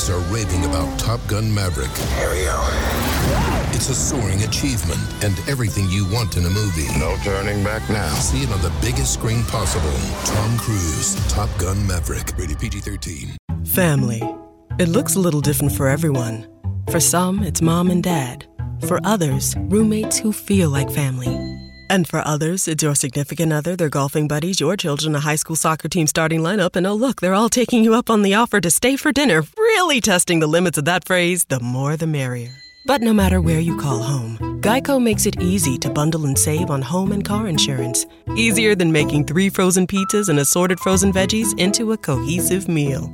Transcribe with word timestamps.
critics 0.00 0.10
are 0.10 0.32
raving 0.32 0.64
about 0.64 0.98
Top 0.98 1.20
Gun 1.26 1.52
Maverick. 1.52 1.90
Here 2.18 2.30
we 2.30 2.44
go. 2.44 2.60
It's 3.72 3.88
a 3.88 3.94
soaring 3.94 4.42
achievement 4.42 5.00
and 5.22 5.38
everything 5.48 5.88
you 5.88 6.10
want 6.10 6.36
in 6.36 6.44
a 6.44 6.50
movie. 6.50 6.86
No 6.98 7.16
turning 7.22 7.62
back 7.64 7.88
now. 7.88 8.12
See 8.14 8.42
it 8.42 8.52
on 8.52 8.60
the 8.62 8.72
biggest 8.80 9.14
screen 9.14 9.42
possible. 9.44 9.92
Tom 10.24 10.58
Cruise, 10.58 11.16
Top 11.28 11.48
Gun 11.58 11.86
Maverick. 11.86 12.32
Rated 12.36 12.58
PG 12.58 12.80
13. 12.80 13.36
Family. 13.64 14.22
It 14.78 14.88
looks 14.88 15.16
a 15.16 15.20
little 15.20 15.40
different 15.40 15.72
for 15.72 15.88
everyone. 15.88 16.46
For 16.90 17.00
some, 17.00 17.42
it's 17.42 17.62
mom 17.62 17.90
and 17.90 18.02
dad. 18.02 18.46
For 18.86 19.00
others, 19.04 19.54
roommates 19.58 20.18
who 20.18 20.32
feel 20.32 20.70
like 20.70 20.90
family. 20.90 21.69
And 21.90 22.06
for 22.06 22.22
others, 22.24 22.68
it's 22.68 22.84
your 22.84 22.94
significant 22.94 23.52
other, 23.52 23.74
their 23.74 23.88
golfing 23.88 24.28
buddies, 24.28 24.60
your 24.60 24.76
children, 24.76 25.16
a 25.16 25.18
high 25.18 25.34
school 25.34 25.56
soccer 25.56 25.88
team 25.88 26.06
starting 26.06 26.38
lineup, 26.38 26.76
and 26.76 26.86
oh, 26.86 26.94
look, 26.94 27.20
they're 27.20 27.34
all 27.34 27.48
taking 27.48 27.82
you 27.82 27.94
up 27.94 28.08
on 28.08 28.22
the 28.22 28.32
offer 28.32 28.60
to 28.60 28.70
stay 28.70 28.96
for 28.96 29.10
dinner, 29.10 29.42
really 29.58 30.00
testing 30.00 30.38
the 30.38 30.46
limits 30.46 30.78
of 30.78 30.84
that 30.84 31.04
phrase 31.04 31.46
the 31.46 31.58
more 31.58 31.96
the 31.96 32.06
merrier. 32.06 32.54
But 32.86 33.02
no 33.02 33.12
matter 33.12 33.40
where 33.40 33.58
you 33.58 33.76
call 33.76 33.98
home, 33.98 34.38
Geico 34.60 35.02
makes 35.02 35.26
it 35.26 35.42
easy 35.42 35.76
to 35.78 35.90
bundle 35.90 36.26
and 36.26 36.38
save 36.38 36.70
on 36.70 36.80
home 36.80 37.10
and 37.10 37.24
car 37.24 37.48
insurance. 37.48 38.06
Easier 38.36 38.76
than 38.76 38.92
making 38.92 39.24
three 39.24 39.50
frozen 39.50 39.88
pizzas 39.88 40.28
and 40.28 40.38
assorted 40.38 40.78
frozen 40.78 41.12
veggies 41.12 41.58
into 41.58 41.90
a 41.90 41.98
cohesive 41.98 42.68
meal. 42.68 43.12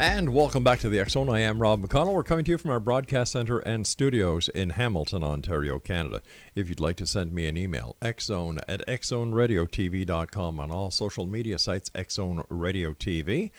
And 0.00 0.32
welcome 0.32 0.64
back 0.64 0.78
to 0.78 0.88
the 0.88 1.04
Zone. 1.10 1.28
I 1.28 1.40
am 1.40 1.60
Rob 1.60 1.82
McConnell. 1.82 2.14
We're 2.14 2.22
coming 2.22 2.46
to 2.46 2.52
you 2.52 2.56
from 2.56 2.70
our 2.70 2.80
broadcast 2.80 3.32
center 3.32 3.58
and 3.58 3.86
studios 3.86 4.48
in 4.48 4.70
Hamilton, 4.70 5.22
Ontario, 5.22 5.78
Canada. 5.78 6.22
If 6.54 6.70
you'd 6.70 6.80
like 6.80 6.96
to 6.96 7.06
send 7.06 7.34
me 7.34 7.46
an 7.46 7.58
email, 7.58 7.96
xzone 8.00 8.60
at 8.66 8.80
xzoneradiotv.com 8.86 10.58
on 10.58 10.70
all 10.70 10.90
social 10.90 11.26
media 11.26 11.58
sites, 11.58 11.90
Xzone 11.90 12.46
Radio 12.48 12.94
TV. 12.94 13.50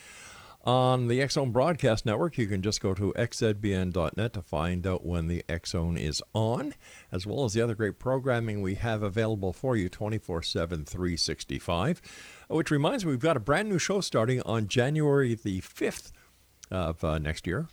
On 0.64 1.08
the 1.10 1.28
Zone 1.28 1.52
Broadcast 1.52 2.08
Network, 2.08 2.40
you 2.40 2.48
can 2.48 2.64
just 2.64 2.82
go 2.82 2.96
to 2.96 3.14
xzbn.net 3.14 4.34
to 4.34 4.42
find 4.42 4.88
out 4.88 5.06
when 5.06 5.28
the 5.28 5.44
Zone 5.64 5.96
is 5.96 6.24
on, 6.34 6.74
as 7.12 7.28
well 7.28 7.46
as 7.46 7.54
the 7.54 7.62
other 7.62 7.76
great 7.76 8.00
programming 8.00 8.64
we 8.64 8.74
have 8.76 9.04
available 9.04 9.54
for 9.54 9.76
you 9.76 9.90
24 9.90 10.42
7, 10.42 10.86
365. 10.86 12.02
Which 12.48 12.72
reminds 12.72 13.06
me, 13.06 13.12
we've 13.12 13.20
got 13.20 13.38
a 13.38 13.40
brand 13.40 13.70
new 13.70 13.78
show 13.78 14.02
starting 14.02 14.42
on 14.42 14.68
January 14.68 15.36
the 15.36 15.62
5th 15.62 16.12
of 16.72 17.04
uh, 17.04 17.20
next 17.20 17.46
year, 17.46 17.68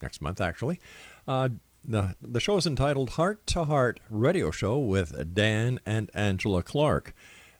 next 0.00 0.20
month 0.20 0.40
actually. 0.40 0.78
Uh, 1.26 1.48
the, 1.84 2.14
the 2.22 2.40
show 2.40 2.56
is 2.56 2.66
entitled 2.66 3.10
Heart 3.10 3.46
to 3.48 3.64
Heart 3.64 4.00
Radio 4.08 4.50
Show 4.50 4.78
with 4.78 5.34
Dan 5.34 5.80
and 5.84 6.10
Angela 6.14 6.62
Clark. 6.62 7.14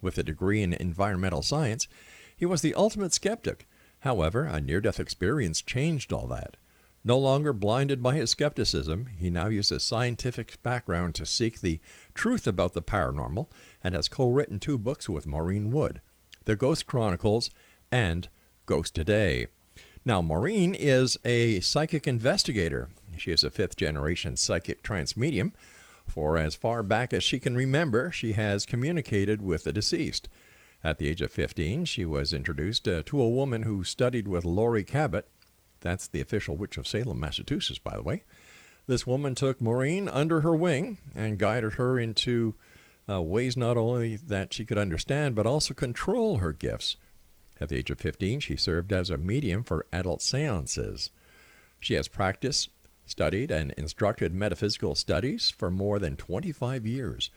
With 0.03 0.19
a 0.19 0.23
degree 0.23 0.63
in 0.63 0.75
environmental 0.75 1.41
science, 1.41 1.89
he 2.37 2.45
was 2.45 2.61
the 2.61 2.75
ultimate 2.75 3.15
skeptic. 3.15 3.67
However, 4.01 4.45
a 4.45 4.61
near 4.61 4.83
death 4.83 5.01
experience 5.01 5.63
changed 5.63 6.13
all 6.13 6.27
that. 6.27 6.59
No 7.03 7.19
longer 7.19 7.55
blinded 7.55 8.03
by 8.03 8.17
his 8.17 8.31
skepticism, 8.31 9.07
he 9.17 9.31
now 9.31 9.47
uses 9.47 9.83
scientific 9.83 10.63
background 10.63 11.15
to 11.15 11.25
seek 11.25 11.61
the 11.61 11.81
truth 12.15 12.47
about 12.47 12.75
the 12.75 12.83
paranormal 12.83 13.47
and 13.83 13.95
has 13.95 14.09
co 14.09 14.29
written 14.29 14.59
two 14.59 14.77
books 14.77 15.09
with 15.09 15.27
Maureen 15.27 15.71
Wood 15.71 16.03
The 16.45 16.55
Ghost 16.55 16.87
Chronicles 16.87 17.49
and 17.91 18.29
Ghost 18.67 18.99
a 18.99 19.05
Day. 19.05 19.47
Now, 20.05 20.21
Maureen 20.21 20.75
is 20.75 21.17
a 21.25 21.61
psychic 21.61 22.09
investigator. 22.09 22.89
She 23.17 23.31
is 23.31 23.45
a 23.45 23.51
fifth 23.51 23.77
generation 23.77 24.37
psychic 24.37 24.83
trance 24.83 25.17
medium. 25.17 25.53
For 26.09 26.37
as 26.37 26.57
far 26.57 26.83
back 26.83 27.13
as 27.13 27.23
she 27.23 27.39
can 27.39 27.55
remember, 27.55 28.11
she 28.11 28.33
has 28.33 28.67
communicated 28.67 29.41
with 29.41 29.65
the 29.65 29.73
deceased. 29.73 30.29
At 30.83 30.99
the 30.99 31.09
age 31.09 31.23
of 31.23 31.31
15, 31.31 31.85
she 31.85 32.05
was 32.05 32.33
introduced 32.33 32.89
uh, 32.89 33.05
to 33.07 33.21
a 33.23 33.29
woman 33.29 33.63
who 33.63 33.85
studied 33.85 34.27
with 34.27 34.45
Laurie 34.45 34.83
Cabot. 34.83 35.29
That's 35.81 36.09
the 36.09 36.21
official 36.21 36.57
witch 36.57 36.77
of 36.77 36.89
Salem, 36.89 37.21
Massachusetts, 37.21 37.79
by 37.79 37.95
the 37.97 38.03
way. 38.03 38.25
This 38.89 39.07
woman 39.07 39.37
took 39.37 39.61
Maureen 39.61 40.09
under 40.09 40.41
her 40.41 40.57
wing 40.57 40.99
and 41.15 41.39
guided 41.39 41.75
her 41.75 42.01
into 42.01 42.57
uh, 43.09 43.23
ways 43.23 43.57
not 43.57 43.77
only 43.77 44.17
that 44.17 44.53
she 44.53 44.65
could 44.65 44.79
understand, 44.79 45.37
but 45.37 45.47
also 45.47 45.75
control 45.75 46.39
her 46.39 46.53
gifts. 46.53 46.97
At 47.63 47.69
the 47.69 47.77
age 47.77 47.91
of 47.93 48.01
15, 48.01 48.41
she 48.41 48.57
served 48.57 48.93
as 48.93 49.09
a 49.09 49.17
medium 49.17 49.63
for 49.63 49.87
adult 49.93 50.21
seances. 50.21 51.11
She 51.79 51.95
has 51.95 52.09
practiced, 52.09 52.71
studied, 53.07 53.53
and 53.53 53.71
instructed 53.77 54.35
metaphysical 54.35 54.97
studies 54.97 55.55
for 55.57 55.71
more 55.71 56.01
than 56.01 56.17
25 56.17 56.85
years. 56.85 57.31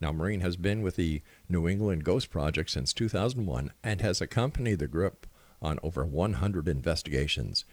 Now, 0.00 0.10
Maureen 0.10 0.40
has 0.40 0.56
been 0.56 0.82
with 0.82 0.96
the 0.96 1.22
New 1.48 1.68
England 1.68 2.02
Ghost 2.02 2.30
Project 2.30 2.70
since 2.70 2.92
2001 2.92 3.70
and 3.84 4.00
has 4.00 4.20
accompanied 4.20 4.80
the 4.80 4.88
group 4.88 5.28
on 5.62 5.78
over 5.84 6.04
100 6.04 6.66
investigations. 6.66 7.64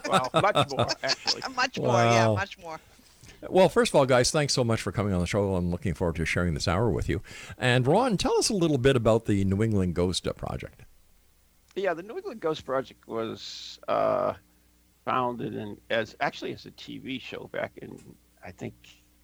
Well, 0.10 0.30
much 0.34 0.70
more 0.72 0.88
actually. 1.04 1.42
much 1.54 1.78
more, 1.78 1.88
yeah, 1.90 2.28
Wow. 2.28 2.36
much 2.36 2.58
more. 2.60 2.80
Well, 3.50 3.70
first 3.70 3.92
of 3.92 3.96
all, 3.96 4.06
guys, 4.06 4.30
thanks 4.32 4.54
so 4.54 4.64
much 4.64 4.82
for 4.82 4.92
coming 4.92 5.14
on 5.14 5.20
the 5.20 5.26
show. 5.28 5.56
I'm 5.56 5.72
looking 5.72 5.94
forward 5.94 6.16
to 6.18 6.26
sharing 6.26 6.54
this 6.54 6.68
hour 6.68 6.90
with 6.90 7.10
you. 7.10 7.22
And 7.58 7.88
Ron, 7.88 8.18
tell 8.18 8.38
us 8.38 8.50
a 8.50 8.54
little 8.54 8.78
bit 8.78 8.96
about 8.96 9.26
the 9.26 9.44
New 9.46 9.64
England 9.64 9.96
Ghost 9.96 10.28
uh, 10.28 10.34
Project. 10.34 10.82
Yeah, 11.76 11.94
the 11.94 12.04
New 12.04 12.18
England 12.18 12.40
Ghost 12.40 12.66
Project 12.66 13.08
was 13.08 13.80
uh, 13.88 14.34
founded 15.06 15.56
in, 15.56 15.78
as 15.90 16.16
actually 16.20 16.54
as 16.54 16.66
a 16.66 16.72
TV 16.72 17.20
show 17.20 17.50
back 17.52 17.72
in 17.82 17.98
I 18.44 18.52
think 18.52 18.74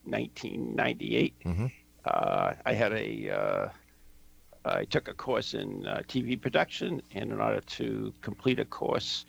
1998. 0.06 1.34
Mhm. 1.44 1.72
Uh, 2.06 2.54
I 2.66 2.74
had 2.74 2.94
a 2.94 3.30
uh, 3.30 3.70
I 4.66 4.86
took 4.86 5.08
a 5.08 5.14
course 5.14 5.54
in 5.54 5.86
uh, 5.86 6.02
TV 6.08 6.40
production, 6.42 7.02
and 7.14 7.32
in 7.32 7.40
order 7.40 7.62
to 7.62 8.14
complete 8.22 8.60
a 8.60 8.66
course, 8.66 9.26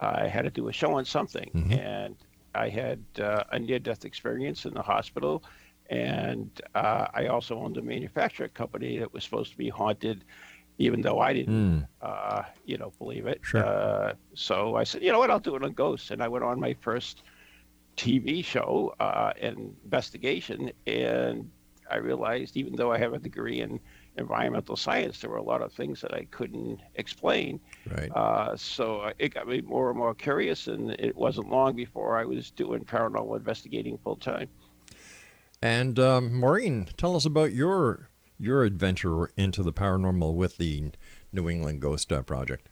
I 0.00 0.26
had 0.28 0.42
to 0.42 0.50
do 0.50 0.68
a 0.68 0.72
show 0.72 0.94
on 0.94 1.04
something, 1.04 1.50
Mhm. 1.54 1.78
and 1.78 2.16
I 2.56 2.68
had 2.68 3.00
uh, 3.20 3.44
a 3.52 3.58
near-death 3.58 4.04
experience 4.04 4.64
in 4.64 4.74
the 4.74 4.82
hospital, 4.82 5.44
and 5.90 6.50
uh, 6.74 7.06
I 7.14 7.26
also 7.26 7.58
owned 7.58 7.76
a 7.76 7.82
manufacturing 7.82 8.50
company 8.50 8.98
that 8.98 9.12
was 9.12 9.22
supposed 9.24 9.52
to 9.52 9.58
be 9.58 9.68
haunted, 9.68 10.24
even 10.78 11.00
though 11.02 11.20
I 11.20 11.32
didn't, 11.32 11.54
Mm. 11.56 11.86
uh, 12.02 12.42
you 12.64 12.76
know, 12.78 12.92
believe 12.98 13.26
it. 13.26 13.40
Sure. 13.42 13.64
Uh, 13.64 14.14
so 14.34 14.76
I 14.76 14.84
said, 14.84 15.02
you 15.02 15.12
know 15.12 15.18
what, 15.18 15.30
I'll 15.30 15.38
do 15.40 15.54
it 15.56 15.62
on 15.62 15.72
ghosts, 15.72 16.10
and 16.10 16.22
I 16.22 16.28
went 16.28 16.44
on 16.44 16.58
my 16.60 16.74
first 16.80 17.22
TV 17.96 18.44
show, 18.44 18.94
uh, 19.00 19.32
investigation, 19.40 20.70
and 20.86 21.50
I 21.90 21.96
realized 21.96 22.56
even 22.56 22.74
though 22.76 22.92
I 22.92 22.98
have 22.98 23.14
a 23.14 23.18
degree 23.18 23.60
in 23.60 23.80
environmental 24.16 24.76
science, 24.76 25.20
there 25.20 25.30
were 25.30 25.36
a 25.36 25.42
lot 25.42 25.62
of 25.62 25.72
things 25.72 26.00
that 26.00 26.14
I 26.14 26.26
couldn't 26.30 26.80
explain. 26.94 27.60
Right. 27.90 28.10
Uh, 28.10 28.56
so 28.56 29.12
it 29.18 29.34
got 29.34 29.46
me 29.46 29.60
more 29.60 29.90
and 29.90 29.98
more 29.98 30.14
curious, 30.14 30.66
and 30.66 30.90
it 30.92 31.16
wasn't 31.16 31.50
long 31.50 31.76
before 31.76 32.16
I 32.16 32.24
was 32.24 32.50
doing 32.50 32.84
paranormal 32.84 33.36
investigating 33.36 33.98
full 33.98 34.16
time. 34.16 34.48
And 35.62 35.98
um, 35.98 36.34
Maureen, 36.34 36.88
tell 36.96 37.16
us 37.16 37.24
about 37.24 37.52
your 37.52 38.10
your 38.38 38.64
adventure 38.64 39.30
into 39.36 39.62
the 39.62 39.72
paranormal 39.72 40.34
with 40.34 40.58
the 40.58 40.90
New 41.32 41.48
England 41.48 41.80
Ghost 41.80 42.12
uh, 42.12 42.22
Project. 42.22 42.68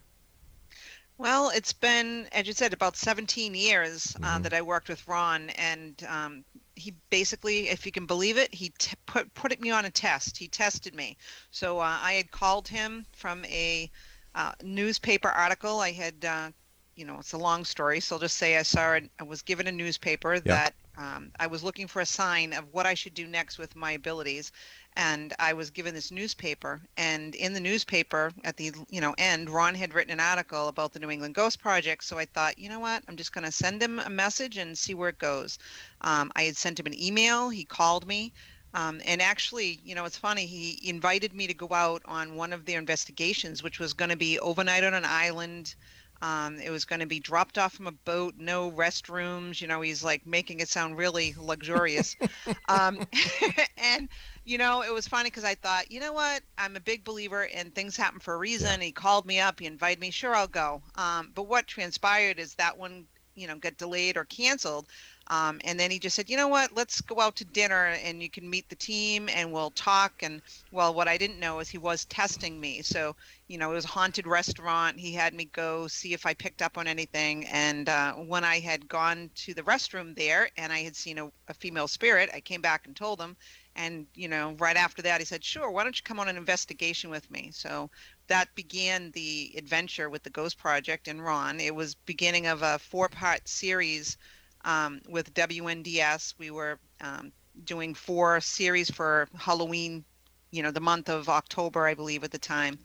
Well, 1.17 1.49
it's 1.49 1.71
been, 1.71 2.27
as 2.33 2.45
you 2.45 2.51
said, 2.51 2.73
about 2.73 2.97
17 2.97 3.55
years 3.55 4.15
uh, 4.21 4.39
that 4.39 4.53
I 4.53 4.61
worked 4.61 4.89
with 4.89 5.07
Ron, 5.07 5.49
and 5.51 6.05
um, 6.09 6.43
he 6.75 6.93
basically, 7.09 7.69
if 7.69 7.85
you 7.85 7.91
can 7.93 8.05
believe 8.05 8.37
it, 8.37 8.53
he 8.53 8.73
t- 8.77 8.97
put 9.05 9.33
put 9.33 9.57
me 9.61 9.71
on 9.71 9.85
a 9.85 9.91
test. 9.91 10.37
He 10.37 10.49
tested 10.49 10.93
me. 10.93 11.15
So 11.51 11.79
uh, 11.79 11.97
I 12.01 12.13
had 12.13 12.31
called 12.31 12.67
him 12.67 13.05
from 13.13 13.45
a 13.45 13.89
uh, 14.35 14.51
newspaper 14.61 15.29
article. 15.29 15.79
I 15.79 15.93
had, 15.93 16.25
uh, 16.25 16.51
you 16.97 17.05
know, 17.05 17.17
it's 17.19 17.31
a 17.31 17.37
long 17.37 17.63
story, 17.63 18.01
so 18.01 18.15
I'll 18.15 18.19
just 18.19 18.35
say 18.35 18.57
I 18.57 18.63
saw 18.63 18.93
it. 18.93 19.09
I 19.17 19.23
was 19.23 19.41
given 19.41 19.67
a 19.67 19.71
newspaper 19.71 20.41
that 20.41 20.73
um, 20.97 21.31
I 21.39 21.47
was 21.47 21.63
looking 21.63 21.87
for 21.87 22.01
a 22.01 22.05
sign 22.05 22.51
of 22.51 22.65
what 22.73 22.85
I 22.85 22.93
should 22.93 23.13
do 23.13 23.25
next 23.25 23.57
with 23.57 23.75
my 23.75 23.93
abilities, 23.93 24.51
and 24.97 25.33
I 25.39 25.53
was 25.53 25.69
given 25.69 25.93
this 25.93 26.11
newspaper. 26.11 26.81
And 26.97 27.35
in 27.35 27.53
the 27.53 27.59
newspaper, 27.59 28.31
at 28.43 28.57
the 28.57 28.71
you 28.89 29.01
know 29.01 29.15
end, 29.17 29.49
Ron 29.49 29.75
had 29.75 29.93
written 29.93 30.13
an 30.13 30.19
article 30.19 30.67
about 30.67 30.93
the 30.93 30.99
New 30.99 31.09
England 31.09 31.35
Ghost 31.35 31.59
Project. 31.59 32.03
So 32.03 32.17
I 32.17 32.25
thought, 32.25 32.57
you 32.57 32.69
know 32.69 32.79
what, 32.79 33.03
I'm 33.07 33.17
just 33.17 33.33
going 33.33 33.45
to 33.45 33.51
send 33.51 33.81
him 33.81 33.99
a 33.99 34.09
message 34.09 34.57
and 34.57 34.77
see 34.77 34.93
where 34.93 35.09
it 35.09 35.19
goes. 35.19 35.59
Um, 36.01 36.31
I 36.35 36.43
had 36.43 36.57
sent 36.57 36.79
him 36.79 36.85
an 36.85 36.99
email. 36.99 37.49
He 37.49 37.65
called 37.65 38.07
me. 38.07 38.31
Um, 38.73 39.01
and 39.05 39.21
actually, 39.21 39.79
you 39.85 39.95
know, 39.95 40.03
it's 40.03 40.17
funny. 40.17 40.45
He 40.45 40.79
invited 40.83 41.33
me 41.33 41.47
to 41.47 41.53
go 41.53 41.69
out 41.71 42.01
on 42.05 42.35
one 42.35 42.51
of 42.51 42.65
their 42.65 42.77
investigations, 42.77 43.63
which 43.63 43.79
was 43.79 43.93
going 43.93 44.09
to 44.09 44.17
be 44.17 44.37
overnight 44.39 44.83
on 44.83 44.93
an 44.93 45.05
island. 45.05 45.75
Um, 46.21 46.59
it 46.59 46.69
was 46.69 46.83
going 46.83 46.99
to 46.99 47.05
be 47.05 47.19
dropped 47.19 47.57
off 47.57 47.73
from 47.73 47.87
a 47.87 47.91
boat, 47.91 48.35
no 48.37 48.71
restrooms. 48.71 49.61
You 49.61 49.67
know, 49.67 49.79
he's 49.79 50.03
like 50.03 50.25
making 50.25 50.59
it 50.59 50.67
sound 50.67 50.97
really 50.97 51.35
luxurious. 51.37 52.17
um, 52.67 52.99
and, 53.77 54.09
you 54.45 54.59
know, 54.59 54.83
it 54.83 54.93
was 54.93 55.07
funny 55.07 55.29
because 55.29 55.43
I 55.43 55.55
thought, 55.55 55.91
you 55.91 55.99
know 55.99 56.13
what? 56.13 56.43
I'm 56.57 56.75
a 56.75 56.79
big 56.79 57.03
believer 57.03 57.43
in 57.45 57.71
things 57.71 57.97
happen 57.97 58.19
for 58.19 58.35
a 58.35 58.37
reason. 58.37 58.79
He 58.79 58.91
called 58.91 59.25
me 59.25 59.39
up, 59.39 59.59
he 59.59 59.65
invited 59.65 59.99
me. 59.99 60.11
Sure, 60.11 60.35
I'll 60.35 60.47
go. 60.47 60.83
Um, 60.95 61.31
but 61.33 61.47
what 61.47 61.67
transpired 61.67 62.39
is 62.39 62.53
that 62.55 62.77
one, 62.77 63.05
you 63.33 63.47
know, 63.47 63.57
got 63.57 63.77
delayed 63.77 64.17
or 64.17 64.25
canceled. 64.25 64.87
Um, 65.27 65.59
and 65.63 65.79
then 65.79 65.89
he 65.89 65.97
just 65.97 66.15
said, 66.15 66.29
you 66.29 66.37
know 66.37 66.47
what, 66.47 66.75
let's 66.75 67.01
go 67.01 67.19
out 67.19 67.35
to 67.37 67.45
dinner 67.45 67.87
and 68.03 68.21
you 68.21 68.29
can 68.29 68.47
meet 68.47 68.69
the 68.69 68.75
team 68.75 69.27
and 69.29 69.51
we'll 69.51 69.71
talk. 69.71 70.13
And 70.21 70.41
well, 70.71 70.93
what 70.93 71.07
I 71.07 71.17
didn't 71.17 71.39
know 71.39 71.59
is 71.59 71.67
he 71.67 71.79
was 71.79 72.05
testing 72.05 72.59
me. 72.59 72.83
So, 72.83 73.15
you 73.47 73.57
know, 73.57 73.71
it 73.71 73.75
was 73.75 73.85
a 73.85 73.89
haunted 73.89 74.27
restaurant. 74.27 74.99
He 74.99 75.13
had 75.13 75.33
me 75.33 75.45
go 75.45 75.87
see 75.87 76.13
if 76.13 76.27
I 76.27 76.35
picked 76.35 76.61
up 76.61 76.77
on 76.77 76.85
anything. 76.87 77.45
And 77.47 77.89
uh, 77.89 78.13
when 78.13 78.43
I 78.43 78.59
had 78.59 78.87
gone 78.87 79.31
to 79.37 79.55
the 79.55 79.63
restroom 79.63 80.15
there 80.15 80.49
and 80.57 80.71
I 80.71 80.83
had 80.83 80.95
seen 80.95 81.17
a, 81.17 81.31
a 81.47 81.55
female 81.55 81.87
spirit, 81.87 82.29
I 82.31 82.41
came 82.41 82.61
back 82.61 82.85
and 82.85 82.95
told 82.95 83.19
him. 83.19 83.35
And, 83.75 84.07
you 84.15 84.27
know, 84.29 84.55
right 84.57 84.77
after 84.77 85.01
that, 85.01 85.19
he 85.19 85.25
said, 85.25 85.43
sure, 85.43 85.69
why 85.69 85.83
don't 85.83 85.97
you 85.97 86.03
come 86.03 86.19
on 86.19 86.29
an 86.29 86.37
investigation 86.37 87.09
with 87.09 87.29
me? 87.29 87.49
So 87.53 87.89
that 88.27 88.47
began 88.55 89.11
the 89.11 89.53
adventure 89.57 90.09
with 90.09 90.23
the 90.23 90.29
Ghost 90.29 90.57
Project 90.57 91.07
and 91.07 91.23
Ron. 91.23 91.59
It 91.59 91.75
was 91.75 91.95
beginning 91.95 92.47
of 92.47 92.61
a 92.61 92.79
four-part 92.79 93.47
series 93.47 94.17
um, 94.63 95.01
with 95.09 95.33
WNDS. 95.33 96.35
We 96.37 96.51
were 96.51 96.79
um, 97.01 97.33
doing 97.65 97.93
four 97.93 98.39
series 98.39 98.89
for 98.89 99.27
Halloween, 99.35 100.05
you 100.51 100.63
know, 100.63 100.71
the 100.71 100.79
month 100.79 101.09
of 101.09 101.27
October, 101.27 101.85
I 101.85 101.93
believe, 101.93 102.23
at 102.23 102.31
the 102.31 102.39
time. 102.39 102.79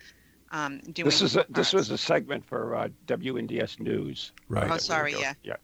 Um, 0.53 0.81
doing 0.81 1.05
This 1.05 1.23
is 1.23 1.37
a, 1.37 1.47
this 1.49 1.73
was 1.73 1.91
a 1.91 1.99
segment 1.99 2.45
for 2.45 2.75
uh, 2.75 2.89
WNDS 3.07 3.79
News. 3.79 4.33
Right. 4.49 4.65
Oh, 4.65 4.69
that 4.71 4.75
we 4.75 4.81
sorry, 4.81 5.13
yeah. 5.13 5.35
Yeah. 5.45 5.57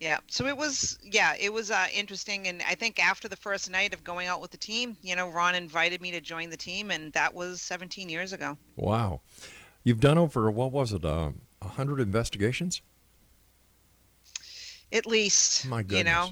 Yeah, 0.00 0.18
so 0.28 0.46
it 0.46 0.56
was, 0.56 0.98
yeah, 1.04 1.34
it 1.38 1.52
was 1.52 1.70
uh, 1.70 1.86
interesting, 1.94 2.48
and 2.48 2.62
I 2.66 2.74
think 2.74 2.98
after 2.98 3.28
the 3.28 3.36
first 3.36 3.70
night 3.70 3.92
of 3.92 4.02
going 4.02 4.28
out 4.28 4.40
with 4.40 4.50
the 4.50 4.56
team, 4.56 4.96
you 5.02 5.14
know, 5.14 5.28
Ron 5.28 5.54
invited 5.54 6.00
me 6.00 6.10
to 6.12 6.22
join 6.22 6.48
the 6.48 6.56
team, 6.56 6.90
and 6.90 7.12
that 7.12 7.34
was 7.34 7.60
17 7.60 8.08
years 8.08 8.32
ago. 8.32 8.56
Wow. 8.76 9.20
You've 9.84 10.00
done 10.00 10.16
over, 10.16 10.50
what 10.50 10.72
was 10.72 10.94
it, 10.94 11.04
uh, 11.04 11.32
100 11.58 12.00
investigations? 12.00 12.80
At 14.90 15.04
least, 15.04 15.66
My 15.66 15.82
goodness. 15.82 15.98
you 15.98 16.04
know, 16.04 16.30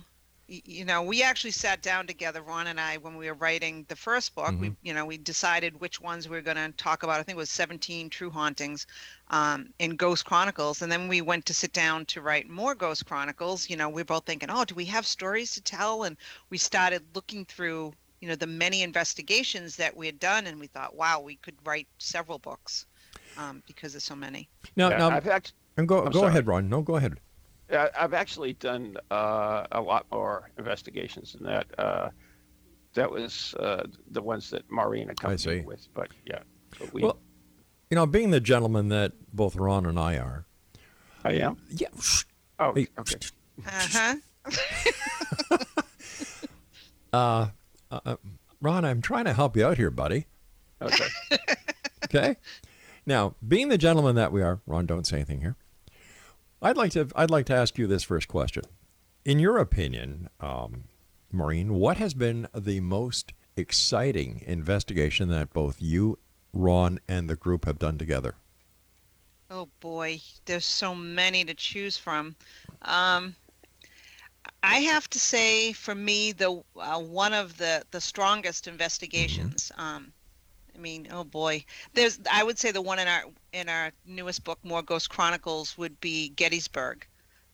you 0.48 0.86
know, 0.86 1.02
we 1.02 1.22
actually 1.22 1.50
sat 1.50 1.82
down 1.82 2.06
together, 2.06 2.40
Ron 2.40 2.68
and 2.68 2.80
I, 2.80 2.96
when 2.96 3.16
we 3.16 3.26
were 3.28 3.34
writing 3.34 3.84
the 3.88 3.96
first 3.96 4.34
book. 4.34 4.48
We, 4.58 4.68
Mm-hmm. 4.70 4.74
you 4.86 4.94
know, 4.94 5.04
we 5.04 5.18
decided 5.18 5.78
which 5.78 6.00
ones 6.00 6.26
we 6.26 6.36
were 6.36 6.42
going 6.42 6.56
to 6.56 6.72
talk 6.78 7.02
about. 7.02 7.20
I 7.20 7.22
think 7.22 7.36
it 7.36 7.38
was 7.38 7.50
17 7.50 8.08
true 8.08 8.30
hauntings 8.30 8.86
um, 9.28 9.68
in 9.78 9.94
Ghost 9.96 10.24
Chronicles, 10.24 10.80
and 10.80 10.90
then 10.90 11.06
we 11.06 11.20
went 11.20 11.44
to 11.46 11.54
sit 11.54 11.74
down 11.74 12.06
to 12.06 12.22
write 12.22 12.48
more 12.48 12.74
Ghost 12.74 13.04
Chronicles. 13.04 13.68
You 13.68 13.76
know, 13.76 13.90
we 13.90 14.00
are 14.00 14.06
both 14.06 14.24
thinking, 14.24 14.48
oh, 14.50 14.64
do 14.64 14.74
we 14.74 14.86
have 14.86 15.06
stories 15.06 15.52
to 15.52 15.60
tell? 15.60 16.04
And 16.04 16.16
we 16.48 16.56
started 16.56 17.02
looking 17.14 17.44
through, 17.44 17.92
you 18.20 18.28
know, 18.28 18.34
the 18.34 18.46
many 18.46 18.82
investigations 18.82 19.76
that 19.76 19.94
we 19.94 20.06
had 20.06 20.18
done, 20.18 20.46
and 20.46 20.58
we 20.58 20.66
thought, 20.66 20.96
wow, 20.96 21.20
we 21.20 21.36
could 21.36 21.56
write 21.64 21.86
several 21.98 22.38
books 22.38 22.86
um, 23.36 23.62
because 23.66 23.92
there's 23.92 24.04
so 24.04 24.16
many. 24.16 24.48
Now, 24.76 24.88
Yeah, 24.88 24.96
now 24.98 25.10
I've 25.10 25.26
act- 25.28 25.52
and 25.76 25.86
go, 25.86 26.04
I'm 26.06 26.10
go 26.10 26.20
sorry. 26.20 26.30
ahead, 26.30 26.46
Ron. 26.46 26.70
No, 26.70 26.80
go 26.80 26.96
ahead. 26.96 27.18
Yeah, 27.70 27.88
I've 27.98 28.14
actually 28.14 28.54
done 28.54 28.96
uh, 29.10 29.66
a 29.72 29.80
lot 29.80 30.06
more 30.10 30.50
investigations 30.58 31.34
than 31.34 31.44
that. 31.44 31.66
Uh, 31.78 32.08
that 32.94 33.10
was 33.10 33.54
uh, 33.60 33.84
the 34.10 34.22
ones 34.22 34.50
that 34.50 34.70
Maureen 34.70 35.10
accompanied 35.10 35.40
see. 35.40 35.60
with. 35.60 35.86
But 35.94 36.08
yeah, 36.24 36.40
so 36.78 36.88
we, 36.92 37.02
Well, 37.02 37.18
you 37.90 37.94
know, 37.94 38.06
being 38.06 38.30
the 38.30 38.40
gentleman 38.40 38.88
that 38.88 39.12
both 39.32 39.54
Ron 39.56 39.84
and 39.86 39.98
I 39.98 40.16
are, 40.16 40.46
I 41.24 41.32
am. 41.34 41.58
yeah, 41.68 41.88
shh, 42.00 42.24
Oh, 42.58 42.72
Hey, 42.74 42.88
okay. 42.98 43.16
Uh 47.12 47.48
huh. 47.92 48.16
Ron, 48.60 48.84
I'm 48.84 49.00
trying 49.00 49.24
to 49.24 49.32
help 49.32 49.56
you 49.56 49.64
out 49.66 49.76
here, 49.76 49.90
buddy. 49.90 50.26
Okay. 50.80 51.06
Okay. 52.04 52.36
now, 53.04 53.34
being 53.46 53.68
the 53.68 53.76
gentleman 53.76 54.14
that 54.14 54.32
we 54.32 54.40
are, 54.40 54.60
Ron, 54.66 54.86
don't 54.86 55.06
say 55.06 55.16
anything 55.16 55.40
here. 55.42 55.56
I'd 56.60 56.76
like 56.76 56.92
to. 56.92 57.08
I'd 57.14 57.30
like 57.30 57.46
to 57.46 57.54
ask 57.54 57.78
you 57.78 57.86
this 57.86 58.02
first 58.02 58.28
question. 58.28 58.64
In 59.24 59.38
your 59.38 59.58
opinion, 59.58 60.28
um, 60.40 60.84
Maureen, 61.30 61.74
what 61.74 61.98
has 61.98 62.14
been 62.14 62.48
the 62.54 62.80
most 62.80 63.32
exciting 63.56 64.42
investigation 64.46 65.28
that 65.28 65.52
both 65.52 65.76
you, 65.80 66.18
Ron, 66.52 66.98
and 67.08 67.28
the 67.28 67.36
group 67.36 67.64
have 67.64 67.78
done 67.78 67.98
together? 67.98 68.36
Oh 69.50 69.68
boy, 69.80 70.20
there's 70.44 70.64
so 70.64 70.94
many 70.94 71.44
to 71.44 71.54
choose 71.54 71.96
from. 71.96 72.34
Um, 72.82 73.34
I 74.62 74.80
have 74.80 75.08
to 75.10 75.18
say, 75.18 75.72
for 75.72 75.94
me, 75.94 76.32
the 76.32 76.62
uh, 76.76 77.00
one 77.00 77.34
of 77.34 77.56
the 77.56 77.84
the 77.90 78.00
strongest 78.00 78.66
investigations. 78.66 79.70
Um, 79.76 80.12
I 80.78 80.80
mean, 80.80 81.08
oh 81.10 81.24
boy, 81.24 81.64
there's. 81.94 82.20
I 82.30 82.44
would 82.44 82.56
say 82.56 82.70
the 82.70 82.80
one 82.80 83.00
in 83.00 83.08
our 83.08 83.24
in 83.52 83.68
our 83.68 83.90
newest 84.06 84.44
book, 84.44 84.60
More 84.62 84.82
Ghost 84.82 85.10
Chronicles, 85.10 85.76
would 85.76 86.00
be 86.00 86.28
Gettysburg, 86.28 87.04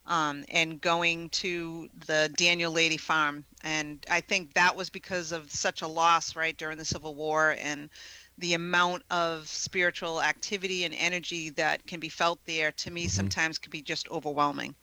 um, 0.04 0.44
and 0.50 0.78
going 0.78 1.30
to 1.30 1.88
the 2.06 2.30
Daniel 2.36 2.70
Lady 2.70 2.98
Farm, 2.98 3.46
and 3.62 4.04
I 4.10 4.20
think 4.20 4.52
that 4.52 4.76
was 4.76 4.90
because 4.90 5.32
of 5.32 5.50
such 5.50 5.81
a 5.81 5.88
loss, 5.88 6.36
right, 6.36 6.54
during 6.56 6.76
the 6.76 6.84
Civil 6.84 7.14
War, 7.14 7.56
and 7.58 7.88
the 8.36 8.52
amount 8.52 9.04
of 9.10 9.48
spiritual 9.48 10.20
activity 10.20 10.84
and 10.84 10.93
energy 10.93 11.48
that 11.50 11.86
can 11.86 12.00
be 12.00 12.10
felt 12.10 12.44
there 12.44 12.72
to 12.72 12.90
me 12.90 13.08
sometimes 13.08 13.58
can 13.58 13.70
be 13.70 13.81
just 13.81 14.06
overwhelming. 14.10 14.74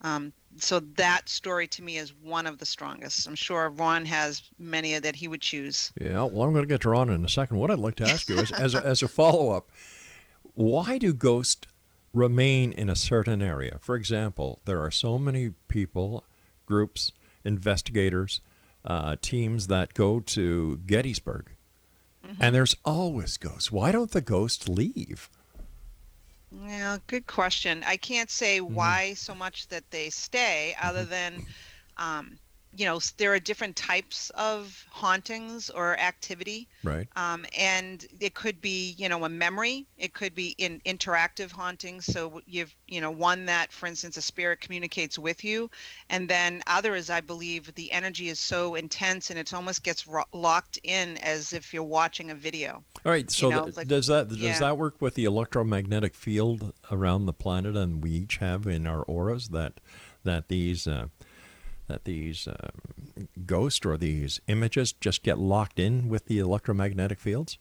Um, 0.00 0.32
so 0.56 0.80
that 0.96 1.28
story 1.28 1.66
to 1.68 1.82
me 1.82 1.98
is 1.98 2.12
one 2.22 2.46
of 2.46 2.58
the 2.58 2.66
strongest. 2.66 3.26
I'm 3.26 3.34
sure 3.34 3.70
Ron 3.70 4.04
has 4.06 4.42
many 4.58 4.98
that 4.98 5.16
he 5.16 5.28
would 5.28 5.40
choose. 5.40 5.92
Yeah, 6.00 6.22
well, 6.24 6.42
I'm 6.42 6.52
going 6.52 6.64
to 6.64 6.68
get 6.68 6.82
to 6.82 6.90
Ron 6.90 7.10
in 7.10 7.24
a 7.24 7.28
second. 7.28 7.58
What 7.58 7.70
I'd 7.70 7.78
like 7.78 7.96
to 7.96 8.04
ask 8.04 8.28
you 8.28 8.38
is, 8.38 8.52
as 8.52 8.74
a, 8.74 8.78
as 8.86 9.02
a 9.02 9.08
follow 9.08 9.50
up, 9.50 9.70
why 10.54 10.98
do 10.98 11.12
ghosts 11.12 11.66
remain 12.12 12.72
in 12.72 12.88
a 12.88 12.96
certain 12.96 13.42
area? 13.42 13.78
For 13.80 13.96
example, 13.96 14.60
there 14.64 14.80
are 14.80 14.90
so 14.90 15.18
many 15.18 15.50
people, 15.68 16.24
groups, 16.66 17.12
investigators, 17.44 18.40
uh, 18.84 19.16
teams 19.20 19.66
that 19.68 19.94
go 19.94 20.20
to 20.20 20.80
Gettysburg, 20.86 21.50
and 22.40 22.54
there's 22.54 22.74
always 22.84 23.36
ghosts. 23.36 23.70
Why 23.70 23.92
don't 23.92 24.10
the 24.12 24.20
ghosts 24.22 24.68
leave? 24.68 25.28
Yeah, 26.54 26.98
good 27.06 27.26
question. 27.26 27.82
I 27.84 27.96
can't 27.96 28.30
say 28.30 28.60
why 28.60 29.14
so 29.14 29.34
much 29.34 29.68
that 29.68 29.90
they 29.90 30.10
stay, 30.10 30.74
other 30.80 31.04
than, 31.04 31.42
um, 31.96 32.38
you 32.76 32.84
know, 32.86 33.00
there 33.18 33.32
are 33.32 33.38
different 33.38 33.76
types 33.76 34.30
of 34.30 34.84
hauntings 34.90 35.70
or 35.70 35.98
activity. 35.98 36.68
Right. 36.82 37.08
um, 37.16 37.46
and 37.58 38.06
it 38.20 38.34
could 38.34 38.60
be 38.60 38.94
you 38.98 39.08
know 39.08 39.24
a 39.24 39.28
memory 39.28 39.86
it 39.96 40.12
could 40.12 40.34
be 40.34 40.54
in 40.58 40.80
interactive 40.84 41.50
hauntings 41.50 42.04
so 42.04 42.40
you've 42.46 42.74
you 42.88 43.00
know 43.00 43.10
one 43.10 43.46
that 43.46 43.72
for 43.72 43.86
instance 43.86 44.16
a 44.16 44.22
spirit 44.22 44.60
communicates 44.60 45.18
with 45.18 45.44
you 45.44 45.70
and 46.10 46.28
then 46.28 46.62
others 46.66 47.08
i 47.08 47.20
believe 47.20 47.74
the 47.74 47.90
energy 47.90 48.28
is 48.28 48.38
so 48.38 48.74
intense 48.74 49.30
and 49.30 49.38
it 49.38 49.52
almost 49.54 49.82
gets 49.82 50.06
ro- 50.06 50.24
locked 50.32 50.78
in 50.82 51.16
as 51.18 51.52
if 51.52 51.72
you're 51.72 51.82
watching 51.82 52.30
a 52.30 52.34
video 52.34 52.82
All 53.04 53.12
right. 53.12 53.30
So 53.30 53.50
know, 53.50 53.64
th- 53.64 53.76
like- 53.76 53.88
does 53.88 54.06
that 54.08 54.28
does 54.28 54.38
yeah. 54.38 54.58
that 54.58 54.78
work 54.78 55.00
with 55.00 55.14
the 55.14 55.24
electromagnetic 55.24 56.14
field 56.14 56.72
around 56.90 57.26
the 57.26 57.32
planet, 57.32 57.76
and 57.76 58.02
we 58.02 58.10
each 58.10 58.36
have 58.38 58.66
in 58.66 58.86
our 58.86 59.02
auras 59.02 59.48
that 59.48 59.80
that 60.24 60.48
these 60.48 60.86
uh, 60.86 61.06
that 61.86 62.04
these 62.04 62.46
uh, 62.48 62.70
ghosts 63.46 63.84
or 63.84 63.96
these 63.96 64.40
images 64.48 64.92
just 64.92 65.22
get 65.22 65.38
locked 65.38 65.78
in 65.78 66.08
with 66.08 66.26
the 66.26 66.38
electromagnetic 66.38 67.18
fields? 67.20 67.58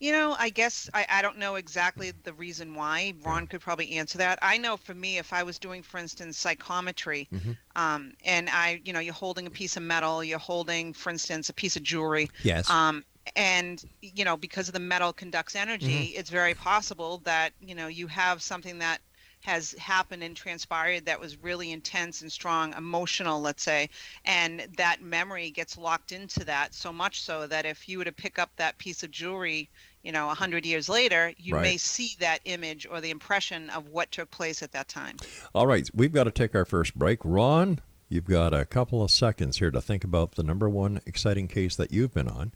You 0.00 0.10
know, 0.10 0.34
I 0.36 0.48
guess 0.48 0.90
I, 0.94 1.06
I 1.08 1.22
don't 1.22 1.38
know 1.38 1.54
exactly 1.54 2.10
the 2.24 2.32
reason 2.32 2.74
why. 2.74 3.14
Ron 3.24 3.46
could 3.46 3.60
probably 3.60 3.92
answer 3.92 4.18
that. 4.18 4.38
I 4.42 4.58
know 4.58 4.76
for 4.76 4.94
me, 4.94 5.18
if 5.18 5.32
I 5.32 5.44
was 5.44 5.58
doing, 5.60 5.82
for 5.82 5.98
instance, 5.98 6.38
psychometry, 6.38 7.28
Mm-hmm. 7.32 7.52
um, 7.76 8.12
and 8.24 8.48
I, 8.50 8.80
you 8.84 8.92
know, 8.92 8.98
you're 8.98 9.14
holding 9.14 9.46
a 9.46 9.50
piece 9.50 9.76
of 9.76 9.84
metal, 9.84 10.24
you're 10.24 10.40
holding, 10.40 10.92
for 10.92 11.10
instance, 11.10 11.48
a 11.50 11.52
piece 11.52 11.76
of 11.76 11.84
jewelry, 11.84 12.28
Yes. 12.42 12.68
um, 12.68 13.04
and 13.36 13.84
you 14.00 14.24
know, 14.24 14.36
because 14.36 14.66
of 14.66 14.74
the 14.74 14.80
metal 14.80 15.12
conducts 15.12 15.54
energy, 15.54 15.86
Mm-hmm. 15.86 16.18
it's 16.18 16.30
very 16.30 16.54
possible 16.54 17.18
that 17.24 17.52
you 17.60 17.76
know 17.76 17.86
you 17.86 18.08
have 18.08 18.42
something 18.42 18.80
that 18.80 19.00
has 19.42 19.72
happened 19.72 20.22
and 20.22 20.36
transpired 20.36 21.04
that 21.04 21.20
was 21.20 21.42
really 21.42 21.72
intense 21.72 22.22
and 22.22 22.30
strong, 22.30 22.72
emotional, 22.74 23.40
let's 23.40 23.62
say, 23.62 23.90
and 24.24 24.66
that 24.76 25.02
memory 25.02 25.50
gets 25.50 25.76
locked 25.76 26.12
into 26.12 26.44
that 26.44 26.74
so 26.74 26.92
much 26.92 27.20
so 27.20 27.46
that 27.46 27.66
if 27.66 27.88
you 27.88 27.98
were 27.98 28.04
to 28.04 28.12
pick 28.12 28.38
up 28.38 28.50
that 28.56 28.78
piece 28.78 29.02
of 29.02 29.10
jewelry, 29.10 29.68
you 30.02 30.12
know, 30.12 30.30
a 30.30 30.34
hundred 30.34 30.64
years 30.64 30.88
later, 30.88 31.32
you 31.36 31.54
may 31.54 31.76
see 31.76 32.16
that 32.20 32.40
image 32.44 32.86
or 32.90 33.00
the 33.00 33.10
impression 33.10 33.68
of 33.70 33.88
what 33.88 34.10
took 34.12 34.30
place 34.30 34.62
at 34.62 34.72
that 34.72 34.88
time. 34.88 35.16
All 35.54 35.66
right, 35.66 35.88
we've 35.92 36.12
got 36.12 36.24
to 36.24 36.30
take 36.30 36.54
our 36.54 36.64
first 36.64 36.96
break. 36.96 37.18
Ron, 37.24 37.80
you've 38.08 38.26
got 38.26 38.54
a 38.54 38.64
couple 38.64 39.02
of 39.02 39.10
seconds 39.10 39.58
here 39.58 39.70
to 39.70 39.80
think 39.80 40.04
about 40.04 40.32
the 40.32 40.42
number 40.42 40.68
one 40.68 41.00
exciting 41.06 41.48
case 41.48 41.76
that 41.76 41.92
you've 41.92 42.14
been 42.14 42.28
on. 42.28 42.52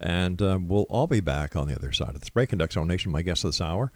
And 0.00 0.42
uh, 0.42 0.58
we'll 0.60 0.82
all 0.90 1.06
be 1.06 1.20
back 1.20 1.54
on 1.54 1.68
the 1.68 1.76
other 1.76 1.92
side 1.92 2.14
of 2.14 2.20
this 2.20 2.30
break. 2.30 2.52
And 2.52 2.60
Exo 2.60 2.84
Nation, 2.84 3.12
my 3.12 3.22
guests 3.22 3.44
this 3.44 3.60
hour 3.60 3.92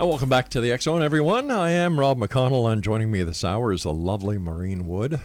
And 0.00 0.08
welcome 0.08 0.30
back 0.30 0.48
to 0.50 0.62
the 0.62 0.72
X 0.72 0.84
Zone, 0.84 1.02
everyone. 1.02 1.50
I 1.50 1.72
am 1.72 2.00
Rob 2.00 2.16
McConnell, 2.18 2.72
and 2.72 2.82
joining 2.82 3.10
me 3.10 3.22
this 3.22 3.44
hour 3.44 3.70
is 3.70 3.82
the 3.82 3.92
lovely 3.92 4.38
Maureen 4.38 4.86
Wood 4.86 5.20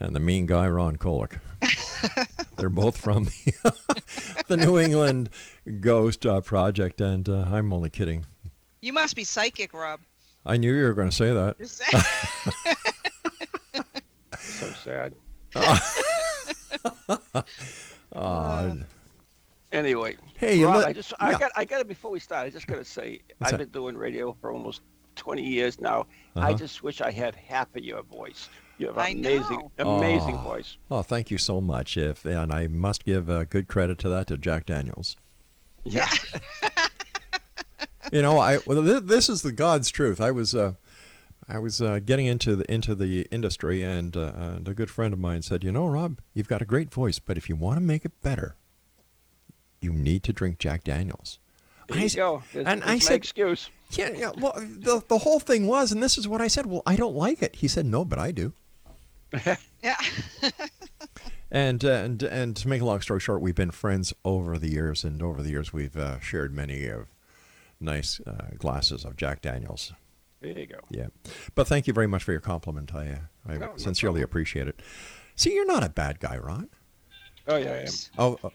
and 0.00 0.16
the 0.16 0.20
mean 0.20 0.46
guy 0.46 0.66
Ron 0.66 0.96
Kolek. 0.96 1.38
They're 2.56 2.70
both 2.70 2.96
from 2.96 3.24
the, 3.24 4.02
the 4.48 4.56
New 4.56 4.78
England 4.78 5.28
Ghost 5.80 6.24
uh, 6.24 6.40
Project, 6.40 7.02
and 7.02 7.28
uh, 7.28 7.44
I'm 7.52 7.70
only 7.70 7.90
kidding. 7.90 8.24
You 8.80 8.94
must 8.94 9.14
be 9.14 9.24
psychic, 9.24 9.74
Rob. 9.74 10.00
I 10.46 10.56
knew 10.56 10.72
you 10.72 10.84
were 10.84 10.94
going 10.94 11.10
to 11.10 11.14
say 11.14 11.30
that. 11.30 11.56
You're 11.58 11.68
saying- 11.68 12.04
So 14.38 14.68
sad. 14.82 15.14
Uh, 18.10 18.74
Anyway, 19.72 20.16
Hey, 20.34 20.58
you 20.58 20.66
Rob, 20.66 20.76
let- 20.76 20.86
I 20.88 20.92
just 20.92 21.12
I 21.20 21.32
yeah. 21.32 21.38
got 21.38 21.52
I 21.56 21.64
got 21.64 21.80
it 21.80 21.88
before 21.88 22.10
we 22.10 22.20
start. 22.20 22.46
I 22.46 22.50
just 22.50 22.66
got 22.66 22.76
to 22.76 22.84
say 22.84 23.20
What's 23.38 23.52
I've 23.52 23.58
that? 23.58 23.70
been 23.70 23.80
doing 23.82 23.96
radio 23.96 24.34
for 24.40 24.50
almost 24.52 24.80
20 25.16 25.42
years 25.42 25.80
now. 25.80 26.06
Uh-huh. 26.36 26.46
I 26.48 26.54
just 26.54 26.82
wish 26.82 27.00
I 27.00 27.10
had 27.10 27.34
half 27.34 27.68
of 27.76 27.82
your 27.84 28.02
voice. 28.02 28.48
You 28.78 28.86
have 28.86 28.96
an 28.98 29.18
amazing, 29.18 29.70
amazing 29.78 30.36
Oh. 30.36 30.42
voice. 30.42 30.76
oh, 30.90 31.02
thank 31.02 31.30
you 31.30 31.36
so 31.38 31.60
much. 31.60 31.96
If 31.96 32.24
and 32.24 32.52
I 32.52 32.66
must 32.68 33.04
give 33.04 33.28
uh, 33.28 33.44
good 33.44 33.66
credit 33.68 33.98
to 33.98 34.08
that 34.08 34.28
to 34.28 34.38
Jack 34.38 34.66
Daniels. 34.66 35.16
Yeah. 35.84 36.08
You 38.10 38.22
know, 38.22 38.38
I 38.38 38.58
well, 38.64 38.82
th- 38.82 39.02
this 39.02 39.28
is 39.28 39.42
the 39.42 39.52
God's 39.52 39.90
truth. 39.90 40.18
I 40.18 40.30
was 40.30 40.54
uh, 40.54 40.74
I 41.46 41.58
was 41.58 41.82
uh, 41.82 41.98
getting 42.02 42.24
into 42.24 42.56
the 42.56 42.72
into 42.72 42.94
the 42.94 43.26
industry, 43.30 43.82
and, 43.82 44.16
uh, 44.16 44.32
and 44.34 44.66
a 44.66 44.72
good 44.72 44.88
friend 44.90 45.12
of 45.12 45.18
mine 45.20 45.42
said, 45.42 45.62
"You 45.62 45.72
know, 45.72 45.86
Rob, 45.86 46.20
you've 46.32 46.48
got 46.48 46.62
a 46.62 46.64
great 46.64 46.90
voice, 46.90 47.18
but 47.18 47.36
if 47.36 47.50
you 47.50 47.56
want 47.56 47.76
to 47.76 47.82
make 47.82 48.06
it 48.06 48.12
better, 48.22 48.56
you 49.80 49.92
need 49.92 50.22
to 50.24 50.32
drink 50.32 50.58
Jack 50.58 50.84
Daniels." 50.84 51.38
There 51.88 51.96
I 51.96 52.00
you 52.00 52.06
s- 52.06 52.14
go. 52.14 52.42
There's, 52.52 52.66
and 52.66 52.80
there's 52.82 52.90
I 52.90 52.94
my 52.94 52.98
said, 52.98 53.14
excuse. 53.16 53.70
Yeah, 53.92 54.10
yeah. 54.14 54.30
Well, 54.36 54.52
the 54.56 55.02
the 55.08 55.18
whole 55.18 55.40
thing 55.40 55.66
was, 55.66 55.92
and 55.92 56.02
this 56.02 56.18
is 56.18 56.28
what 56.28 56.40
I 56.40 56.48
said. 56.48 56.66
Well, 56.66 56.82
I 56.86 56.96
don't 56.96 57.14
like 57.16 57.40
it. 57.42 57.56
He 57.56 57.68
said, 57.68 57.86
"No, 57.86 58.04
but 58.04 58.18
I 58.18 58.30
do." 58.32 58.52
yeah. 59.82 59.96
And 61.50 61.82
uh, 61.82 61.88
and 61.88 62.22
and 62.24 62.56
to 62.56 62.68
make 62.68 62.82
a 62.82 62.84
long 62.84 63.00
story 63.00 63.20
short, 63.20 63.40
we've 63.40 63.54
been 63.54 63.70
friends 63.70 64.12
over 64.22 64.58
the 64.58 64.70
years, 64.70 65.02
and 65.02 65.22
over 65.22 65.42
the 65.42 65.48
years 65.48 65.72
we've 65.72 65.96
uh, 65.96 66.20
shared 66.20 66.52
many 66.54 66.86
of 66.88 67.06
nice 67.80 68.20
uh, 68.26 68.48
glasses 68.58 69.02
of 69.02 69.16
Jack 69.16 69.40
Daniels. 69.40 69.94
There 70.42 70.50
you 70.58 70.66
go. 70.66 70.80
Yeah, 70.90 71.06
but 71.54 71.66
thank 71.66 71.86
you 71.86 71.94
very 71.94 72.06
much 72.06 72.22
for 72.22 72.32
your 72.32 72.42
compliment. 72.42 72.94
I 72.94 73.08
uh, 73.08 73.16
I 73.48 73.52
No, 73.56 73.66
no 73.68 73.76
sincerely 73.78 74.20
problem. 74.20 74.24
appreciate 74.24 74.68
it. 74.68 74.82
See, 75.36 75.54
you're 75.54 75.64
not 75.66 75.82
a 75.82 75.88
bad 75.88 76.20
guy, 76.20 76.36
Ron. 76.36 76.68
Oh 77.46 77.56
yeah, 77.56 77.70
I 77.72 77.76
am. 77.78 77.86
Oh, 78.18 78.38
uh, 78.44 78.48
i- 78.48 78.50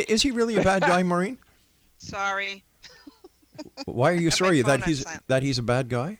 is 0.00 0.22
he 0.22 0.30
really 0.30 0.56
a 0.56 0.62
bad 0.62 0.82
guy, 0.82 1.02
Maureen? 1.02 1.38
Sorry. 1.98 2.64
Why 3.84 4.10
are 4.12 4.16
you 4.16 4.30
sorry 4.30 4.62
that 4.62 4.84
he's 4.84 5.02
silent. 5.02 5.24
that 5.28 5.42
he's 5.42 5.58
a 5.58 5.62
bad 5.62 5.88
guy? 5.88 6.18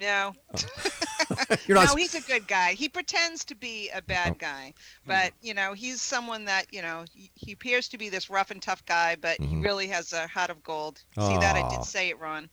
No. 0.00 0.32
Oh. 0.54 0.90
You're 1.66 1.76
not. 1.76 1.88
no, 1.88 1.96
he's 1.96 2.14
a 2.14 2.20
good 2.20 2.46
guy. 2.46 2.72
He 2.72 2.88
pretends 2.88 3.44
to 3.46 3.54
be 3.54 3.90
a 3.90 4.00
bad 4.00 4.32
Oh. 4.32 4.36
guy, 4.38 4.74
hmm. 5.04 5.08
but 5.08 5.32
you 5.42 5.54
know, 5.54 5.72
he's 5.72 6.00
someone 6.00 6.44
that 6.44 6.66
you 6.72 6.82
know 6.82 7.04
he, 7.12 7.30
he 7.34 7.52
appears 7.52 7.88
to 7.88 7.98
be 7.98 8.08
this 8.08 8.30
rough 8.30 8.50
and 8.50 8.62
tough 8.62 8.84
guy, 8.86 9.16
but 9.20 9.40
he 9.40 9.46
mm-hmm. 9.46 9.62
really 9.62 9.86
has 9.88 10.12
a 10.12 10.26
heart 10.28 10.50
of 10.50 10.62
gold. 10.62 11.02
See 11.14 11.36
that? 11.36 11.56
I 11.56 11.68
did 11.68 11.84
say 11.84 12.10
it, 12.10 12.20
Ron. 12.20 12.48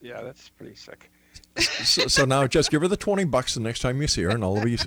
Yeah, 0.00 0.20
that's 0.22 0.48
pretty 0.50 0.74
sick. 0.74 1.10
so, 1.56 2.06
so 2.06 2.24
now 2.24 2.46
just 2.46 2.70
give 2.70 2.82
her 2.82 2.88
the 2.88 2.96
20 2.96 3.24
bucks 3.24 3.54
the 3.54 3.60
next 3.60 3.80
time 3.80 4.00
you 4.00 4.08
see 4.08 4.22
her 4.22 4.30
and 4.30 4.42
all 4.42 4.58
of 4.58 4.66
you 4.66 4.78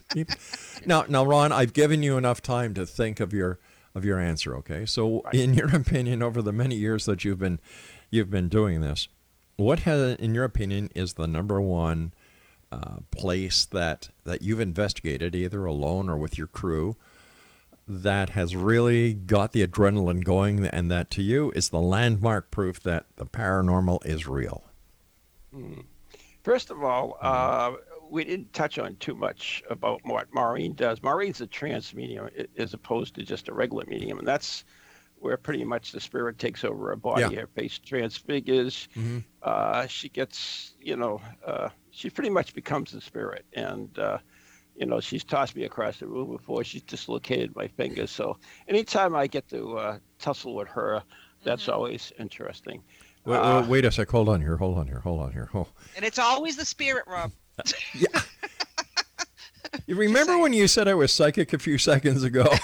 now 0.85 1.05
now 1.07 1.23
ron 1.23 1.51
i've 1.51 1.73
given 1.73 2.01
you 2.01 2.17
enough 2.17 2.41
time 2.41 2.73
to 2.73 2.85
think 2.87 3.19
of 3.19 3.33
your 3.33 3.59
of 3.95 4.05
your 4.05 4.19
answer 4.19 4.55
okay? 4.57 4.85
So 4.85 5.23
in 5.33 5.53
your 5.55 5.73
opinion 5.75 6.21
over 6.21 6.41
the 6.41 6.51
many 6.51 6.75
years 6.75 7.05
that 7.05 7.25
you've 7.25 7.39
been 7.39 7.59
you've 8.11 8.29
been 8.29 8.49
doing 8.49 8.81
this 8.81 9.07
what 9.57 9.79
has 9.79 10.15
in 10.17 10.35
your 10.35 10.43
opinion 10.43 10.89
is 10.93 11.13
the 11.13 11.27
number 11.27 11.59
one 11.61 12.13
uh, 12.71 12.97
place 13.11 13.65
that 13.65 14.09
that 14.25 14.41
you've 14.41 14.59
investigated 14.59 15.33
either 15.33 15.65
alone 15.65 16.09
or 16.09 16.17
with 16.17 16.37
your 16.37 16.47
crew 16.47 16.95
that 17.87 18.31
has 18.31 18.55
really 18.55 19.13
got 19.13 19.51
the 19.51 19.65
adrenaline 19.65 20.23
going 20.23 20.65
and 20.65 20.89
that 20.91 21.09
to 21.11 21.21
you 21.21 21.51
is 21.55 21.69
the 21.69 21.79
landmark 21.79 22.49
proof 22.51 22.79
that 22.81 23.05
the 23.17 23.25
paranormal 23.25 24.03
is 24.05 24.27
real? 24.27 24.63
First 26.43 26.69
of 26.71 26.83
all, 26.83 27.17
Mm-hmm. 27.23 27.75
uh, 27.75 27.94
we 28.09 28.23
didn't 28.23 28.53
touch 28.53 28.77
on 28.79 28.95
too 28.97 29.15
much 29.15 29.63
about 29.69 29.99
what 30.03 30.27
Maureen 30.33 30.73
does. 30.73 31.01
Maureen's 31.01 31.41
a 31.41 31.47
trance 31.47 31.93
medium 31.93 32.29
as 32.57 32.73
opposed 32.73 33.15
to 33.15 33.23
just 33.23 33.47
a 33.49 33.53
regular 33.53 33.83
medium, 33.87 34.19
and 34.19 34.27
that's 34.27 34.63
where 35.17 35.37
pretty 35.37 35.63
much 35.63 35.91
the 35.91 35.99
spirit 35.99 36.37
takes 36.37 36.63
over 36.63 36.89
her 36.89 36.95
body. 36.95 37.21
Yeah. 37.33 37.41
Her 37.41 37.47
face 37.47 37.79
transfigures. 37.79 38.87
Mhm. 38.95 39.23
Uh, 39.41 39.87
she 39.87 40.09
gets, 40.09 40.73
you 40.79 40.95
know, 40.95 41.19
uh, 41.45 41.69
she 41.91 42.09
pretty 42.09 42.29
much 42.29 42.53
becomes 42.53 42.91
the 42.91 43.01
spirit. 43.01 43.45
And, 43.53 43.97
uh, 43.97 44.19
you 44.75 44.85
know, 44.85 44.99
she's 44.99 45.23
tossed 45.23 45.55
me 45.55 45.63
across 45.63 45.99
the 45.99 46.07
room 46.07 46.31
before. 46.31 46.63
She's 46.63 46.83
dislocated 46.83 47.55
my 47.55 47.67
fingers. 47.69 48.11
So 48.11 48.37
anytime 48.67 49.15
I 49.15 49.25
get 49.27 49.47
to 49.49 49.77
uh, 49.77 49.97
tussle 50.19 50.53
with 50.53 50.67
her, 50.67 51.01
that's 51.43 51.69
always 51.69 52.11
interesting. 52.19 52.83
Wait, 53.25 53.37
Uh, 53.37 53.61
wait, 53.61 53.69
wait 53.69 53.85
a 53.85 53.91
sec. 53.91 54.09
Hold 54.11 54.29
on 54.29 54.41
here. 54.41 54.57
Hold 54.57 54.77
on 54.77 54.85
here. 54.85 54.99
Hold 54.99 55.21
on 55.21 55.31
here. 55.31 55.49
Oh. 55.55 55.67
And 55.95 56.05
it's 56.05 56.19
always 56.19 56.57
the 56.57 56.65
spirit, 56.65 57.05
Rob. 57.07 57.31
Yeah. 57.93 58.21
you 59.87 59.95
remember 59.95 60.37
when 60.37 60.53
you 60.53 60.67
said 60.67 60.87
I 60.87 60.93
was 60.93 61.11
psychic 61.11 61.53
a 61.53 61.59
few 61.59 61.77
seconds 61.77 62.23
ago? 62.23 62.45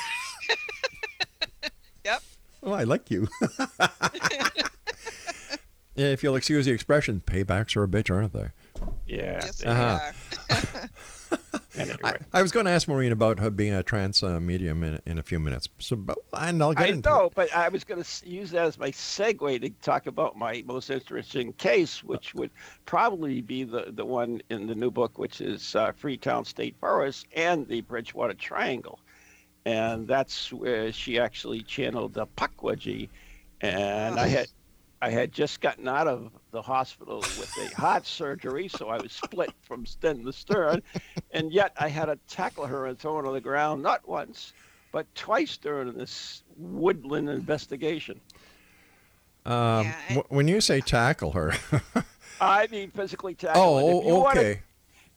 Yep. 2.03 2.23
oh, 2.63 2.71
I 2.73 2.83
like 2.83 3.11
you. 3.11 3.27
Yeah, 5.95 6.07
if 6.07 6.23
you'll 6.23 6.35
excuse 6.35 6.65
the 6.65 6.71
expression, 6.71 7.21
paybacks 7.23 7.75
are 7.75 7.83
a 7.83 7.87
bitch, 7.87 8.09
aren't 8.13 8.33
they? 8.33 8.47
Yeah. 9.05 9.39
Yes, 9.43 9.57
they- 9.59 9.67
Uh-huh. 9.67 9.99
Are. 11.75 11.81
Anyway. 11.81 11.97
I, 12.03 12.39
I 12.39 12.41
was 12.41 12.51
going 12.51 12.65
to 12.65 12.71
ask 12.71 12.87
Maureen 12.87 13.11
about 13.11 13.39
her 13.39 13.49
being 13.49 13.73
a 13.73 13.83
trance 13.83 14.23
uh, 14.23 14.39
medium 14.39 14.83
in, 14.83 14.99
in 15.05 15.17
a 15.17 15.23
few 15.23 15.39
minutes, 15.39 15.69
so 15.79 15.95
but, 15.95 16.17
and 16.33 16.61
I'll 16.61 16.73
get 16.73 16.83
I 16.83 16.87
into 16.87 17.09
know, 17.09 17.25
it. 17.25 17.33
but 17.35 17.55
I 17.55 17.69
was 17.69 17.83
going 17.83 18.03
to 18.03 18.29
use 18.29 18.51
that 18.51 18.65
as 18.65 18.77
my 18.77 18.91
segue 18.91 19.61
to 19.61 19.69
talk 19.81 20.07
about 20.07 20.37
my 20.37 20.63
most 20.65 20.89
interesting 20.89 21.53
case, 21.53 22.03
which 22.03 22.33
would 22.35 22.51
probably 22.85 23.41
be 23.41 23.63
the, 23.63 23.85
the 23.89 24.05
one 24.05 24.41
in 24.49 24.67
the 24.67 24.75
new 24.75 24.91
book, 24.91 25.17
which 25.17 25.41
is 25.41 25.75
uh, 25.75 25.91
Freetown 25.93 26.45
State 26.45 26.75
Forest 26.79 27.27
and 27.35 27.67
the 27.67 27.81
Bridgewater 27.81 28.33
Triangle. 28.33 28.99
And 29.65 30.07
that's 30.07 30.51
where 30.51 30.91
she 30.91 31.19
actually 31.19 31.61
channeled 31.61 32.13
the 32.13 32.25
Pukwudgie. 32.25 33.09
And 33.61 34.19
I 34.19 34.27
had 34.27 34.47
I 35.03 35.09
had 35.09 35.31
just 35.31 35.61
gotten 35.61 35.87
out 35.87 36.07
of 36.07 36.31
the 36.51 36.61
hospital 36.61 37.19
with 37.19 37.53
a 37.59 37.75
heart 37.75 38.05
surgery, 38.05 38.67
so 38.67 38.89
I 38.89 38.97
was 39.01 39.11
split 39.11 39.51
from 39.61 39.85
stem 39.85 40.23
to 40.25 40.33
stern. 40.33 40.81
And 41.31 41.51
yet 41.51 41.73
I 41.79 41.87
had 41.87 42.05
to 42.05 42.17
tackle 42.27 42.65
her 42.67 42.87
and 42.87 42.99
throw 42.99 43.17
her 43.17 43.25
on 43.25 43.33
the 43.33 43.41
ground, 43.41 43.81
not 43.81 44.07
once, 44.07 44.53
but 44.91 45.05
twice 45.15 45.57
during 45.57 45.93
this 45.93 46.43
woodland 46.57 47.29
investigation. 47.29 48.19
Um, 49.45 49.85
Yeah, 49.85 49.95
I- 50.09 50.23
when 50.29 50.47
you 50.47 50.61
say 50.61 50.81
tackle 50.81 51.31
her, 51.31 51.53
I 52.41 52.67
mean 52.67 52.91
physically 52.91 53.33
tackle. 53.33 53.77
it. 53.79 53.83
If 53.83 54.05
you 54.05 54.11
oh, 54.11 54.19
wanna- 54.19 54.39
okay. 54.41 54.61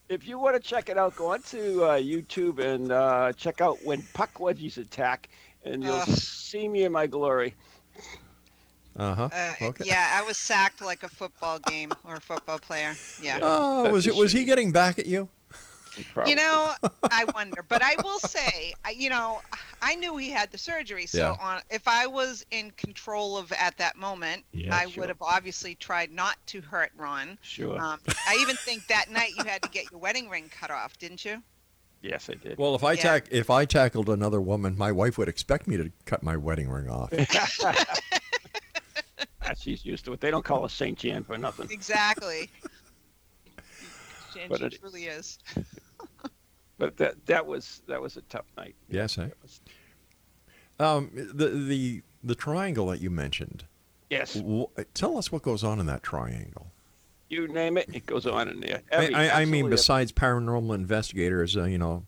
if 0.08 0.26
you 0.28 0.38
want 0.38 0.54
to 0.56 0.60
check 0.60 0.88
it 0.88 0.96
out, 0.96 1.16
go 1.16 1.32
onto 1.32 1.82
uh, 1.82 1.96
YouTube 1.98 2.58
and 2.58 2.92
uh, 2.92 3.32
check 3.32 3.60
out 3.60 3.78
when 3.84 4.02
Pukwudgies 4.14 4.78
attack, 4.78 5.28
and 5.64 5.82
you'll 5.82 5.94
Ugh. 5.94 6.08
see 6.08 6.68
me 6.68 6.84
in 6.84 6.92
my 6.92 7.06
glory. 7.06 7.54
Uh-huh. 8.96 9.28
Uh, 9.32 9.52
okay. 9.62 9.84
Yeah, 9.86 10.10
I 10.14 10.22
was 10.22 10.36
sacked 10.38 10.80
like 10.82 11.02
a 11.02 11.08
football 11.08 11.58
game 11.58 11.90
or 12.04 12.14
a 12.16 12.20
football 12.20 12.58
player. 12.58 12.94
Yeah. 13.20 13.40
Oh, 13.42 13.90
was 13.90 14.06
it 14.06 14.14
was 14.14 14.32
he 14.32 14.44
getting 14.44 14.70
back 14.72 14.98
at 14.98 15.06
you? 15.06 15.28
Probably. 16.12 16.32
You 16.32 16.36
know, 16.36 16.72
I 17.04 17.24
wonder, 17.34 17.64
but 17.68 17.80
I 17.80 17.94
will 18.02 18.18
say, 18.18 18.74
you 18.96 19.10
know, 19.10 19.40
I 19.80 19.94
knew 19.94 20.16
he 20.16 20.28
had 20.28 20.50
the 20.50 20.58
surgery, 20.58 21.06
so 21.06 21.18
Yeah. 21.18 21.36
on, 21.40 21.62
if 21.70 21.86
I 21.86 22.08
was 22.08 22.44
in 22.50 22.72
control 22.72 23.36
of 23.38 23.52
at 23.52 23.76
that 23.78 23.96
moment, 23.96 24.44
Yeah, 24.52 24.74
I 24.74 24.86
sure. 24.90 25.02
would 25.02 25.08
have 25.10 25.22
obviously 25.22 25.76
tried 25.76 26.10
not 26.10 26.36
to 26.46 26.60
hurt 26.60 26.90
Ron. 26.96 27.38
Sure. 27.42 27.78
Um, 27.80 28.00
I 28.26 28.36
even 28.40 28.56
think 28.56 28.84
that 28.88 29.08
night 29.08 29.34
you 29.38 29.44
had 29.44 29.62
to 29.62 29.68
get 29.68 29.88
your 29.92 30.00
wedding 30.00 30.28
ring 30.28 30.50
cut 30.50 30.72
off, 30.72 30.98
didn't 30.98 31.24
you? 31.24 31.42
yes, 32.02 32.28
I 32.28 32.34
did. 32.34 32.58
Well, 32.58 32.74
if 32.74 32.82
I 32.84 32.92
Yeah. 32.94 33.02
tack 33.02 33.26
if 33.30 33.48
I 33.48 33.64
tackled 33.64 34.08
another 34.08 34.40
woman, 34.40 34.76
my 34.76 34.90
wife 34.92 35.16
would 35.16 35.28
expect 35.28 35.66
me 35.68 35.76
to 35.76 35.90
cut 36.06 36.22
my 36.24 36.36
wedding 36.36 36.68
ring 36.68 36.90
off. 36.90 37.10
She's 39.56 39.84
used 39.84 40.04
to 40.06 40.12
it. 40.12 40.20
They 40.20 40.30
don't 40.30 40.44
call 40.44 40.64
us 40.64 40.72
Saint 40.72 40.98
Jan 40.98 41.24
for 41.24 41.36
nothing. 41.38 41.68
Exactly. 41.70 42.50
and 44.40 44.48
But 44.48 44.62
it- 44.62 44.80
truly 44.80 45.04
is. 45.04 45.38
But 46.76 46.96
that 46.96 47.24
that 47.26 47.46
was 47.46 47.82
that 47.86 48.02
was 48.02 48.16
a 48.16 48.20
tough 48.22 48.46
night. 48.56 48.74
yes, 48.90 49.16
eh? 49.16 49.28
Um, 50.80 51.08
the 51.14 51.48
the 51.50 52.02
the 52.24 52.34
triangle 52.34 52.86
that 52.88 53.00
you 53.00 53.10
mentioned. 53.10 53.64
Yes, 54.10 54.34
wh- 54.36 54.64
Tell 54.92 55.16
us 55.16 55.30
what 55.30 55.42
goes 55.42 55.62
on 55.62 55.78
in 55.78 55.86
that 55.86 56.02
triangle. 56.02 56.72
you 57.28 57.46
name 57.46 57.78
it, 57.78 57.88
it 57.92 58.06
goes 58.06 58.26
on 58.26 58.48
in 58.48 58.58
there. 58.58 58.82
I, 58.90 58.94
Every- 58.96 59.14
I, 59.14 59.42
I 59.42 59.44
mean, 59.44 59.70
besides 59.70 60.10
paranormal 60.10 60.74
investigators, 60.74 61.56
uh, 61.56 61.62
you 61.64 61.78
know, 61.78 62.06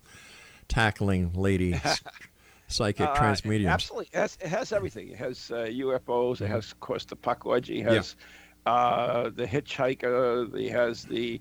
tackling 0.66 1.33
ladies, 1.35 1.81
psychic 2.69 3.07
Uh, 3.09 3.15
trance 3.15 3.45
mediums. 3.45 3.73
Absolutely, 3.73 4.09
it 4.13 4.19
has, 4.19 4.39
it 4.41 4.49
has 4.49 4.73
everything. 4.73 5.09
It 5.09 5.17
has 5.19 5.51
uh, 5.51 5.67
UFOs. 5.71 6.41
It 6.41 6.49
has, 6.49 6.73
of 6.73 6.81
course, 6.81 7.05
the 7.05 7.17
Pukwudgie. 7.17 7.81
It 7.81 7.87
Mm-hmm. 7.87 7.89
Yeah. 7.89 7.95
has 7.95 8.17
uh, 8.67 9.31
the 9.35 9.47
hitchhiker. 9.47 10.53
It 10.59 10.71
has 10.73 11.05
the 11.05 11.41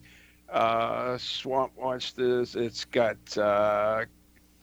uh, 0.50 1.18
swamp 1.18 1.72
monsters. 1.82 2.56
It's 2.56 2.86
got 2.86 3.18
uh, 3.38 4.06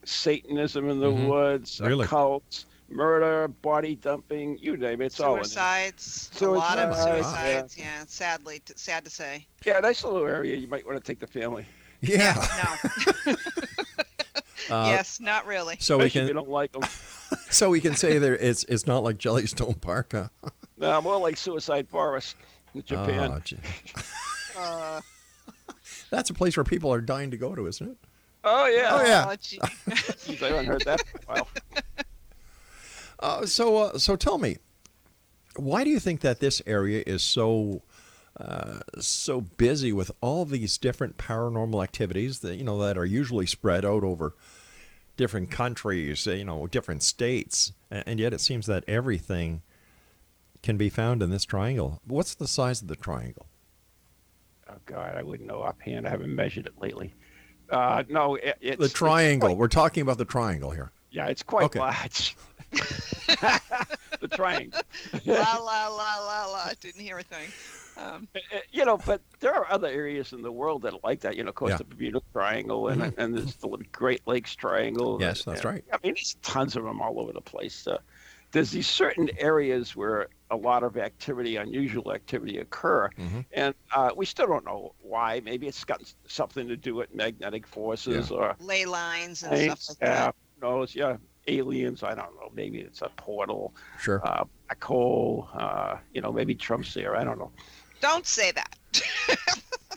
Satanism 0.04 0.88
in 0.88 1.00
the 1.00 1.10
Mhm. 1.10 1.28
woods, 1.28 1.80
Really? 1.80 2.06
occults, 2.06 2.66
murder, 2.88 3.48
body 3.48 3.96
dumping. 3.96 4.58
You 4.60 4.76
name 4.76 5.00
it. 5.02 5.06
It's 5.06 5.20
all 5.20 5.34
in 5.34 5.42
there. 5.42 5.44
Suicides. 5.44 6.30
A 6.40 6.44
lot 6.46 6.78
of 6.78 6.94
Suicides, 6.94 7.26
suicides. 7.26 7.78
Yeah. 7.78 8.04
sadly, 8.06 8.60
t- 8.64 8.74
sad 8.76 9.04
to 9.04 9.10
say. 9.10 9.46
Yeah, 9.64 9.80
nice 9.80 10.04
little 10.04 10.24
area. 10.26 10.56
You 10.56 10.68
might 10.68 10.86
want 10.86 10.98
to 10.98 11.04
take 11.04 11.18
the 11.20 11.26
family. 11.26 11.66
yeah. 12.00 12.34
No. 13.26 13.34
Uh, 14.70 14.84
yes, 14.88 15.20
not 15.20 15.46
really. 15.46 15.76
So 15.78 15.98
we 15.98 16.06
Especially 16.06 16.20
if 16.20 16.28
you 16.28 16.34
can 16.34 16.44
don't 16.44 16.50
like 16.50 16.72
them. 16.72 16.82
so 17.50 17.70
we 17.70 17.80
can 17.80 17.94
say 17.94 18.18
there 18.18 18.36
it's 18.36 18.64
it's 18.64 18.86
not 18.86 19.02
like 19.02 19.18
Jellystone 19.18 19.80
Park. 19.80 20.12
Huh? 20.12 20.28
no, 20.78 21.00
more 21.02 21.18
like 21.18 21.36
Suicide 21.36 21.88
Forest 21.88 22.36
in 22.74 22.82
Japan. 22.84 23.42
Oh. 24.56 24.60
Uh, 24.60 25.00
That's 26.10 26.30
a 26.30 26.34
place 26.34 26.56
where 26.56 26.64
people 26.64 26.92
are 26.92 27.00
dying 27.00 27.30
to 27.30 27.36
go 27.36 27.54
to, 27.54 27.66
isn't 27.66 27.90
it? 27.90 27.96
oh, 28.44 28.66
yeah. 28.66 28.88
Oh, 28.90 29.04
yeah. 29.04 29.26
oh, 29.28 29.36
gee. 29.40 29.58
Jeez, 29.58 30.42
I 30.42 30.48
haven't 30.48 30.66
heard 30.66 30.82
that 30.82 31.06
for 31.06 31.18
a 31.18 31.32
while. 31.32 31.48
Uh, 33.20 33.46
so 33.46 33.76
uh, 33.76 33.98
so 33.98 34.16
tell 34.16 34.36
me, 34.36 34.56
why 35.56 35.84
do 35.84 35.90
you 35.90 36.00
think 36.00 36.20
that 36.20 36.40
this 36.40 36.60
area 36.66 37.02
is 37.06 37.22
so 37.22 37.82
uh, 38.40 38.80
so 38.98 39.40
busy 39.42 39.92
with 39.92 40.10
all 40.20 40.44
these 40.44 40.78
different 40.78 41.18
paranormal 41.18 41.82
activities 41.82 42.38
that 42.40 42.56
you 42.56 42.64
know 42.64 42.78
that 42.80 42.96
are 42.98 43.04
usually 43.04 43.46
spread 43.46 43.84
out 43.84 44.02
over 44.04 44.34
different 45.16 45.50
countries, 45.50 46.26
uh, 46.26 46.32
you 46.32 46.44
know, 46.44 46.66
different 46.66 47.02
states, 47.02 47.72
and 47.90 48.18
yet 48.18 48.32
it 48.32 48.40
seems 48.40 48.66
that 48.66 48.82
everything 48.88 49.60
can 50.62 50.76
be 50.76 50.88
found 50.88 51.22
in 51.22 51.30
this 51.30 51.44
triangle. 51.44 52.00
What's 52.06 52.34
the 52.34 52.48
size 52.48 52.80
of 52.80 52.88
the 52.88 52.96
triangle? 52.96 53.46
Oh 54.70 54.76
God, 54.86 55.16
I 55.16 55.22
wouldn't 55.22 55.48
know 55.48 55.60
offhand. 55.62 56.06
I 56.06 56.10
haven't 56.10 56.34
measured 56.34 56.66
it 56.66 56.72
lately. 56.80 57.14
Uh, 57.68 58.02
no, 58.08 58.36
it, 58.36 58.56
it's 58.60 58.78
The 58.78 58.84
it's 58.84 58.94
triangle. 58.94 59.48
quite- 59.50 59.58
We're 59.58 59.68
talking 59.68 60.02
about 60.02 60.16
the 60.18 60.24
triangle 60.24 60.70
here. 60.70 60.90
yeah, 61.10 61.26
it's 61.26 61.42
quite 61.42 61.64
Okay. 61.64 61.78
large. 61.80 62.36
the 62.72 64.28
triangle. 64.32 64.80
la 65.26 65.56
la 65.56 65.88
la 65.88 66.16
la 66.24 66.46
la. 66.46 66.70
Didn't 66.80 67.00
hear 67.02 67.18
a 67.18 67.22
thing. 67.22 67.48
Um, 67.96 68.28
You 68.70 68.84
know, 68.84 68.96
but 68.98 69.20
there 69.40 69.54
are 69.54 69.66
other 69.70 69.88
areas 69.88 70.32
in 70.32 70.42
the 70.42 70.52
world 70.52 70.82
that 70.82 70.94
are 70.94 71.00
like 71.04 71.20
that. 71.20 71.36
You 71.36 71.44
know, 71.44 71.50
of 71.50 71.54
course, 71.54 71.70
Yeah. 71.72 71.76
the 71.78 71.84
Bermuda 71.84 72.22
Triangle, 72.32 72.88
and 72.88 73.14
and 73.18 73.36
there's 73.36 73.56
the 73.56 73.68
Great 73.92 74.26
Lakes 74.26 74.54
Triangle. 74.54 75.18
Yes, 75.20 75.44
that's 75.44 75.60
and- 75.60 75.64
right. 75.74 75.84
I 75.92 75.98
mean, 76.02 76.14
there's 76.14 76.36
tons 76.42 76.76
of 76.76 76.84
them 76.84 77.00
all 77.00 77.20
over 77.20 77.32
the 77.32 77.40
place. 77.40 77.86
Uh, 77.86 77.98
there's 78.52 78.70
these 78.70 78.86
certain 78.86 79.30
areas 79.38 79.96
where 79.96 80.28
a 80.50 80.56
lot 80.56 80.82
of 80.82 80.98
activity, 80.98 81.56
unusual 81.56 82.12
activity, 82.12 82.58
occur, 82.58 83.08
Mhm. 83.18 83.44
and 83.52 83.74
uh, 83.94 84.10
we 84.14 84.26
still 84.26 84.46
don't 84.46 84.64
know 84.66 84.94
why. 85.00 85.40
Maybe 85.40 85.66
it's 85.66 85.84
got 85.84 86.02
something 86.26 86.68
to 86.68 86.76
do 86.76 86.94
with 86.94 87.14
magnetic 87.14 87.66
forces 87.66 88.30
or 88.30 88.54
ley 88.60 88.84
lines 88.84 89.42
and 89.42 89.52
Thanks. 89.52 89.84
stuff 89.84 89.96
like 90.00 90.08
yeah, 90.08 90.24
that. 90.26 90.34
who 90.60 90.68
knows? 90.68 90.94
Yeah, 90.94 91.16
aliens. 91.48 92.02
I 92.02 92.14
don't 92.14 92.34
know. 92.38 92.50
Maybe 92.54 92.80
it's 92.80 93.00
a 93.00 93.08
portal, 93.16 93.74
Sure. 93.98 94.20
uh, 94.26 94.44
black 94.66 94.84
hole. 94.84 95.48
Uh, 95.54 95.96
you 96.12 96.20
know, 96.20 96.30
maybe 96.30 96.54
Trump's 96.54 96.92
there. 96.92 97.16
I 97.16 97.24
don't 97.24 97.38
know. 97.38 97.52
Don't 98.02 98.26
say 98.26 98.50
that. 98.52 98.76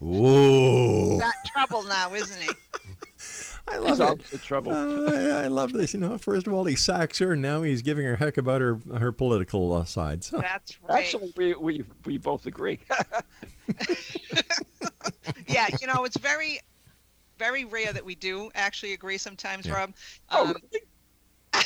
Ooh. 0.02 1.18
Got 1.20 1.34
trouble 1.54 1.84
now, 1.84 2.14
isn't 2.14 2.42
he? 2.42 2.50
I 3.68 3.74
He's 3.80 3.82
love 3.82 4.02
out 4.02 4.20
it. 4.20 4.32
of 4.34 4.44
trouble. 4.44 4.72
Uh, 4.72 5.12
I 5.12 5.46
I 5.46 5.48
love 5.48 5.74
this. 5.74 5.96
You 5.96 6.00
know, 6.00 6.18
first 6.20 6.46
of 6.46 6.54
all, 6.54 6.66
he 6.66 6.76
sacks 6.76 7.18
her, 7.18 7.32
and 7.34 7.42
now 7.42 7.64
he's 7.64 7.82
giving 7.82 8.06
her 8.06 8.14
a 8.14 8.18
heck 8.18 8.38
about 8.38 8.62
her 8.62 8.80
her 9.00 9.12
political 9.12 9.74
uh, 9.74 9.86
sides. 9.86 10.30
That's 10.30 10.78
right. 10.84 11.00
Actually, 11.04 11.34
we, 11.36 11.56
we 11.56 11.84
we 12.06 12.18
both 12.20 12.46
agree. 12.46 12.80
yeah, 15.48 15.68
you 15.82 15.88
know, 15.88 16.04
it's 16.06 16.18
very, 16.18 16.60
very 17.40 17.66
rare 17.66 17.92
that 17.92 18.06
we 18.06 18.14
do 18.14 18.52
actually 18.54 18.94
agree 18.94 19.18
sometimes, 19.18 19.66
Yeah. 19.66 19.74
Rob. 19.74 19.94
oh, 20.30 20.46
Um, 20.50 20.56
really? 20.72 20.86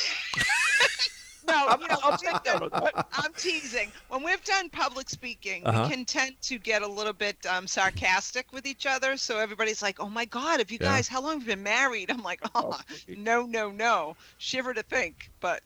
no, 1.50 1.66
I'll, 1.68 1.80
you 1.80 1.88
know, 1.88 1.96
I'll 2.02 2.10
we've 2.12 2.20
take 2.20 2.42
done- 2.42 2.60
that. 2.60 2.72
on 2.72 2.90
that. 2.94 3.06
I'm 3.12 3.32
teasing. 3.34 3.90
When 4.08 4.22
we've 4.22 4.42
done 4.44 4.68
public 4.70 5.10
speaking, 5.10 5.64
Uh-huh. 5.66 5.82
we 5.88 5.94
can 5.94 6.04
tend 6.04 6.40
to 6.42 6.58
get 6.58 6.82
a 6.82 6.86
little 6.86 7.12
bit 7.12 7.36
um, 7.46 7.66
sarcastic 7.66 8.52
with 8.52 8.66
each 8.66 8.86
other. 8.86 9.16
So 9.16 9.38
everybody's 9.38 9.82
like, 9.82 10.00
"Oh 10.00 10.08
my 10.08 10.24
God, 10.24 10.60
have 10.60 10.70
you 10.70 10.78
Yeah. 10.80 10.88
guys? 10.88 11.08
How 11.08 11.20
long 11.22 11.34
have 11.40 11.42
you 11.42 11.54
been 11.56 11.62
married?" 11.62 12.10
I'm 12.10 12.22
like, 12.22 12.40
"Oh, 12.54 12.78
no, 13.08 13.46
no, 13.46 13.70
no." 13.70 14.16
Shiver 14.38 14.74
to 14.74 14.82
think, 14.82 15.30
but 15.40 15.62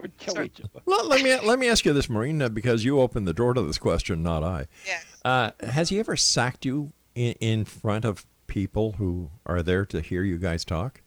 We'd 0.00 0.16
kill 0.16 0.40
each 0.42 0.60
other. 0.60 0.80
let, 0.86 1.06
let 1.06 1.22
me 1.22 1.38
let 1.46 1.58
me 1.58 1.68
ask 1.68 1.84
you 1.84 1.92
this, 1.92 2.08
Maureen, 2.08 2.40
uh, 2.40 2.48
because 2.48 2.84
you 2.84 3.00
opened 3.00 3.28
the 3.28 3.34
door 3.34 3.52
to 3.52 3.60
this 3.62 3.76
question, 3.76 4.22
not 4.22 4.42
I. 4.42 4.66
yeah. 4.86 5.00
Uh, 5.24 5.50
has 5.66 5.90
he 5.90 5.98
ever 5.98 6.16
sacked 6.16 6.64
you 6.64 6.92
in, 7.14 7.32
in 7.40 7.64
front 7.66 8.06
of 8.06 8.24
people 8.46 8.92
who 8.92 9.30
are 9.44 9.62
there 9.62 9.84
to 9.86 10.00
hear 10.00 10.22
you 10.24 10.38
guys 10.38 10.64
talk? 10.64 11.02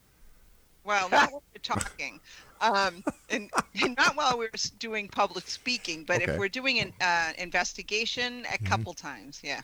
Well, 0.84 1.10
not 1.10 1.32
while 1.32 1.42
we're 1.56 1.60
talking, 1.62 2.20
um, 2.63 3.04
and, 3.30 3.49
and 3.82 3.95
not 3.97 4.15
while 4.15 4.38
we're 4.38 4.49
doing 4.80 5.08
public 5.10 5.47
speaking, 5.47 6.04
but 6.06 6.21
Okay. 6.21 6.32
if 6.32 6.39
we're 6.39 6.49
doing 6.49 6.80
an 6.80 6.93
uh, 7.02 7.34
investigation, 7.38 8.45
a 8.52 8.58
Mhm. 8.58 8.65
couple 8.65 8.93
times, 8.93 9.39
yeah. 9.43 9.62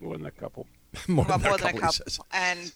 More 0.00 0.16
than 0.16 0.26
a 0.26 0.30
couple. 0.30 0.66
more, 1.08 1.24
well, 1.24 1.38
than, 1.38 1.46
more 1.48 1.54
a 1.54 1.58
than 1.58 1.68
a 1.76 1.80
couple, 1.80 2.04
he 2.06 2.16
couple. 2.16 2.26
And 2.32 2.72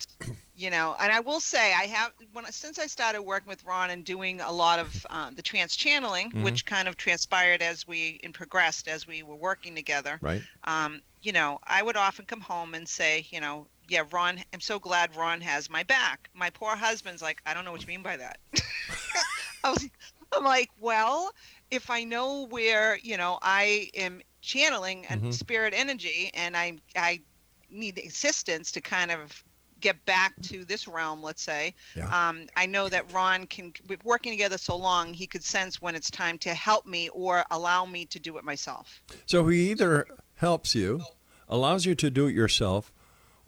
you 0.54 0.70
know, 0.70 0.94
and 1.00 1.10
I 1.10 1.20
will 1.20 1.40
say, 1.40 1.72
I 1.72 1.84
have 1.86 2.12
when 2.32 2.44
since 2.52 2.78
I 2.78 2.86
started 2.86 3.22
working 3.22 3.48
with 3.48 3.64
Ron 3.64 3.90
and 3.90 4.04
doing 4.04 4.40
a 4.40 4.52
lot 4.52 4.78
of 4.78 5.06
um, 5.08 5.34
the 5.34 5.42
trance 5.42 5.74
channeling, 5.76 6.30
Mhm. 6.32 6.44
which 6.44 6.66
kind 6.66 6.86
of 6.88 6.96
transpired 6.96 7.62
as 7.62 7.86
we 7.86 8.20
and 8.22 8.34
progressed 8.34 8.88
as 8.88 9.06
we 9.06 9.22
were 9.22 9.36
working 9.36 9.74
together. 9.74 10.18
Right? 10.20 10.42
Um, 10.64 11.00
you 11.22 11.32
know, 11.32 11.58
I 11.66 11.82
would 11.82 11.96
often 11.96 12.26
come 12.26 12.40
home 12.40 12.74
and 12.74 12.86
say, 12.88 13.26
you 13.30 13.40
know, 13.40 13.66
yeah, 13.90 14.04
Ron, 14.12 14.38
I'm 14.54 14.60
so 14.60 14.78
glad 14.78 15.16
Ron 15.16 15.40
has 15.40 15.68
my 15.68 15.82
back. 15.82 16.30
My 16.32 16.48
poor 16.50 16.76
husband's 16.76 17.20
like, 17.20 17.42
I 17.44 17.52
don't 17.52 17.64
know 17.64 17.72
what 17.72 17.82
you 17.82 17.88
mean 17.88 18.02
by 18.02 18.16
that. 18.16 18.38
I 19.64 19.70
was, 19.70 19.88
I'm 20.32 20.44
like, 20.44 20.70
well, 20.78 21.32
if 21.72 21.90
I 21.90 22.04
know 22.04 22.46
where, 22.46 22.98
you 23.02 23.16
know, 23.16 23.38
I 23.42 23.90
am 23.94 24.22
channeling 24.42 25.06
and 25.06 25.22
Mhm. 25.22 25.34
spirit 25.34 25.74
energy 25.76 26.30
and 26.34 26.56
I, 26.56 26.78
I 26.94 27.20
need 27.68 27.98
assistance 27.98 28.70
to 28.72 28.80
kind 28.80 29.10
of 29.10 29.42
get 29.80 30.02
back 30.04 30.34
to 30.42 30.64
this 30.64 30.86
realm, 30.86 31.20
let's 31.20 31.42
say. 31.42 31.74
Yeah. 31.96 32.28
Um, 32.28 32.46
I 32.54 32.66
know 32.66 32.88
that 32.88 33.12
Ron 33.12 33.46
can, 33.48 33.72
we've 33.88 34.04
working 34.04 34.30
together 34.30 34.58
so 34.58 34.76
long, 34.76 35.12
he 35.12 35.26
could 35.26 35.42
sense 35.42 35.82
when 35.82 35.96
it's 35.96 36.10
time 36.10 36.38
to 36.38 36.54
help 36.54 36.86
me 36.86 37.08
or 37.08 37.44
allow 37.50 37.86
me 37.86 38.06
to 38.06 38.20
do 38.20 38.38
it 38.38 38.44
myself. 38.44 39.02
So 39.26 39.48
he 39.48 39.70
either 39.72 40.06
helps 40.36 40.76
you, 40.76 41.02
allows 41.48 41.86
you 41.86 41.94
to 41.96 42.08
do 42.10 42.26
it 42.26 42.34
yourself, 42.34 42.92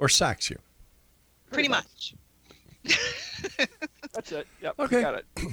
or 0.02 0.08
sacks 0.08 0.50
you. 0.50 0.58
Pretty 1.52 1.68
much. 1.68 2.14
That's 4.12 4.32
it. 4.32 4.48
Yep. 4.60 4.74
Okay. 4.80 4.96
You 4.96 5.02
got 5.02 5.14
it. 5.14 5.26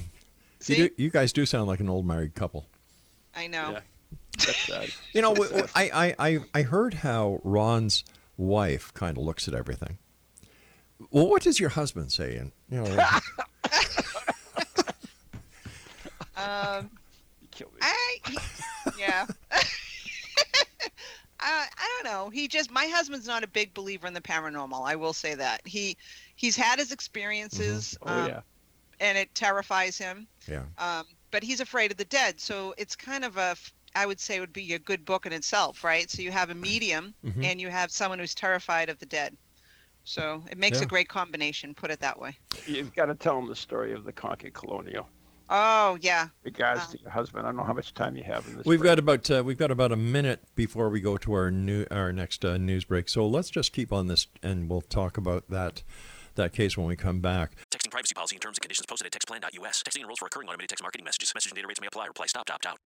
You, 0.67 0.75
See? 0.75 0.75
do, 0.75 0.89
you 0.97 1.09
guys 1.09 1.31
do 1.31 1.45
sound 1.45 1.67
like 1.67 1.79
an 1.79 1.87
old 1.87 2.05
married 2.05 2.35
couple. 2.35 2.65
I 3.33 3.47
know. 3.47 3.71
Yeah. 3.71 3.79
That's 4.45 4.57
sad. 4.57 4.89
You 5.13 5.21
know, 5.21 5.33
w- 5.33 5.49
w- 5.49 5.67
I, 5.73 5.89
I, 6.19 6.27
I, 6.27 6.39
I 6.53 6.61
heard 6.63 6.95
how 6.95 7.39
Ron's 7.45 8.03
wife 8.35 8.93
kind 8.93 9.17
of 9.17 9.23
looks 9.23 9.47
at 9.47 9.53
everything. 9.53 9.99
Well, 11.11 11.29
what 11.29 11.43
does 11.43 11.61
your 11.61 11.69
husband 11.69 12.11
say? 12.11 12.35
And 12.35 12.51
you 12.69 12.81
know, 12.81 12.85
Um, 16.35 16.89
You 17.41 17.47
kill 17.51 17.67
me. 17.73 17.79
I, 17.81 18.17
yeah. 18.99 19.25
I, 21.49 21.67
I 21.77 22.01
don't 22.03 22.11
know. 22.13 22.29
He 22.29 22.47
just 22.47 22.71
my 22.71 22.85
husband's 22.87 23.27
not 23.27 23.43
a 23.43 23.47
big 23.47 23.73
believer 23.73 24.07
in 24.07 24.13
the 24.13 24.21
paranormal. 24.21 24.85
I 24.87 24.95
will 24.95 25.13
say 25.13 25.35
that 25.35 25.61
he 25.65 25.97
he's 26.35 26.55
had 26.55 26.79
his 26.79 26.91
experiences, 26.91 27.97
Oh 28.01 28.07
um, 28.07 28.27
yeah. 28.27 28.41
and 28.99 29.17
it 29.17 29.33
terrifies 29.35 29.97
him. 29.97 30.27
yeah, 30.47 30.65
Um, 30.77 31.05
but 31.31 31.43
he's 31.43 31.59
afraid 31.61 31.91
of 31.91 31.97
the 31.97 32.05
dead, 32.05 32.39
so 32.39 32.73
it's 32.77 32.95
kind 32.95 33.25
of 33.25 33.37
a 33.37 33.55
I 33.95 34.05
would 34.05 34.19
say 34.19 34.39
would 34.39 34.53
be 34.53 34.73
a 34.73 34.79
good 34.79 35.05
book 35.05 35.25
in 35.25 35.33
itself, 35.33 35.83
right? 35.83 36.09
So 36.09 36.21
you 36.21 36.31
have 36.31 36.49
a 36.51 36.55
medium 36.55 37.15
Mhm. 37.23 37.43
and 37.43 37.59
you 37.61 37.69
have 37.69 37.91
someone 37.91 38.19
who's 38.19 38.35
terrified 38.35 38.89
of 38.89 38.99
the 38.99 39.05
dead. 39.07 39.35
So 40.03 40.43
it 40.51 40.57
makes 40.57 40.81
Yeah. 40.81 40.83
a 40.83 40.85
great 40.87 41.09
combination. 41.09 41.75
Put 41.75 41.91
it 41.91 41.99
that 42.01 42.19
way. 42.19 42.37
You've 42.65 42.93
got 42.93 43.05
to 43.07 43.15
tell 43.15 43.37
him 43.39 43.47
the 43.47 43.55
story 43.55 43.93
of 43.93 44.03
the 44.03 44.13
Concord 44.13 44.53
Colonial. 44.53 45.07
Oh 45.49 45.97
yeah. 46.01 46.27
Regards 46.43 46.81
Wow. 46.81 46.87
to 46.91 46.99
your 47.01 47.09
husband. 47.11 47.45
I 47.45 47.49
don't 47.49 47.57
know 47.57 47.63
how 47.63 47.73
much 47.73 47.93
time 47.93 48.15
you 48.15 48.23
have 48.23 48.47
in 48.47 48.57
this. 48.57 48.65
we've 48.65 48.79
break. 48.79 48.89
got 48.91 48.99
about 48.99 49.31
uh, 49.31 49.43
we've 49.45 49.57
got 49.57 49.71
about 49.71 49.91
a 49.91 49.95
minute 49.95 50.43
before 50.55 50.89
we 50.89 51.01
go 51.01 51.17
to 51.17 51.33
our 51.33 51.49
new 51.51 51.85
our 51.89 52.11
next 52.13 52.45
uh, 52.45 52.57
news 52.57 52.83
break. 52.85 53.09
So 53.09 53.27
let's 53.27 53.49
just 53.49 53.73
keep 53.73 53.91
on 53.91 54.07
this, 54.07 54.27
and 54.43 54.69
we'll 54.69 54.81
talk 54.81 55.17
about 55.17 55.49
that 55.49 55.83
that 56.35 56.53
case 56.53 56.77
when 56.77 56.85
we 56.87 56.95
come 56.95 57.19
back. 57.19 57.53
Texting 57.71 57.91
privacy 57.91 58.13
policy 58.13 58.35
and 58.35 58.41
terms 58.41 58.57
and 58.57 58.61
conditions 58.61 58.85
posted 58.85 59.07
at 59.07 59.11
textplan.us. 59.19 59.83
Texting 59.83 60.01
enrolls 60.01 60.19
for 60.19 60.25
recurring 60.25 60.47
automated 60.49 60.69
text 60.69 60.83
marketing 60.83 61.03
messages. 61.05 61.31
Message 61.33 61.51
and 61.51 61.55
data 61.55 61.67
rates 61.67 61.81
may 61.81 61.87
apply. 61.87 62.05
Reply 62.05 62.27
stop 62.27 62.45
to 62.45 62.53
opt 62.53 62.65
out. 62.65 62.77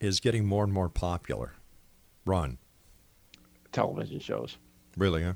is 0.00 0.20
getting 0.20 0.44
more 0.46 0.64
and 0.64 0.72
more 0.72 0.88
popular? 0.88 1.54
Ron, 2.24 2.58
television 3.72 4.18
shows. 4.20 4.58
really? 4.96 5.22
Huh? 5.22 5.34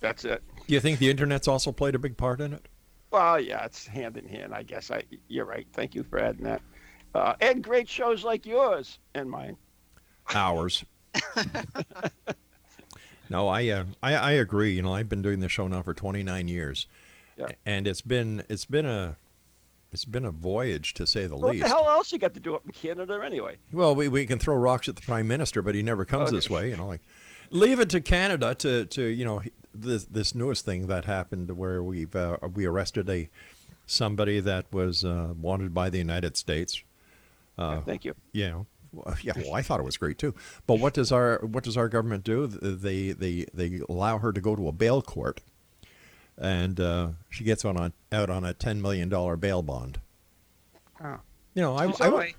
That's 0.00 0.24
it. 0.24 0.42
Do 0.66 0.74
you 0.74 0.80
think 0.80 0.98
the 0.98 1.08
internet's 1.10 1.48
also 1.48 1.72
played 1.72 1.94
a 1.94 1.98
big 1.98 2.16
part 2.16 2.40
in 2.40 2.52
it? 2.52 2.66
Well, 3.10 3.40
yeah, 3.40 3.64
it's 3.64 3.86
hand 3.86 4.16
in 4.16 4.26
hand. 4.26 4.52
I 4.54 4.62
guess. 4.62 4.90
I 4.90 5.02
you're 5.28 5.44
right. 5.46 5.66
Thank 5.72 5.94
you 5.94 6.02
for 6.02 6.18
adding 6.18 6.44
that. 6.44 6.60
Uh, 7.14 7.34
and 7.40 7.62
great 7.62 7.88
shows 7.88 8.24
like 8.24 8.44
yours 8.44 8.98
and 9.14 9.30
mine. 9.30 9.56
Ours. 10.34 10.84
no, 13.30 13.48
I, 13.48 13.68
uh, 13.68 13.84
I 14.02 14.14
I 14.14 14.30
agree. 14.32 14.72
You 14.74 14.82
know, 14.82 14.94
I've 14.94 15.08
been 15.08 15.22
doing 15.22 15.40
this 15.40 15.52
show 15.52 15.66
now 15.68 15.82
for 15.82 15.94
29 15.94 16.48
years, 16.48 16.86
Yeah. 17.36 17.48
and 17.64 17.86
it's 17.86 18.00
been 18.02 18.42
it's 18.48 18.64
been 18.64 18.86
a 18.86 19.16
it's 19.94 20.04
been 20.04 20.24
a 20.24 20.30
voyage 20.30 20.92
to 20.94 21.06
say 21.06 21.26
the 21.26 21.36
What 21.36 21.52
least. 21.52 21.62
What 21.62 21.68
the 21.70 21.74
hell 21.74 21.88
else 21.88 22.12
you 22.12 22.18
got 22.18 22.34
to 22.34 22.40
do 22.40 22.54
up 22.54 22.62
in 22.66 22.72
Canada 22.72 23.20
anyway? 23.24 23.56
Well, 23.72 23.94
we, 23.94 24.08
we 24.08 24.26
can 24.26 24.38
throw 24.38 24.56
rocks 24.56 24.88
at 24.88 24.96
the 24.96 25.02
prime 25.02 25.26
minister, 25.28 25.62
but 25.62 25.74
he 25.74 25.82
never 25.82 26.04
comes 26.04 26.28
Okay. 26.28 26.36
this 26.36 26.50
way. 26.50 26.68
You 26.70 26.76
know, 26.76 26.86
like 26.86 27.00
leave 27.50 27.80
it 27.80 27.88
to 27.90 28.00
Canada 28.00 28.54
to, 28.56 28.84
to 28.86 29.02
you 29.04 29.24
know 29.24 29.42
this 29.74 30.04
this 30.04 30.34
newest 30.34 30.64
thing 30.64 30.86
that 30.88 31.04
happened 31.06 31.56
where 31.56 31.82
we've 31.82 32.14
uh, 32.14 32.36
we 32.52 32.66
arrested 32.66 33.08
a 33.08 33.28
somebody 33.86 34.40
that 34.40 34.66
was 34.72 35.04
uh, 35.04 35.32
wanted 35.40 35.72
by 35.74 35.90
the 35.90 35.98
United 35.98 36.36
States. 36.36 36.82
Uh, 37.58 37.74
Yeah, 37.76 37.80
thank 37.82 38.04
you. 38.04 38.14
You 38.32 38.50
know, 38.50 38.66
well, 38.92 39.16
yeah. 39.22 39.32
Well, 39.36 39.54
I 39.54 39.62
thought 39.62 39.78
it 39.80 39.84
was 39.84 39.96
great 39.96 40.18
too. 40.18 40.34
But 40.66 40.80
what 40.80 40.94
does 40.94 41.12
our 41.12 41.38
what 41.44 41.64
does 41.64 41.76
our 41.76 41.88
government 41.88 42.24
do? 42.24 42.46
They 42.46 43.12
they 43.12 43.46
they 43.54 43.80
allow 43.88 44.18
her 44.18 44.32
to 44.32 44.40
go 44.40 44.56
to 44.56 44.68
a 44.68 44.72
bail 44.72 45.02
court, 45.02 45.40
and 46.38 46.78
uh, 46.80 47.08
she 47.30 47.44
gets 47.44 47.64
on, 47.64 47.76
on 47.76 47.92
out 48.12 48.30
on 48.30 48.44
a 48.44 48.52
ten 48.54 48.80
million 48.82 49.08
dollar 49.08 49.36
bail 49.36 49.62
bond. 49.62 50.00
Oh. 51.02 51.18
You 51.54 51.62
know, 51.62 51.74
I 51.76 51.84
I, 51.84 51.86
would 51.86 52.00
only- 52.02 52.36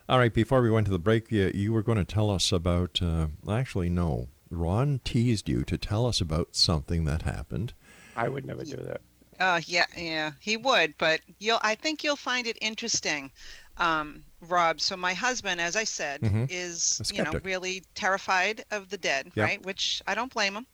All 0.07 0.19
right, 0.19 0.31
before 0.31 0.61
we 0.61 0.69
went 0.69 0.85
to 0.85 0.91
the 0.91 0.99
break, 0.99 1.31
you, 1.31 1.49
you 1.51 1.73
were 1.73 1.81
going 1.81 1.97
to 1.97 2.05
tell 2.05 2.29
us 2.29 2.51
about, 2.51 3.01
uh, 3.01 3.25
actually, 3.49 3.89
no, 3.89 4.27
Ron 4.51 4.99
teased 5.03 5.49
you 5.49 5.63
to 5.63 5.79
tell 5.79 6.05
us 6.05 6.21
about 6.21 6.55
something 6.55 7.05
that 7.05 7.23
happened. 7.23 7.73
I 8.15 8.29
would 8.29 8.45
never 8.45 8.63
do 8.63 8.77
that. 8.77 9.01
Uh, 9.39 9.59
yeah, 9.65 9.85
yeah, 9.97 10.31
he 10.39 10.57
would, 10.57 10.97
but 10.97 11.21
you'll. 11.39 11.59
I 11.61 11.75
think 11.75 12.03
you'll 12.03 12.15
find 12.15 12.47
it 12.47 12.57
interesting, 12.61 13.31
um, 13.77 14.23
Rob. 14.41 14.79
So 14.79 14.95
my 14.95 15.13
husband, 15.13 15.59
as 15.59 15.75
I 15.75 15.83
said, 15.83 16.21
Mhm. 16.21 16.47
is 16.49 17.01
you 17.13 17.21
know 17.23 17.33
really 17.43 17.83
terrified 17.95 18.63
of 18.71 18.89
the 18.89 18.97
dead, 18.97 19.31
Yeah. 19.35 19.43
right? 19.43 19.61
Which 19.63 20.01
I 20.07 20.15
don't 20.15 20.33
blame 20.33 20.55
him. 20.55 20.65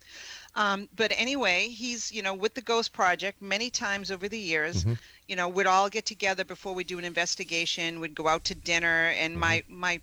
Um, 0.56 0.90
but 0.96 1.12
anyway, 1.16 1.70
he's 1.70 2.12
you 2.12 2.22
know 2.22 2.34
with 2.34 2.54
the 2.54 2.62
Ghost 2.62 2.94
Project 2.94 3.42
many 3.42 3.70
times 3.72 4.12
over 4.12 4.30
the 4.30 4.40
years. 4.40 4.84
Mhm. 4.84 4.98
You 5.28 5.36
know, 5.38 5.48
we'd 5.48 5.66
all 5.66 5.90
get 5.90 6.06
together 6.06 6.44
before 6.44 6.74
we 6.76 6.84
do 6.84 7.00
an 7.00 7.06
investigation. 7.06 8.00
We'd 8.00 8.16
go 8.16 8.28
out 8.28 8.44
to 8.46 8.56
dinner, 8.56 9.08
and 9.18 9.38
my 9.38 9.64
my 9.68 10.02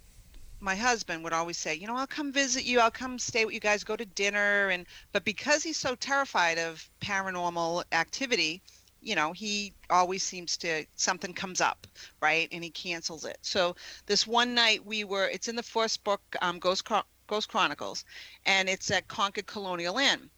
my 0.60 0.74
husband 0.74 1.22
would 1.24 1.32
always 1.32 1.58
say, 1.58 1.74
you 1.74 1.86
know, 1.86 1.96
I'll 1.96 2.06
come 2.06 2.32
visit 2.32 2.64
you. 2.64 2.80
I'll 2.80 2.90
come 2.90 3.18
stay 3.18 3.44
with 3.44 3.54
you 3.54 3.60
guys, 3.60 3.84
go 3.84 3.96
to 3.96 4.04
dinner. 4.04 4.68
And 4.68 4.86
but 5.12 5.24
because 5.24 5.62
he's 5.62 5.76
so 5.76 5.94
terrified 5.94 6.58
of 6.58 6.88
paranormal 7.00 7.84
activity, 7.92 8.62
you 9.00 9.14
know, 9.14 9.32
he 9.32 9.72
always 9.90 10.22
seems 10.22 10.56
to 10.58 10.84
something 10.96 11.32
comes 11.32 11.60
up, 11.60 11.86
right? 12.20 12.48
And 12.50 12.64
he 12.64 12.70
cancels 12.70 13.24
it. 13.24 13.38
So 13.42 13.76
this 14.06 14.26
one 14.26 14.54
night 14.54 14.84
we 14.84 15.04
were. 15.04 15.28
It's 15.28 15.48
in 15.48 15.56
the 15.56 15.62
first 15.62 16.02
book, 16.04 16.20
um, 16.42 16.58
Ghost 16.58 16.84
Chron- 16.84 17.04
Ghost 17.28 17.48
Chronicles, 17.48 18.04
and 18.46 18.68
it's 18.68 18.90
at 18.90 19.06
Concord 19.08 19.46
Colonial 19.46 19.98
Inn. 19.98 20.30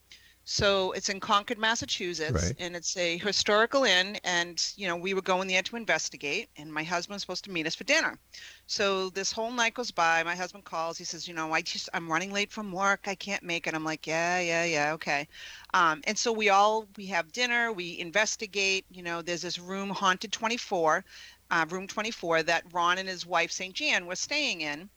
So 0.44 0.92
it's 0.92 1.08
in 1.08 1.20
Concord, 1.20 1.58
Massachusetts, 1.58 2.32
Right. 2.32 2.56
and 2.58 2.74
it's 2.74 2.96
a 2.96 3.18
historical 3.18 3.84
inn. 3.84 4.18
And 4.24 4.60
you 4.76 4.88
know, 4.88 4.96
we 4.96 5.14
were 5.14 5.22
going 5.22 5.48
there 5.48 5.62
to 5.62 5.76
investigate, 5.76 6.50
and 6.56 6.72
my 6.72 6.82
husband 6.82 7.14
was 7.14 7.22
supposed 7.22 7.44
to 7.44 7.50
meet 7.50 7.66
us 7.66 7.74
for 7.76 7.84
dinner. 7.84 8.18
So 8.70 9.10
this 9.10 9.32
whole 9.32 9.50
night 9.50 9.74
goes 9.74 9.90
by. 9.90 10.22
My 10.22 10.36
husband 10.36 10.64
calls. 10.64 10.96
He 10.96 11.02
says, 11.04 11.26
"You 11.26 11.34
know, 11.34 11.52
I 11.52 11.60
just 11.60 11.88
I'm 11.92 12.10
running 12.10 12.32
late 12.32 12.52
from 12.52 12.70
work. 12.72 13.08
I 13.08 13.16
can't 13.16 13.42
make 13.42 13.66
it." 13.66 13.74
I'm 13.74 13.84
like, 13.84 14.06
"Yeah, 14.06 14.38
yeah, 14.38 14.64
yeah, 14.64 14.92
okay." 14.94 15.26
Um, 15.74 16.00
and 16.04 16.16
so 16.16 16.32
we 16.32 16.48
all 16.50 16.86
we 16.96 17.06
have 17.06 17.32
dinner. 17.32 17.72
We 17.72 17.98
investigate. 17.98 18.86
You 18.90 19.02
know, 19.02 19.22
there's 19.22 19.42
this 19.42 19.58
room 19.58 19.90
haunted 19.90 20.32
24, 20.32 21.04
uh, 21.50 21.66
room 21.68 21.88
24 21.88 22.44
that 22.44 22.72
Ron 22.72 22.98
and 22.98 23.08
his 23.08 23.26
wife 23.26 23.50
St. 23.50 23.74
Jan 23.74 24.06
were 24.06 24.16
staying 24.16 24.60
in. 24.60 24.88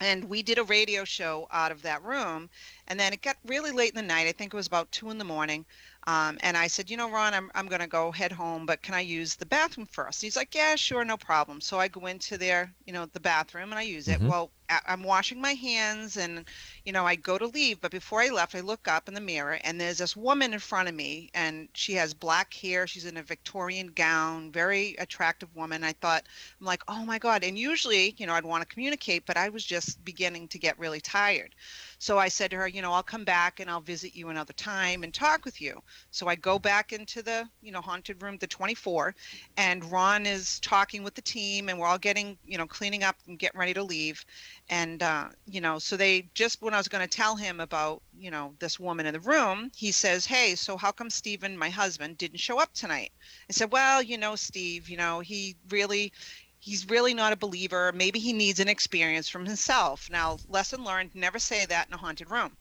And 0.00 0.24
we 0.24 0.42
did 0.42 0.58
a 0.58 0.64
radio 0.64 1.04
show 1.04 1.46
out 1.50 1.72
of 1.72 1.82
that 1.82 2.02
room. 2.02 2.50
And 2.86 2.98
then 3.00 3.12
it 3.12 3.22
got 3.22 3.36
really 3.44 3.72
late 3.72 3.90
in 3.90 3.96
the 3.96 4.02
night. 4.02 4.26
I 4.26 4.32
think 4.32 4.52
it 4.52 4.56
was 4.56 4.66
about 4.66 4.92
two 4.92 5.10
in 5.10 5.18
the 5.18 5.24
morning. 5.24 5.64
Um, 6.06 6.38
and 6.42 6.56
I 6.56 6.68
said, 6.68 6.90
you 6.90 6.96
know, 6.96 7.10
Ron, 7.10 7.34
I'm, 7.34 7.50
I'm 7.54 7.66
going 7.68 7.80
to 7.80 7.86
go 7.88 8.12
head 8.12 8.32
home, 8.32 8.64
but 8.66 8.82
can 8.82 8.94
I 8.94 9.00
use 9.00 9.36
the 9.36 9.46
bathroom 9.46 9.86
first? 9.86 10.22
He's 10.22 10.36
like, 10.36 10.54
yeah, 10.54 10.76
sure, 10.76 11.04
no 11.04 11.16
problem. 11.16 11.60
So 11.60 11.78
I 11.80 11.88
go 11.88 12.06
into 12.06 12.38
their, 12.38 12.72
you 12.86 12.92
know, 12.92 13.06
the 13.06 13.20
bathroom 13.20 13.70
and 13.72 13.78
I 13.78 13.82
use 13.82 14.08
it. 14.08 14.20
Mhm. 14.20 14.26
Well, 14.26 14.52
I'm 14.68 15.02
washing 15.02 15.40
my 15.40 15.52
hands 15.52 16.16
and, 16.16 16.44
you 16.84 16.92
know, 16.92 17.06
I 17.06 17.14
go 17.16 17.38
to 17.38 17.46
leave. 17.46 17.80
But 17.80 17.90
before 17.90 18.20
I 18.20 18.28
left, 18.28 18.54
I 18.54 18.60
look 18.60 18.88
up 18.88 19.08
in 19.08 19.14
the 19.14 19.20
mirror 19.20 19.58
and 19.62 19.80
there's 19.80 19.98
this 19.98 20.16
woman 20.16 20.52
in 20.52 20.58
front 20.58 20.88
of 20.88 20.94
me 20.94 21.30
and 21.34 21.68
she 21.74 21.94
has 21.94 22.14
black 22.14 22.52
hair. 22.54 22.86
She's 22.86 23.06
in 23.06 23.16
a 23.16 23.22
Victorian 23.22 23.88
gown, 23.88 24.50
very 24.50 24.94
attractive 24.98 25.54
woman. 25.54 25.84
I 25.84 25.92
thought, 25.92 26.24
I'm 26.60 26.66
like, 26.66 26.82
oh 26.88 27.04
my 27.04 27.18
God. 27.18 27.44
And 27.44 27.58
usually, 27.58 28.14
you 28.18 28.26
know, 28.26 28.34
I'd 28.34 28.44
want 28.44 28.62
to 28.62 28.72
communicate, 28.72 29.26
but 29.26 29.36
I 29.36 29.48
was 29.48 29.64
just 29.64 30.04
beginning 30.04 30.48
to 30.48 30.58
get 30.58 30.78
really 30.78 31.00
tired. 31.00 31.54
So 31.98 32.18
I 32.18 32.28
said 32.28 32.50
to 32.50 32.56
her, 32.58 32.68
you 32.68 32.82
know, 32.82 32.92
I'll 32.92 33.02
come 33.02 33.24
back 33.24 33.60
and 33.60 33.70
I'll 33.70 33.80
visit 33.80 34.14
you 34.14 34.28
another 34.28 34.52
time 34.52 35.02
and 35.02 35.14
talk 35.14 35.44
with 35.44 35.60
you. 35.60 35.82
So 36.10 36.26
I 36.28 36.34
go 36.34 36.58
back 36.58 36.92
into 36.92 37.22
the, 37.22 37.48
you 37.62 37.72
know, 37.72 37.80
haunted 37.80 38.22
room, 38.22 38.36
the 38.38 38.46
24, 38.46 39.14
and 39.56 39.84
Ron 39.90 40.26
is 40.26 40.60
talking 40.60 41.02
with 41.02 41.14
the 41.14 41.22
team 41.22 41.68
and 41.68 41.78
we're 41.78 41.86
all 41.86 41.98
getting, 41.98 42.36
you 42.44 42.58
know, 42.58 42.66
cleaning 42.66 43.02
up 43.02 43.16
and 43.26 43.38
getting 43.38 43.58
ready 43.58 43.74
to 43.74 43.82
leave. 43.82 44.24
And, 44.68 45.02
uh, 45.02 45.28
you 45.46 45.60
know, 45.60 45.78
so 45.78 45.96
they 45.96 46.28
just, 46.34 46.60
when 46.60 46.74
I 46.74 46.78
was 46.78 46.88
going 46.88 47.06
to 47.06 47.16
tell 47.16 47.36
him 47.36 47.60
about, 47.60 48.02
you 48.18 48.32
know, 48.32 48.54
this 48.58 48.80
woman 48.80 49.06
in 49.06 49.12
the 49.14 49.20
room, 49.20 49.70
he 49.76 49.92
says, 49.92 50.26
hey, 50.26 50.56
so 50.56 50.76
how 50.76 50.90
come 50.90 51.08
Stephen, 51.08 51.56
my 51.56 51.70
husband, 51.70 52.18
didn't 52.18 52.40
show 52.40 52.58
up 52.58 52.72
tonight? 52.74 53.12
I 53.48 53.52
said, 53.52 53.70
well, 53.70 54.02
you 54.02 54.18
know, 54.18 54.34
Steve, 54.34 54.88
you 54.88 54.96
know, 54.96 55.20
he 55.20 55.54
really, 55.70 56.12
he's 56.58 56.88
really 56.90 57.14
not 57.14 57.32
a 57.32 57.36
believer. 57.36 57.92
Maybe 57.92 58.18
he 58.18 58.32
needs 58.32 58.58
an 58.58 58.68
experience 58.68 59.28
from 59.28 59.46
himself. 59.46 60.08
Now, 60.10 60.38
lesson 60.48 60.82
learned: 60.82 61.14
never 61.14 61.38
say 61.38 61.64
that 61.64 61.86
in 61.86 61.94
a 61.94 61.96
haunted 61.96 62.30
room. 62.30 62.56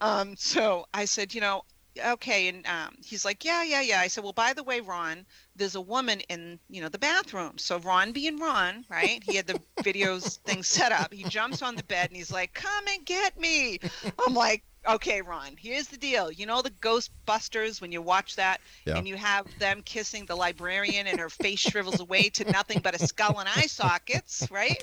Um, 0.00 0.36
so 0.36 0.86
I 0.92 1.04
said, 1.04 1.32
you 1.32 1.40
know, 1.40 1.62
okay, 1.98 2.48
and 2.48 2.66
um, 2.66 2.96
he's 3.04 3.24
like, 3.24 3.44
yeah, 3.44 3.62
yeah, 3.62 3.80
yeah. 3.80 4.00
I 4.00 4.08
said, 4.08 4.24
well, 4.24 4.32
by 4.32 4.52
the 4.52 4.62
way, 4.62 4.80
Ron, 4.80 5.26
there's 5.54 5.74
a 5.74 5.80
woman 5.80 6.20
in 6.28 6.58
you 6.68 6.80
know 6.80 6.88
the 6.88 6.98
bathroom. 6.98 7.58
So 7.58 7.78
Ron, 7.78 8.12
being 8.12 8.38
Ron, 8.38 8.84
right? 8.88 9.22
He 9.24 9.36
had 9.36 9.46
the 9.46 9.60
videos 9.82 10.38
thing 10.40 10.62
set 10.62 10.92
up. 10.92 11.12
He 11.12 11.24
jumps 11.24 11.62
on 11.62 11.76
the 11.76 11.84
bed 11.84 12.08
and 12.10 12.16
he's 12.16 12.32
like, 12.32 12.52
come 12.54 12.84
and 12.88 13.04
get 13.04 13.38
me. 13.38 13.78
I'm 14.26 14.34
like. 14.34 14.62
Okay, 14.88 15.20
Ron, 15.20 15.56
here's 15.58 15.88
the 15.88 15.96
deal. 15.96 16.30
You 16.30 16.46
know 16.46 16.62
the 16.62 16.70
Ghostbusters 16.70 17.80
when 17.80 17.90
you 17.90 18.00
watch 18.00 18.36
that 18.36 18.60
Yeah. 18.84 18.96
and 18.96 19.08
you 19.08 19.16
have 19.16 19.46
them 19.58 19.82
kissing 19.82 20.26
the 20.26 20.36
librarian 20.36 21.06
and 21.06 21.18
her 21.18 21.28
face 21.28 21.58
shrivels 21.58 21.98
away 21.98 22.28
to 22.30 22.50
nothing 22.50 22.80
but 22.82 22.94
a 22.94 23.06
skull 23.06 23.40
and 23.40 23.48
eye 23.48 23.66
sockets, 23.66 24.46
right? 24.50 24.80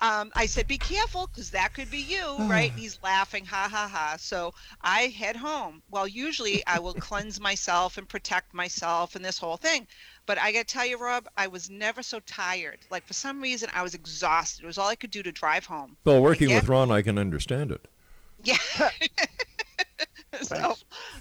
Um, 0.00 0.30
I 0.34 0.46
said, 0.46 0.66
be 0.66 0.78
careful 0.78 1.26
because 1.26 1.50
that 1.50 1.74
could 1.74 1.90
be 1.90 1.98
you, 1.98 2.38
right? 2.48 2.72
He's 2.76 2.98
laughing, 3.02 3.44
ha 3.44 3.68
ha 3.70 3.88
ha. 3.92 4.16
So 4.18 4.54
I 4.80 5.02
head 5.02 5.36
home. 5.36 5.82
Well, 5.90 6.06
usually 6.06 6.64
I 6.66 6.78
will 6.78 6.94
cleanse 6.94 7.40
myself 7.40 7.98
and 7.98 8.08
protect 8.08 8.54
myself 8.54 9.16
and 9.16 9.24
this 9.24 9.38
whole 9.38 9.56
thing. 9.56 9.86
But 10.26 10.38
I 10.38 10.52
got 10.52 10.68
to 10.68 10.72
tell 10.72 10.86
you, 10.86 10.96
Rob, 10.96 11.26
I 11.36 11.48
was 11.48 11.68
never 11.68 12.02
so 12.02 12.20
tired. 12.20 12.78
Like 12.90 13.04
for 13.04 13.14
some 13.14 13.40
reason, 13.40 13.68
I 13.74 13.82
was 13.82 13.94
exhausted. 13.94 14.62
It 14.62 14.66
was 14.66 14.78
all 14.78 14.88
I 14.88 14.94
could 14.94 15.10
do 15.10 15.24
to 15.24 15.32
drive 15.32 15.66
home. 15.66 15.96
Well, 16.04 16.22
working 16.22 16.54
with 16.54 16.68
Ron, 16.68 16.92
I 16.92 17.02
can 17.02 17.18
understand 17.18 17.72
it. 17.72 17.88
Yeah. 18.44 18.56
so, 20.42 20.76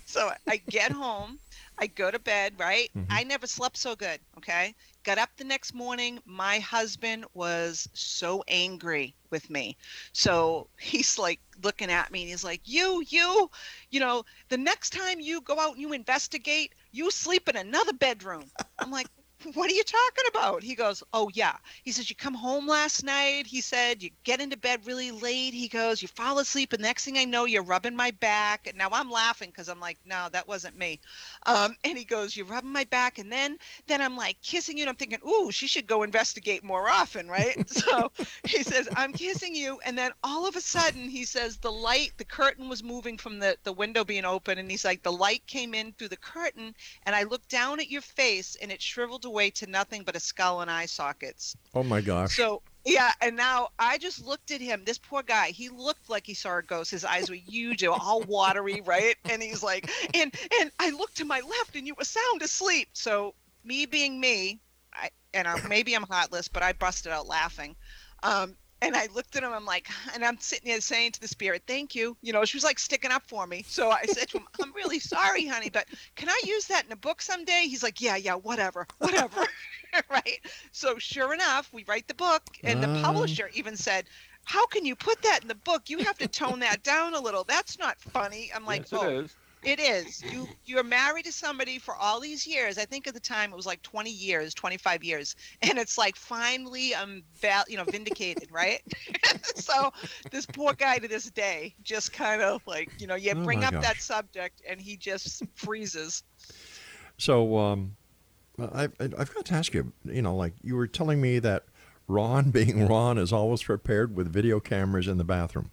so 0.06 0.30
I 0.48 0.58
get 0.58 0.92
home, 0.92 1.40
I 1.78 1.88
go 1.88 2.12
to 2.12 2.20
bed, 2.20 2.56
right? 2.60 2.90
Mhm. 2.96 3.06
I 3.10 3.24
never 3.24 3.48
slept 3.48 3.78
so 3.78 3.96
good, 3.96 4.20
okay? 4.38 4.76
Got 5.04 5.18
up 5.20 5.30
the 5.38 5.44
next 5.46 5.74
morning, 5.74 6.20
my 6.26 6.60
husband 6.60 7.26
was 7.34 7.88
so 7.94 8.44
angry 8.48 9.16
with 9.32 9.50
me. 9.50 9.78
So 10.14 10.70
he's 10.80 11.18
like 11.18 11.40
looking 11.64 11.92
at 11.92 12.12
me 12.12 12.22
and 12.22 12.30
he's 12.30 12.44
like, 12.44 12.62
You, 12.66 13.04
you, 13.08 13.50
you 13.90 14.00
know, 14.00 14.24
the 14.50 14.58
next 14.58 14.92
time 14.92 15.20
you 15.20 15.42
go 15.42 15.60
out 15.60 15.74
and 15.74 15.82
you 15.82 15.94
investigate, 15.94 16.74
you 16.92 17.12
sleep 17.12 17.48
in 17.50 17.56
another 17.56 17.94
bedroom. 17.94 18.52
I'm 18.80 18.92
like, 18.92 19.08
what 19.54 19.72
are 19.72 19.74
you 19.74 19.84
talking 19.84 20.26
about? 20.30 20.64
He 20.64 20.76
goes, 20.76 21.02
oh 21.14 21.30
yeah. 21.34 21.56
He 21.84 21.92
says, 21.92 22.10
you 22.10 22.16
come 22.16 22.34
home 22.34 22.68
last 22.68 23.04
night. 23.04 23.48
He 23.48 23.62
said, 23.62 24.04
you 24.04 24.10
get 24.24 24.42
into 24.42 24.58
bed 24.58 24.86
really 24.86 25.12
late. 25.12 25.54
He 25.54 25.68
goes, 25.68 26.02
you 26.02 26.08
fall 26.10 26.40
asleep. 26.40 26.74
And 26.74 26.82
next 26.82 27.06
thing 27.06 27.18
I 27.18 27.26
know, 27.26 27.46
you're 27.46 27.64
rubbing 27.64 27.96
my 27.96 28.12
back. 28.12 28.68
And 28.68 28.78
now 28.78 28.90
I'm 28.92 29.10
laughing 29.10 29.50
because 29.50 29.70
I'm 29.70 29.80
like, 29.80 29.98
no, 30.06 30.28
that 30.32 30.48
wasn't 30.48 30.78
me. 30.78 31.00
Um, 31.46 31.76
and 31.84 31.98
he 31.98 32.04
goes, 32.04 32.36
you're 32.36 32.46
rubbing 32.46 32.72
my 32.72 32.84
back. 32.86 33.18
And 33.18 33.32
then, 33.32 33.58
then 33.88 34.02
I'm 34.02 34.18
like 34.18 34.42
kissing 34.42 34.78
you. 34.78 34.84
And 34.84 34.90
I'm 34.90 34.96
thinking, 34.98 35.20
ooh, 35.28 35.52
she 35.52 35.68
should 35.68 35.88
go 35.88 36.04
investigate 36.04 36.64
more 36.64 36.90
often, 36.90 37.30
right? 37.30 37.70
so 37.70 38.12
he 38.46 38.64
says, 38.64 38.90
I'm 38.96 39.14
kissing 39.14 39.56
you. 39.56 39.80
And 39.86 39.98
then 39.98 40.12
all 40.24 40.48
of 40.48 40.58
a 40.58 40.62
sudden 40.62 41.08
he 41.08 41.24
says, 41.24 41.58
the 41.58 41.72
light, 41.72 42.12
the 42.18 42.26
curtain 42.26 42.68
was 42.68 42.84
moving 42.84 43.18
from 43.18 43.40
the, 43.40 43.58
the 43.64 43.74
window 43.74 44.04
being 44.04 44.26
open. 44.26 44.58
And 44.58 44.70
he's 44.70 44.86
like, 44.86 45.02
the 45.02 45.12
light 45.12 45.46
came 45.48 45.74
in 45.74 45.94
through 45.94 46.10
the 46.10 46.18
curtain. 46.18 46.76
And 47.06 47.16
I 47.16 47.24
looked 47.24 47.50
down 47.50 47.80
at 47.80 47.90
your 47.90 48.02
face 48.02 48.58
and 48.62 48.70
it 48.72 48.82
shriveled 48.82 49.29
away 49.30 49.50
to 49.52 49.68
nothing 49.68 50.04
but 50.04 50.16
a 50.16 50.20
skull 50.20 50.62
and 50.62 50.70
eye 50.70 50.86
sockets. 50.86 51.56
Oh 51.74 51.84
my 51.84 52.02
gosh. 52.02 52.36
So 52.36 52.62
yeah, 52.86 53.12
and 53.22 53.36
now 53.36 53.70
I 53.78 53.98
just 53.98 54.26
looked 54.26 54.52
at 54.52 54.62
him. 54.62 54.84
This 54.86 54.98
poor 54.98 55.22
guy, 55.22 55.50
he 55.50 55.70
looked 55.70 56.10
like 56.10 56.26
he 56.26 56.34
saw 56.34 56.58
a 56.58 56.64
ghost. 56.64 56.92
His 56.92 57.06
eyes 57.06 57.30
were 57.30 57.36
huge, 57.36 57.84
all 57.86 58.22
watery, 58.22 58.82
right? 58.86 59.16
And 59.30 59.42
he's 59.42 59.64
like, 59.64 59.90
and 60.14 60.34
and 60.60 60.72
I 60.80 60.90
looked 60.92 61.18
to 61.18 61.26
my 61.26 61.42
left, 61.42 61.76
and 61.76 61.86
you 61.86 61.96
were 61.96 62.06
sound 62.06 62.42
asleep. 62.42 62.90
So 62.94 63.36
me 63.64 63.86
being 63.86 64.20
me, 64.20 64.60
I 64.94 65.10
and 65.34 65.48
I, 65.48 65.66
maybe 65.68 65.94
I'm 65.94 66.04
heartless, 66.04 66.48
but 66.48 66.64
I 66.64 66.74
busted 66.74 67.12
out 67.12 67.28
laughing. 67.28 67.76
Um, 68.24 68.56
and 68.82 68.96
I 68.96 69.08
looked 69.14 69.36
at 69.36 69.44
him. 69.44 69.52
I'm 69.54 69.66
like, 69.66 69.88
and 70.14 70.24
I'm 70.24 70.40
sitting 70.40 70.70
there 70.70 70.82
saying 70.82 71.14
to 71.14 71.22
the 71.22 71.28
spirit, 71.28 71.64
"Thank 71.68 71.96
you." 71.96 72.16
You 72.22 72.34
know, 72.34 72.46
she 72.46 72.58
was 72.58 72.64
like 72.64 72.80
sticking 72.80 73.12
up 73.12 73.24
for 73.28 73.46
me. 73.48 73.64
So 73.68 73.90
I 73.92 74.04
said 74.06 74.30
to 74.30 74.38
him, 74.38 74.48
"I'm 74.62 74.74
really 74.74 75.00
sorry, 75.00 75.46
honey, 75.46 75.70
but 75.70 75.86
can 76.16 76.30
I 76.30 76.42
use 76.46 76.66
that 76.68 76.86
in 76.86 76.92
a 76.92 76.98
book 76.98 77.22
someday?" 77.22 77.64
He's 77.68 77.84
like, 77.84 78.02
"Yeah, 78.02 78.16
yeah, 78.16 78.36
whatever, 78.36 78.88
whatever." 79.00 79.46
right. 80.10 80.40
So 80.72 80.98
sure 80.98 81.34
enough, 81.34 81.70
we 81.74 81.84
write 81.86 82.08
the 82.08 82.14
book, 82.16 82.44
and 82.64 82.82
the 82.82 82.90
Uh. 82.90 83.02
publisher 83.04 83.50
even 83.54 83.76
said. 83.78 84.06
How 84.46 84.66
can 84.66 84.84
you 84.84 84.96
put 84.96 85.22
that 85.22 85.42
in 85.44 85.48
the 85.48 85.54
book? 85.54 85.90
You 85.92 86.00
have 86.00 86.18
to 86.18 86.28
tone 86.28 86.60
that 86.62 86.82
down 86.82 87.14
a 87.14 87.20
little. 87.20 87.44
That's 87.44 87.78
not 87.78 88.00
funny. 88.00 88.50
I'm 88.56 88.66
like, 88.66 88.90
yes, 88.90 88.94
oh. 88.94 89.28
It 89.64 89.80
is. 89.80 90.24
You 90.26 90.48
you're 90.66 90.84
married 90.84 91.26
to 91.26 91.32
somebody 91.32 91.80
for 91.80 91.96
all 91.96 92.20
these 92.20 92.46
years. 92.48 92.78
I 92.78 92.86
think 92.86 93.08
at 93.08 93.14
the 93.14 93.20
time 93.20 93.52
it 93.52 93.56
was 93.56 93.66
like 93.66 93.82
20 93.82 94.10
years, 94.10 94.54
25 94.54 95.04
years, 95.04 95.36
and 95.62 95.78
it's 95.78 95.98
like 95.98 96.16
finally 96.16 96.96
I'm 96.96 97.24
val- 97.42 97.66
you 97.68 97.78
know 97.78 97.86
vindicated, 97.86 98.50
right? 98.52 98.82
so 99.56 99.92
this 100.32 100.46
poor 100.46 100.74
guy 100.74 101.00
to 101.00 101.08
this 101.08 101.30
day 101.32 101.76
just 101.82 102.14
kind 102.14 102.42
of 102.42 102.62
like 102.66 102.90
you 103.00 103.08
know 103.08 103.16
you 103.16 103.32
Oh 103.36 103.44
bring 103.44 103.64
up 103.64 103.74
that 103.82 104.02
subject 104.02 104.62
and 104.68 104.80
he 104.80 104.98
just 104.98 105.44
freezes. 105.56 106.24
So 107.18 107.58
um, 107.58 107.96
I- 108.60 108.90
I've 109.00 109.34
got 109.34 109.46
to 109.46 109.54
ask 109.54 109.74
you, 109.74 109.92
you 110.06 110.22
know, 110.22 110.36
like 110.36 110.54
you 110.62 110.76
were 110.76 110.88
telling 110.88 111.22
me 111.22 111.40
that 111.40 111.66
Ron, 112.08 112.50
being 112.52 112.88
Ron, 112.88 113.18
is 113.18 113.32
always 113.34 113.64
prepared 113.64 114.16
with 114.16 114.32
video 114.32 114.60
cameras 114.60 115.08
in 115.08 115.18
the 115.18 115.24
bathroom. 115.24 115.72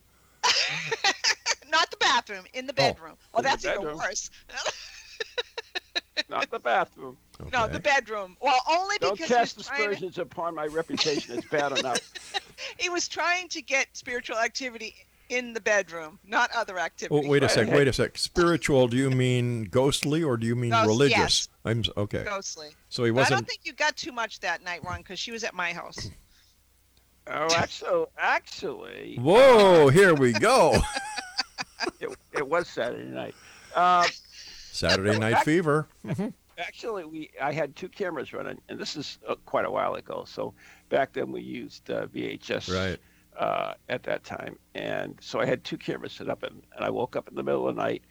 Not 2.28 2.36
the 2.36 2.42
bathroom, 2.42 2.46
in 2.54 2.66
the 2.66 2.72
bedroom. 2.72 3.16
Oh, 3.34 3.38
In 3.38 3.42
the 3.44 3.48
that's 3.48 3.64
even 3.64 3.96
worse. 3.96 4.30
Not 6.28 6.50
the 6.50 6.58
bathroom. 6.58 7.16
No, 7.52 7.68
the 7.68 7.78
bedroom. 7.78 8.34
Well, 8.40 8.58
only 8.70 8.96
Don't 8.98 9.12
because 9.12 9.28
cast 9.28 9.56
he 9.56 9.58
was, 9.58 9.66
trying 9.66 9.78
to, 9.80 9.84
aspersions 9.90 10.16
upon 10.18 10.54
my 10.54 10.64
reputation. 10.64 11.36
It's 11.36 11.46
bad 11.48 11.78
enough. 11.78 12.00
he 12.78 12.88
was 12.88 13.08
trying 13.08 13.48
to 13.50 13.60
get 13.60 13.88
spiritual 13.92 14.38
activity 14.38 14.94
in 15.28 15.52
the 15.52 15.60
bedroom, 15.60 16.18
not 16.26 16.50
other 16.56 16.78
Oh, 17.10 17.28
wait 17.28 17.42
a 17.42 17.46
right? 17.46 17.50
sec. 17.54 17.68
Wait 17.70 17.88
a 17.88 17.92
sec. 17.92 18.16
Spiritual? 18.16 18.88
Do 18.88 18.96
you 18.96 19.10
mean 19.10 19.64
ghostly 19.64 20.22
or 20.22 20.38
do 20.38 20.46
you 20.46 20.56
mean 20.56 20.70
Ghost, 20.70 20.86
religious? 20.86 21.18
yes. 21.18 21.48
I'm 21.66 21.82
okay. 21.96 22.24
Ghostly. 22.24 22.68
So 22.88 23.04
he 23.04 23.10
But 23.10 23.18
I 23.18 23.22
don't 23.24 23.32
wasn't. 23.32 23.48
think 23.48 23.60
you 23.64 23.74
got 23.74 23.94
too 23.96 24.12
much 24.12 24.40
that 24.40 24.62
night, 24.64 24.82
Ron, 24.82 24.98
because 25.02 25.18
she 25.18 25.32
was 25.32 25.44
at 25.44 25.54
my 25.54 25.72
house. 25.74 26.08
Oh, 27.28 27.48
actually, 27.56 28.06
actually, 28.16 29.16
Whoa! 29.20 29.88
Uh, 29.88 29.90
here 29.90 30.14
we 30.14 30.30
go. 30.32 30.78
it, 32.00 32.08
it 32.32 32.48
was 32.48 32.68
Saturday 32.68 33.10
night. 33.10 33.34
Uh, 33.74 34.08
Saturday 34.70 35.18
Night 35.18 35.40
Fever. 35.40 35.86
Mhm. 36.02 36.32
actually, 36.56 37.04
we 37.04 37.30
I 37.42 37.52
had 37.52 37.76
two 37.76 37.90
cameras 37.90 38.32
running, 38.32 38.58
and 38.70 38.78
this 38.78 38.96
is 38.96 39.18
uh, 39.28 39.34
quite 39.44 39.66
a 39.66 39.70
while 39.70 39.96
ago. 39.96 40.24
So 40.26 40.54
back 40.88 41.12
then 41.12 41.30
we 41.30 41.42
used 41.42 41.90
uh, 41.90 42.06
VHS 42.06 42.72
Right. 42.74 42.98
uh, 43.38 43.74
at 43.90 44.02
that 44.04 44.24
time, 44.24 44.58
and 44.74 45.18
so 45.20 45.40
I 45.40 45.46
had 45.46 45.62
two 45.62 45.76
cameras 45.76 46.14
set 46.14 46.30
up, 46.30 46.42
and, 46.42 46.62
and 46.74 46.86
I 46.86 46.88
woke 46.88 47.16
up 47.16 47.28
in 47.28 47.34
the 47.34 47.42
middle 47.42 47.68
of 47.68 47.76
the 47.76 47.82
night, 47.82 48.04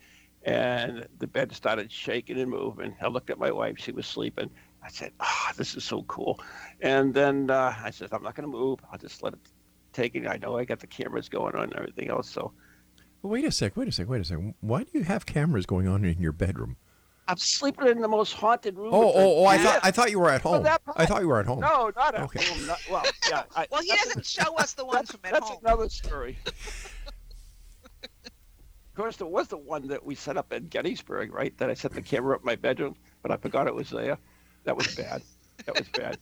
and 0.44 1.08
the 1.18 1.26
bed 1.26 1.52
started 1.56 1.92
shaking 1.92 2.40
and 2.40 2.52
moving. 2.52 2.96
I 3.02 3.08
looked 3.08 3.32
at 3.32 3.40
my 3.40 3.52
wife; 3.52 3.80
she 3.80 3.92
was 3.92 4.06
sleeping. 4.06 4.52
I 4.84 4.90
said, 4.90 5.14
"Ah, 5.20 5.54
this 5.58 5.74
is 5.76 5.84
so 5.84 6.04
cool," 6.04 6.40
and 6.82 7.12
then 7.16 7.50
uh, 7.50 7.74
I 7.84 7.90
said, 7.90 8.10
"I'm 8.12 8.22
not 8.22 8.36
going 8.36 8.48
to 8.52 8.56
move. 8.56 8.82
I'll 8.92 9.00
just 9.00 9.24
let 9.24 9.34
it 9.34 9.40
take 9.94 10.14
it. 10.14 10.28
I 10.28 10.38
know 10.38 10.60
I 10.60 10.66
got 10.66 10.80
the 10.80 10.88
cameras 10.88 11.28
going 11.28 11.56
on 11.56 11.64
and 11.64 11.76
everything 11.76 12.10
else, 12.10 12.30
so." 12.30 12.54
Wait 13.22 13.44
a 13.46 13.52
sec. 13.52 13.76
Wait 13.76 13.88
a 13.88 13.92
sec. 13.92 14.08
Wait 14.08 14.22
a 14.22 14.26
sec. 14.26 14.38
Why 14.62 14.84
do 14.84 14.90
you 14.94 15.04
have 15.04 15.26
cameras 15.26 15.66
going 15.66 15.88
on 15.88 16.06
in 16.06 16.22
your 16.22 16.32
bedroom? 16.32 16.78
I'm 17.28 17.38
sleeping 17.38 17.88
in 17.88 18.02
the 18.02 18.08
most 18.08 18.34
haunted 18.34 18.78
room. 18.78 18.92
Oh, 18.94 19.02
oh, 19.16 19.38
oh! 19.40 19.46
I 19.46 19.58
thought 19.58 19.80
I 19.82 19.90
thought 19.90 20.12
you 20.12 20.20
were 20.20 20.30
at 20.30 20.42
home. 20.42 20.68
I 20.96 21.08
thought 21.08 21.22
you 21.24 21.28
were 21.28 21.40
at 21.40 21.48
home. 21.48 21.60
No, 21.60 21.92
not 21.96 22.14
at 22.14 22.22
Okay. 22.22 22.46
home. 22.46 22.68
Not, 22.68 22.80
well, 22.90 23.04
yeah. 23.30 23.44
I, 23.56 23.66
Well, 23.72 23.82
he 23.82 23.88
doesn't 23.90 24.26
show 24.28 24.56
us 24.58 24.74
the 24.74 24.86
ones 24.86 24.98
that's, 25.08 25.12
from 25.12 25.22
at 25.24 25.32
that's 25.34 25.50
home. 25.50 25.58
another 25.66 25.90
story. 25.90 26.38
of 28.06 28.96
course, 28.96 29.18
there 29.18 29.26
was 29.28 29.48
the 29.48 29.58
one 29.58 29.88
that 29.88 30.06
we 30.06 30.14
set 30.14 30.38
up 30.38 30.54
in 30.54 30.68
Gettysburg, 30.68 31.34
right? 31.34 31.58
That 31.58 31.72
I 31.72 31.74
set 31.74 31.94
the 31.94 32.02
camera 32.04 32.36
up 32.36 32.42
in 32.42 32.46
my 32.46 32.56
bedroom, 32.56 32.96
but 33.24 33.32
I 33.32 33.38
forgot 33.38 33.66
it 33.66 33.74
was 33.74 33.90
there. 33.90 34.18
That 34.66 34.78
was 34.78 34.94
bad. 34.96 35.24
That 35.66 35.78
was 35.80 35.88
bad. 35.90 36.18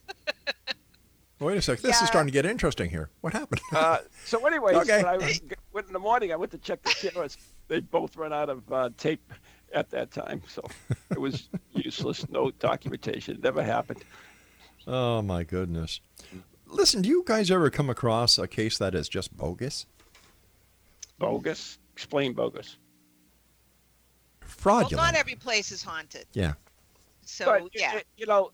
Wait 1.44 1.58
a 1.58 1.62
sec. 1.62 1.80
This 1.80 1.98
Yeah. 1.98 2.04
is 2.04 2.08
starting 2.10 2.28
to 2.28 2.32
get 2.34 2.46
interesting 2.46 2.90
here. 2.90 3.10
What 3.22 3.34
happened? 3.34 3.62
Uh, 3.72 4.00
so, 4.26 4.46
anyways, 4.46 4.78
Okay. 4.78 4.98
when 4.98 5.06
I 5.06 5.18
was, 5.18 5.42
went 5.74 5.88
in 5.88 5.94
the 5.94 6.00
morning, 6.00 6.32
I 6.32 6.36
went 6.36 6.52
to 6.52 6.58
check 6.58 6.82
the 6.84 6.90
cameras. 6.92 7.38
They 7.68 7.80
both 7.80 8.16
ran 8.16 8.34
out 8.34 8.50
of 8.50 8.72
uh, 8.72 8.90
tape 8.98 9.32
at 9.74 9.90
that 9.92 10.12
time, 10.12 10.42
so 10.48 10.64
it 11.12 11.20
was 11.20 11.50
useless. 11.74 12.28
No 12.30 12.52
documentation. 12.52 13.40
Never 13.42 13.62
happened. 13.64 14.04
oh 14.88 15.22
my 15.22 15.44
goodness! 15.44 16.00
Listen, 16.68 17.02
do 17.02 17.10
you 17.10 17.24
guys 17.26 17.50
ever 17.52 17.70
come 17.70 17.90
across 17.90 18.38
a 18.38 18.48
case 18.48 18.78
that 18.78 18.94
is 18.96 19.08
just 19.10 19.36
bogus, 19.36 19.86
Bogus. 21.20 21.78
Explain 21.94 22.34
bogus. 22.34 22.78
Well, 24.42 24.50
fraudulent? 24.50 24.98
not 24.98 25.16
every 25.16 25.36
place 25.36 25.72
is 25.72 25.84
haunted. 25.84 26.26
yeah. 26.34 26.54
So 27.26 27.46
but 27.46 27.70
yeah, 27.74 27.98
it- 27.98 28.08
you 28.18 28.26
know, 28.26 28.52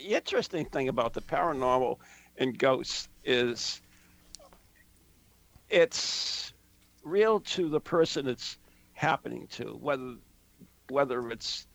the, 0.00 0.08
the 0.08 0.14
interesting 0.14 0.64
thing 0.66 0.88
about 0.88 1.12
the 1.12 1.20
paranormal 1.20 1.98
and 2.38 2.58
ghosts 2.58 3.08
is 3.24 3.80
it's 5.68 6.52
real 7.04 7.40
to 7.40 7.68
the 7.68 7.80
person 7.80 8.26
it's 8.28 8.58
happening 8.92 9.46
to, 9.52 9.64
whether 9.80 10.14
whether 10.90 11.30
it's 11.30 11.66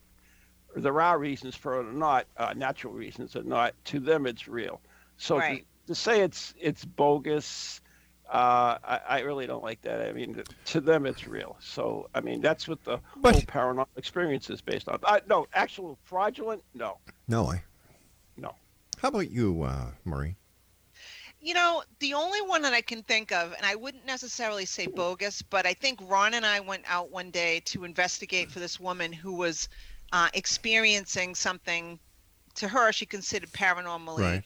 there 0.75 0.99
are 0.99 1.17
reasons 1.17 1.55
for 1.55 1.79
it 1.79 1.85
or 1.87 1.93
not, 1.93 2.25
uh, 2.35 2.53
natural 2.55 2.91
reasons 2.93 3.35
or 3.35 3.43
not. 3.43 3.73
To 3.85 3.99
them, 3.99 4.25
it's 4.27 4.47
real. 4.47 4.81
So 5.17 5.37
Right. 5.37 5.65
to, 5.87 5.93
to 5.93 5.95
say 5.95 6.21
it's 6.21 6.53
it's 6.59 6.83
bogus. 6.83 7.79
Uh, 8.29 8.77
I, 8.83 8.99
I 9.07 9.19
really 9.19 9.45
don't 9.45 9.63
like 9.63 9.81
that. 9.83 10.01
I 10.01 10.11
mean, 10.11 10.41
to 10.65 10.81
them, 10.81 11.05
it's 11.05 11.27
real. 11.27 11.55
So, 11.61 12.09
I 12.15 12.21
mean, 12.21 12.41
that's 12.41 12.67
what 12.67 12.83
the 12.83 12.97
But- 13.17 13.33
whole 13.35 13.41
paranormal 13.43 13.85
experience 13.97 14.49
is 14.49 14.61
based 14.61 14.89
on. 14.89 14.99
Uh, 15.03 15.19
no, 15.29 15.45
actual 15.53 15.97
fraudulent, 16.05 16.63
no, 16.73 16.97
No, 17.27 17.45
I. 17.51 17.61
How 19.05 19.09
about 19.09 19.29
you, 19.29 19.61
uh, 19.61 19.91
Marie? 20.03 20.35
you 21.39 21.53
know, 21.53 21.83
the 21.99 22.13
only 22.13 22.41
one 22.41 22.61
that 22.63 22.73
I 22.73 22.81
can 22.81 23.03
think 23.03 23.31
of, 23.31 23.53
and 23.53 23.65
I 23.65 23.75
wouldn't 23.75 24.05
necessarily 24.05 24.65
say 24.65 24.87
bogus, 24.87 25.41
but 25.41 25.65
I 25.65 25.73
think 25.73 25.99
Ron 26.01 26.33
and 26.33 26.45
I 26.45 26.59
went 26.59 26.83
out 26.87 27.11
one 27.11 27.31
day 27.31 27.61
to 27.65 27.83
investigate 27.83 28.49
for 28.51 28.59
this 28.59 28.79
woman 28.79 29.11
who 29.13 29.33
was 29.33 29.67
uh, 30.11 30.29
experiencing 30.33 31.35
something. 31.35 31.99
To 32.55 32.67
her, 32.69 32.91
she 32.91 33.05
considered 33.05 33.51
paranormally 33.51 34.41
Right. 34.41 34.43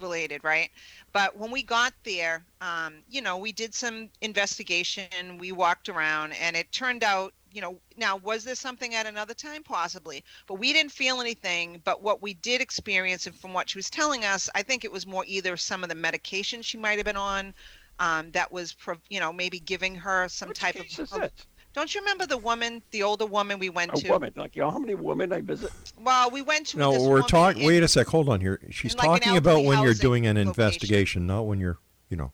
related, 0.00 0.44
right? 0.44 0.70
But 1.12 1.36
when 1.36 1.50
we 1.50 1.62
got 1.62 1.92
there, 2.04 2.46
um, 2.60 3.02
you 3.08 3.20
know, 3.22 3.38
we 3.38 3.52
did 3.52 3.74
some 3.74 4.10
investigation, 4.22 5.38
we 5.38 5.52
walked 5.52 5.88
around, 5.88 6.32
and 6.34 6.56
it 6.56 6.70
turned 6.72 7.04
out, 7.04 7.32
you 7.52 7.60
know, 7.60 7.78
now 7.96 8.16
was 8.16 8.44
there 8.44 8.54
something 8.54 8.94
at 8.94 9.06
another 9.06 9.34
time? 9.34 9.62
Possibly. 9.62 10.24
But 10.46 10.54
we 10.54 10.72
didn't 10.72 10.92
feel 10.92 11.20
anything. 11.20 11.80
But 11.84 12.02
what 12.02 12.22
we 12.22 12.34
did 12.34 12.60
experience, 12.60 13.26
and 13.26 13.34
from 13.34 13.52
what 13.52 13.70
she 13.70 13.78
was 13.78 13.90
telling 13.90 14.24
us, 14.24 14.48
I 14.54 14.62
think 14.62 14.84
it 14.84 14.92
was 14.92 15.06
more 15.06 15.24
either 15.26 15.56
some 15.56 15.82
of 15.82 15.88
the 15.88 15.94
medication 15.94 16.62
she 16.62 16.78
might 16.78 16.98
have 16.98 17.06
been 17.06 17.16
on. 17.16 17.54
Um, 18.00 18.30
that 18.30 18.52
was, 18.52 18.76
you 19.08 19.18
know, 19.18 19.32
maybe 19.32 19.58
giving 19.58 19.94
her 19.96 20.28
some 20.28 20.48
Which 20.50 20.60
type 20.60 20.76
case 20.76 20.98
of. 20.98 21.06
is 21.06 21.12
it? 21.14 21.32
Don't 21.74 21.94
you 21.94 22.00
remember 22.00 22.26
the 22.26 22.38
woman, 22.38 22.82
the 22.92 23.02
older 23.02 23.26
woman 23.26 23.58
we 23.58 23.70
went 23.70 23.92
A 23.92 23.96
to? 23.96 24.08
woman, 24.10 24.32
like 24.36 24.56
you 24.56 24.62
know 24.62 24.70
how 24.70 24.78
many 24.78 24.94
women 24.94 25.32
I 25.32 25.40
visit? 25.40 25.70
Well, 26.00 26.30
we 26.30 26.42
went 26.42 26.66
to. 26.68 26.78
No, 26.78 26.92
this 26.92 27.02
we're 27.02 27.22
talking. 27.22 27.66
Wait 27.66 27.82
a 27.82 27.88
sec. 27.88 28.06
Hold 28.06 28.28
on 28.28 28.40
here. 28.40 28.60
She's 28.70 28.94
in 28.94 28.98
like 28.98 29.22
talking 29.22 29.36
about 29.36 29.64
when 29.64 29.82
you're 29.82 29.94
doing 29.94 30.26
an 30.26 30.36
location. 30.36 30.48
investigation, 30.48 31.26
not 31.26 31.42
when 31.42 31.60
you're, 31.60 31.78
you 32.08 32.16
know. 32.16 32.32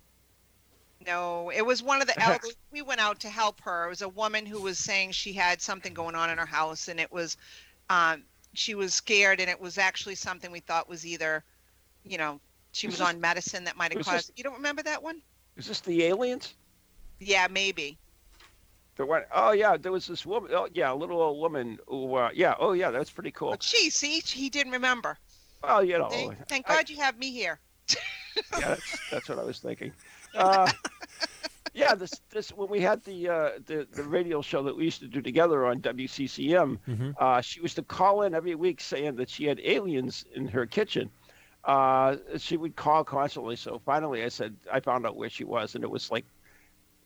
No, 1.06 1.50
it 1.50 1.62
was 1.62 1.82
one 1.82 2.00
of 2.00 2.06
the 2.06 2.18
elderly. 2.22 2.54
We 2.72 2.82
went 2.82 3.00
out 3.00 3.20
to 3.20 3.28
help 3.28 3.60
her. 3.62 3.86
It 3.86 3.88
was 3.90 4.02
a 4.02 4.08
woman 4.08 4.46
who 4.46 4.60
was 4.62 4.78
saying 4.78 5.12
she 5.12 5.32
had 5.32 5.60
something 5.60 5.92
going 5.94 6.14
on 6.14 6.30
in 6.30 6.38
her 6.38 6.46
house, 6.46 6.88
and 6.88 6.98
it 6.98 7.12
was, 7.12 7.36
um, 7.90 8.22
she 8.54 8.74
was 8.74 8.94
scared, 8.94 9.40
and 9.40 9.50
it 9.50 9.60
was 9.60 9.78
actually 9.78 10.14
something 10.14 10.50
we 10.50 10.60
thought 10.60 10.88
was 10.88 11.04
either, 11.04 11.44
you 12.04 12.16
know, 12.18 12.40
she 12.72 12.86
was 12.86 13.00
on 13.00 13.20
medicine 13.20 13.64
that 13.64 13.76
might 13.76 13.92
have 13.92 14.04
caused. 14.04 14.28
this- 14.28 14.32
You 14.36 14.44
don't 14.44 14.54
remember 14.54 14.82
that 14.82 15.02
one? 15.02 15.20
Is 15.56 15.66
this 15.66 15.80
the 15.80 16.04
aliens? 16.04 16.54
Yeah, 17.20 17.46
maybe. 17.50 17.96
The 18.96 19.06
one, 19.06 19.22
oh 19.32 19.52
yeah, 19.52 19.76
there 19.76 19.92
was 19.92 20.06
this 20.06 20.24
woman. 20.24 20.50
Oh 20.54 20.68
yeah, 20.72 20.92
a 20.92 20.94
little 20.94 21.20
old 21.20 21.40
woman 21.40 21.78
who. 21.88 22.14
Uh, 22.14 22.30
yeah. 22.32 22.54
Oh 22.60 22.72
yeah, 22.72 22.90
that's 22.92 23.10
pretty 23.10 23.30
cool. 23.32 23.50
But 23.50 23.60
gee, 23.60 23.90
see, 23.90 24.20
he 24.20 24.48
didn't 24.48 24.72
remember. 24.72 25.18
Well, 25.62 25.82
you 25.84 25.98
know. 25.98 26.08
Thank, 26.08 26.48
thank 26.48 26.70
I- 26.70 26.76
God 26.76 26.90
you 26.90 26.96
have 26.98 27.18
me 27.18 27.32
here. 27.32 27.58
yeah, 27.90 27.96
that's, 28.60 28.98
that's 29.10 29.28
what 29.28 29.38
I 29.38 29.44
was 29.44 29.58
thinking. 29.58 29.92
Uh, 30.36 30.68
yeah, 31.74 31.94
this 31.94 32.20
this 32.30 32.50
when 32.50 32.68
we 32.68 32.80
had 32.80 33.02
the 33.04 33.28
uh, 33.28 33.50
the 33.66 33.86
the 33.92 34.04
radio 34.04 34.40
show 34.40 34.62
that 34.62 34.76
we 34.76 34.84
used 34.84 35.00
to 35.00 35.08
do 35.08 35.20
together 35.20 35.66
on 35.66 35.80
WCCM, 35.80 36.78
uh, 37.18 37.40
she 37.40 37.60
used 37.60 37.76
to 37.76 37.82
call 37.82 38.22
in 38.22 38.34
every 38.34 38.54
week 38.54 38.80
saying 38.80 39.16
that 39.16 39.28
she 39.28 39.44
had 39.44 39.60
aliens 39.64 40.24
in 40.34 40.46
her 40.46 40.66
kitchen. 40.66 41.10
Uh, 41.64 42.16
she 42.38 42.56
would 42.56 42.76
call 42.76 43.02
constantly. 43.04 43.56
So 43.56 43.80
finally, 43.84 44.22
I 44.22 44.28
said 44.28 44.54
I 44.72 44.80
found 44.80 45.04
out 45.06 45.16
where 45.16 45.30
she 45.30 45.44
was, 45.44 45.74
and 45.74 45.82
it 45.82 45.90
was 45.90 46.10
like, 46.10 46.26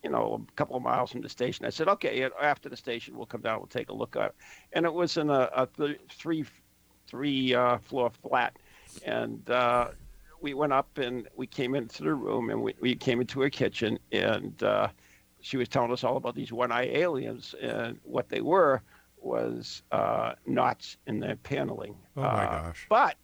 you 0.04 0.10
know, 0.10 0.44
a 0.46 0.52
couple 0.56 0.76
of 0.76 0.82
miles 0.82 1.12
from 1.12 1.22
the 1.22 1.28
station. 1.28 1.64
I 1.64 1.70
said, 1.70 1.88
okay, 1.88 2.28
after 2.40 2.68
the 2.68 2.76
station, 2.76 3.16
we'll 3.16 3.26
come 3.26 3.40
down, 3.40 3.58
we'll 3.58 3.68
take 3.68 3.88
a 3.88 3.94
look 3.94 4.16
at 4.16 4.26
it. 4.26 4.34
And 4.72 4.84
it 4.84 4.92
was 4.92 5.16
in 5.16 5.30
a, 5.30 5.48
a 5.54 5.66
th- 5.66 6.00
three 6.10 6.44
three 7.06 7.54
uh, 7.54 7.78
floor 7.78 8.10
flat, 8.10 8.58
and 9.06 9.48
uh, 9.48 9.88
we 10.40 10.54
went 10.54 10.72
up 10.72 10.98
and 10.98 11.28
we 11.36 11.46
came 11.46 11.74
into 11.74 12.02
the 12.02 12.14
room 12.14 12.50
and 12.50 12.62
we, 12.62 12.74
we 12.80 12.94
came 12.94 13.20
into 13.20 13.40
her 13.40 13.50
kitchen 13.50 13.98
and 14.12 14.62
uh, 14.62 14.88
she 15.40 15.56
was 15.56 15.68
telling 15.68 15.92
us 15.92 16.04
all 16.04 16.16
about 16.16 16.34
these 16.34 16.52
one-eye 16.52 16.86
aliens 16.92 17.54
and 17.60 17.98
what 18.04 18.28
they 18.28 18.40
were 18.40 18.82
was 19.20 19.82
uh, 19.92 20.32
knots 20.46 20.96
in 21.06 21.20
their 21.20 21.36
paneling. 21.36 21.94
Oh, 22.16 22.22
my 22.22 22.44
Uh, 22.46 22.62
gosh. 22.62 22.86
But 22.88 23.16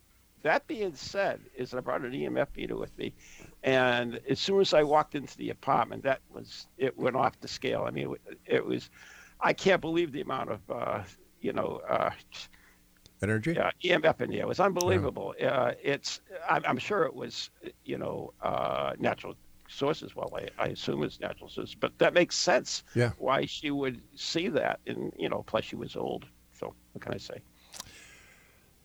that 0.43 0.67
being 0.67 0.95
said, 0.95 1.41
is 1.57 1.73
I 1.73 1.81
brought 1.81 2.03
an 2.03 2.13
EMF 2.13 2.49
meter 2.57 2.77
with 2.77 2.97
me, 2.99 3.15
and 3.63 4.21
as 4.29 4.39
soon 4.41 4.61
as 4.61 4.75
I 4.75 4.83
walked 4.83 5.15
into 5.15 5.37
the 5.39 5.51
apartment, 5.51 6.03
that 6.03 6.21
was 6.31 6.67
it 6.77 6.99
went 6.99 7.17
off 7.17 7.41
the 7.41 7.49
scale. 7.49 7.85
I 7.87 7.91
mean, 7.91 8.15
it, 8.27 8.39
it 8.57 8.67
was, 8.67 8.91
I 9.41 9.53
can't 9.55 9.81
believe 9.81 10.13
the 10.13 10.21
amount 10.21 10.51
of, 10.51 10.71
uh, 10.71 11.03
you 11.41 11.53
know, 11.53 11.81
uh, 11.89 12.11
Energy? 13.25 13.55
yeah, 13.55 13.71
EMF 13.83 14.21
in 14.21 14.31
there. 14.31 14.41
It 14.41 14.49
was 14.49 14.61
unbelievable. 14.61 15.35
Uh, 15.43 15.73
it's, 15.83 16.21
I'm, 16.49 16.63
I'm 16.67 16.79
sure 16.79 17.05
it 17.05 17.15
was, 17.15 17.51
you 17.85 17.99
know, 17.99 18.33
uh, 18.43 18.93
natural 18.99 19.35
sources. 19.69 20.15
Well, 20.15 20.31
I, 20.37 20.49
I 20.63 20.69
assume 20.69 21.03
it's 21.03 21.21
natural 21.21 21.49
sources, 21.49 21.75
but 21.75 21.99
that 21.99 22.15
makes 22.15 22.37
sense. 22.37 22.85
Yeah. 22.95 23.11
Why 23.19 23.47
she 23.47 23.71
would 23.71 24.01
see 24.15 24.49
that, 24.49 24.81
and 24.87 25.13
you 25.19 25.29
know, 25.29 25.43
plus 25.47 25.65
she 25.65 25.77
was 25.77 25.97
old. 25.97 26.27
So 26.59 26.75
what 26.93 27.03
can 27.03 27.13
I 27.15 27.19
say? 27.19 27.41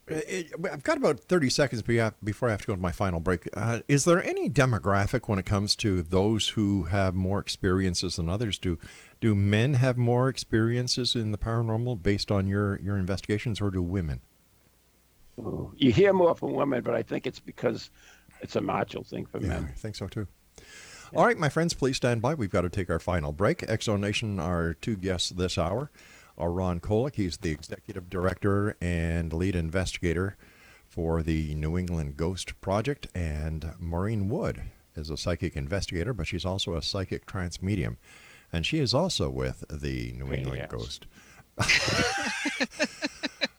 It- 0.10 0.54
I've 0.72 0.84
got 0.84 0.98
about 0.98 1.20
30 1.20 1.50
seconds 1.50 1.84
before 1.84 2.48
I 2.48 2.52
have 2.52 2.62
to 2.62 2.68
go 2.68 2.76
to 2.76 2.82
my 2.82 2.92
final 2.92 3.20
break. 3.20 3.48
Uh, 3.54 3.82
is 3.88 4.06
there 4.06 4.24
any 4.24 4.50
demographic 4.50 5.30
when 5.30 5.38
it 5.38 5.46
comes 5.46 5.76
to 5.78 6.02
those 6.02 6.50
who 6.50 6.86
have 6.86 7.14
more 7.14 7.40
experiences 7.40 8.16
than 8.16 8.28
others? 8.28 8.58
Do 8.58 8.80
do 9.22 9.36
men 9.36 9.76
have 9.76 9.98
more 9.98 10.30
experiences 10.30 11.16
in 11.16 11.32
the 11.32 11.38
paranormal 11.38 12.02
based 12.02 12.32
on 12.32 12.48
your, 12.48 12.80
your 12.80 12.98
investigations, 12.98 13.60
or 13.62 13.70
do 13.70 13.82
women? 13.82 14.22
You 15.76 15.92
hear 15.92 16.14
more 16.14 16.36
from 16.36 16.54
women, 16.54 16.84
but 16.84 16.94
I 16.94 17.04
think 17.04 17.26
it's 17.28 17.40
because 17.40 17.90
it's 18.42 18.56
a 18.56 18.62
macho 18.62 19.04
thing 19.04 19.26
for 19.26 19.40
Yeah, 19.40 19.48
men. 19.48 19.70
I 19.70 19.78
think 19.78 19.96
so 19.96 20.08
too. 20.08 20.28
All 21.16 21.26
right, 21.26 21.38
my 21.38 21.50
friends, 21.50 21.74
please 21.74 21.98
stand 21.98 22.22
by. 22.22 22.36
We've 22.36 22.52
got 22.52 22.62
to 22.62 22.70
take 22.70 22.90
our 22.90 23.00
final 23.00 23.32
break. 23.32 23.64
X 23.68 23.86
Zone 23.86 24.02
Nation, 24.02 24.40
our 24.40 24.76
two 24.76 24.96
guests 24.96 25.30
this 25.30 25.58
hour 25.58 25.90
are 26.38 26.52
Ron 26.52 26.80
Kolek. 26.80 27.16
He's 27.16 27.38
the 27.38 27.52
executive 27.52 28.10
director 28.10 28.76
and 28.80 29.34
lead 29.34 29.56
investigator 29.56 30.38
for 30.88 31.24
the 31.24 31.56
New 31.56 31.78
England 31.78 32.18
Ghost 32.18 32.60
Project, 32.62 33.08
and 33.16 33.74
Maureen 33.80 34.30
Wood 34.30 34.64
is 34.96 35.10
a 35.10 35.18
psychic 35.18 35.56
investigator, 35.56 36.14
but 36.14 36.28
she's 36.28 36.46
also 36.46 36.76
a 36.76 36.82
psychic 36.82 37.26
trance 37.26 37.62
medium, 37.62 37.98
and 38.52 38.66
she 38.66 38.80
is 38.80 38.94
also 38.94 39.30
with 39.30 39.64
the 39.70 40.14
New 40.14 40.26
Pain 40.26 40.34
in 40.34 40.50
the 40.50 40.56
England 40.56 40.62
ass. 40.62 40.70
Ghost. 40.70 41.06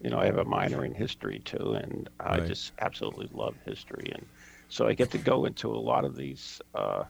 you 0.00 0.10
know 0.10 0.18
I 0.18 0.26
have 0.26 0.38
a 0.38 0.44
minor 0.44 0.84
in 0.84 0.94
history 0.94 1.40
too, 1.44 1.74
and 1.74 2.08
I 2.20 2.40
Right. 2.40 2.48
just 2.48 2.72
absolutely 2.80 3.28
love 3.32 3.58
history, 3.64 4.12
and 4.14 4.26
so 4.68 4.86
I 4.86 4.94
get 4.94 5.10
to 5.12 5.18
go 5.18 5.44
into 5.46 5.70
a 5.70 5.78
lot 5.78 6.04
of 6.04 6.16
these 6.16 6.60
uh, 6.74 7.04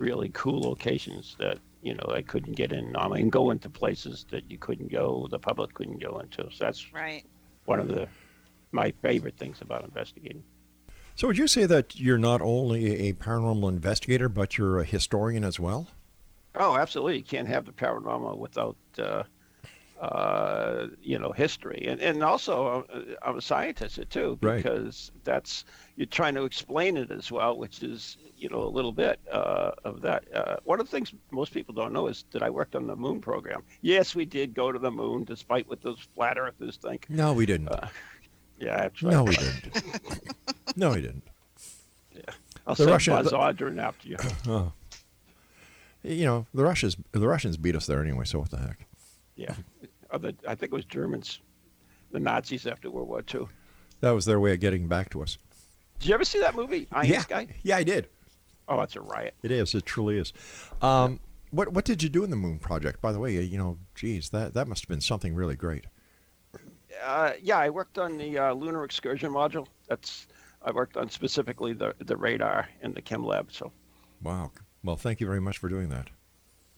really 0.00 0.30
cool 0.34 0.62
locations 0.62 1.36
that 1.38 1.58
you 1.82 1.94
know 1.94 2.06
I 2.14 2.22
couldn't 2.22 2.56
get 2.56 2.72
in 2.72 2.92
normally, 2.92 3.22
and 3.22 3.32
go 3.32 3.50
into 3.50 3.70
places 3.70 4.26
that 4.30 4.50
you 4.50 4.58
couldn't 4.58 4.92
go, 4.92 5.28
the 5.30 5.38
public 5.38 5.74
couldn't 5.74 6.02
go 6.02 6.18
into. 6.20 6.50
So 6.52 6.64
that's 6.66 6.86
Right. 6.92 7.24
one 7.66 7.80
of 7.80 7.88
the 7.88 8.08
my 8.72 8.92
favorite 9.02 9.38
things 9.38 9.60
about 9.62 9.84
investigating. 9.84 10.44
So 11.16 11.26
would 11.26 11.38
you 11.38 11.48
say 11.48 11.66
that 11.66 11.98
you're 12.00 12.18
not 12.18 12.40
only 12.40 13.08
a 13.08 13.12
paranormal 13.12 13.68
investigator, 13.68 14.28
but 14.28 14.56
you're 14.56 14.80
a 14.80 14.84
historian 14.84 15.44
as 15.44 15.60
well? 15.60 15.88
Oh, 16.54 16.76
absolutely. 16.76 17.18
You 17.18 17.22
can't 17.22 17.48
have 17.48 17.66
the 17.66 17.72
paranormal 17.72 18.38
without, 18.38 18.76
uh, 18.98 19.24
uh, 20.00 20.86
you 21.02 21.18
know, 21.18 21.30
history. 21.30 21.84
And, 21.86 22.00
and 22.00 22.22
also, 22.24 22.86
uh, 22.92 23.00
I'm 23.22 23.36
a 23.36 23.42
scientist 23.42 24.00
too, 24.08 24.38
Right. 24.40 24.56
because 24.56 25.12
that's, 25.24 25.64
you're 25.96 26.06
trying 26.06 26.34
to 26.36 26.44
explain 26.44 26.96
it 26.96 27.10
as 27.10 27.30
well, 27.30 27.56
which 27.58 27.82
is, 27.82 28.16
you 28.36 28.48
know, 28.48 28.62
a 28.62 28.70
little 28.70 28.92
bit 28.92 29.20
uh, 29.30 29.72
of 29.84 30.00
that. 30.00 30.24
Uh, 30.34 30.56
one 30.64 30.80
of 30.80 30.86
the 30.86 30.90
things 30.90 31.12
most 31.30 31.52
people 31.52 31.74
don't 31.74 31.92
know 31.92 32.06
is 32.06 32.24
that 32.30 32.42
I 32.42 32.48
worked 32.48 32.74
on 32.74 32.86
the 32.86 32.96
moon 32.96 33.20
program. 33.20 33.62
Yes, 33.82 34.14
we 34.14 34.24
did 34.24 34.54
go 34.54 34.72
to 34.72 34.78
the 34.78 34.90
moon, 34.90 35.24
despite 35.24 35.68
what 35.68 35.82
those 35.82 35.98
flat 36.14 36.38
earthers 36.38 36.78
think. 36.78 37.04
No, 37.10 37.34
we 37.34 37.44
didn't. 37.44 37.68
Uh, 38.60 38.64
yeah, 38.64 38.76
that's 38.82 39.02
right. 39.02 39.12
no, 39.12 39.24
we 39.24 39.34
didn't. 39.36 40.76
no, 40.76 40.90
we 40.90 41.00
didn't. 41.00 41.24
Yeah. 42.14 42.20
I'll 42.66 42.74
the 42.74 42.82
send 42.84 42.90
Russian- 42.90 43.14
Buzz 43.14 43.30
the- 43.30 43.36
Aldrin 43.38 43.80
after 43.82 44.08
you. 44.08 44.16
Oh. 44.48 44.72
You 46.02 46.24
know, 46.24 46.46
the 46.54 46.64
Russians 46.64 46.96
the 47.12 47.28
Russians 47.28 47.58
beat 47.58 47.76
us 47.76 47.86
there 47.86 48.00
anyway, 48.02 48.24
so 48.24 48.38
what 48.38 48.50
the 48.50 48.56
heck? 48.56 48.86
Yeah. 49.36 49.54
Other, 50.10 50.32
I 50.48 50.54
think 50.54 50.72
it 50.72 50.74
was 50.74 50.86
Germans, 50.86 51.40
the 52.10 52.18
Nazis 52.18 52.66
after 52.66 52.90
World 52.90 53.08
War 53.08 53.22
II. 53.32 53.48
That 54.00 54.12
was 54.12 54.24
their 54.24 54.40
way 54.40 54.54
of 54.54 54.60
getting 54.60 54.88
back 54.88 55.10
to 55.10 55.22
us. 55.22 55.36
Did 55.98 56.08
you 56.08 56.14
ever 56.14 56.24
see 56.24 56.40
that 56.40 56.54
movie, 56.54 56.88
Iron 56.90 57.06
yeah. 57.06 57.20
Sky? 57.20 57.48
Yeah, 57.62 57.76
I 57.76 57.82
did. 57.84 58.08
Oh, 58.66 58.80
it's 58.80 58.96
a 58.96 59.02
riot. 59.02 59.34
It 59.42 59.50
is. 59.50 59.74
It 59.74 59.84
truly 59.84 60.16
is. 60.16 60.32
Um, 60.80 61.20
What 61.50 61.72
What 61.74 61.84
did 61.84 62.02
you 62.02 62.08
do 62.08 62.24
in 62.24 62.30
the 62.30 62.36
Moon 62.36 62.58
Project? 62.58 63.02
By 63.02 63.12
the 63.12 63.18
way, 63.18 63.38
you 63.42 63.58
know, 63.58 63.76
geez, 63.94 64.30
that 64.30 64.54
that 64.54 64.68
must 64.68 64.84
have 64.84 64.88
been 64.88 65.02
something 65.02 65.34
really 65.34 65.56
great. 65.56 65.84
Uh, 67.02 67.32
yeah, 67.42 67.58
I 67.58 67.70
worked 67.70 67.98
on 67.98 68.16
the 68.18 68.38
uh, 68.38 68.52
lunar 68.52 68.84
excursion 68.84 69.32
module. 69.32 69.66
That's 69.88 70.26
I 70.62 70.72
worked 70.72 70.96
on 70.96 71.08
specifically 71.10 71.72
the 71.72 71.94
the 71.98 72.16
radar 72.16 72.68
and 72.82 72.94
the 72.94 73.02
chem 73.02 73.24
lab. 73.24 73.50
So. 73.52 73.72
Wow. 74.22 74.52
Well, 74.84 74.96
thank 74.96 75.20
you 75.20 75.26
very 75.26 75.40
much 75.40 75.58
for 75.58 75.68
doing 75.68 75.88
that. 75.90 76.08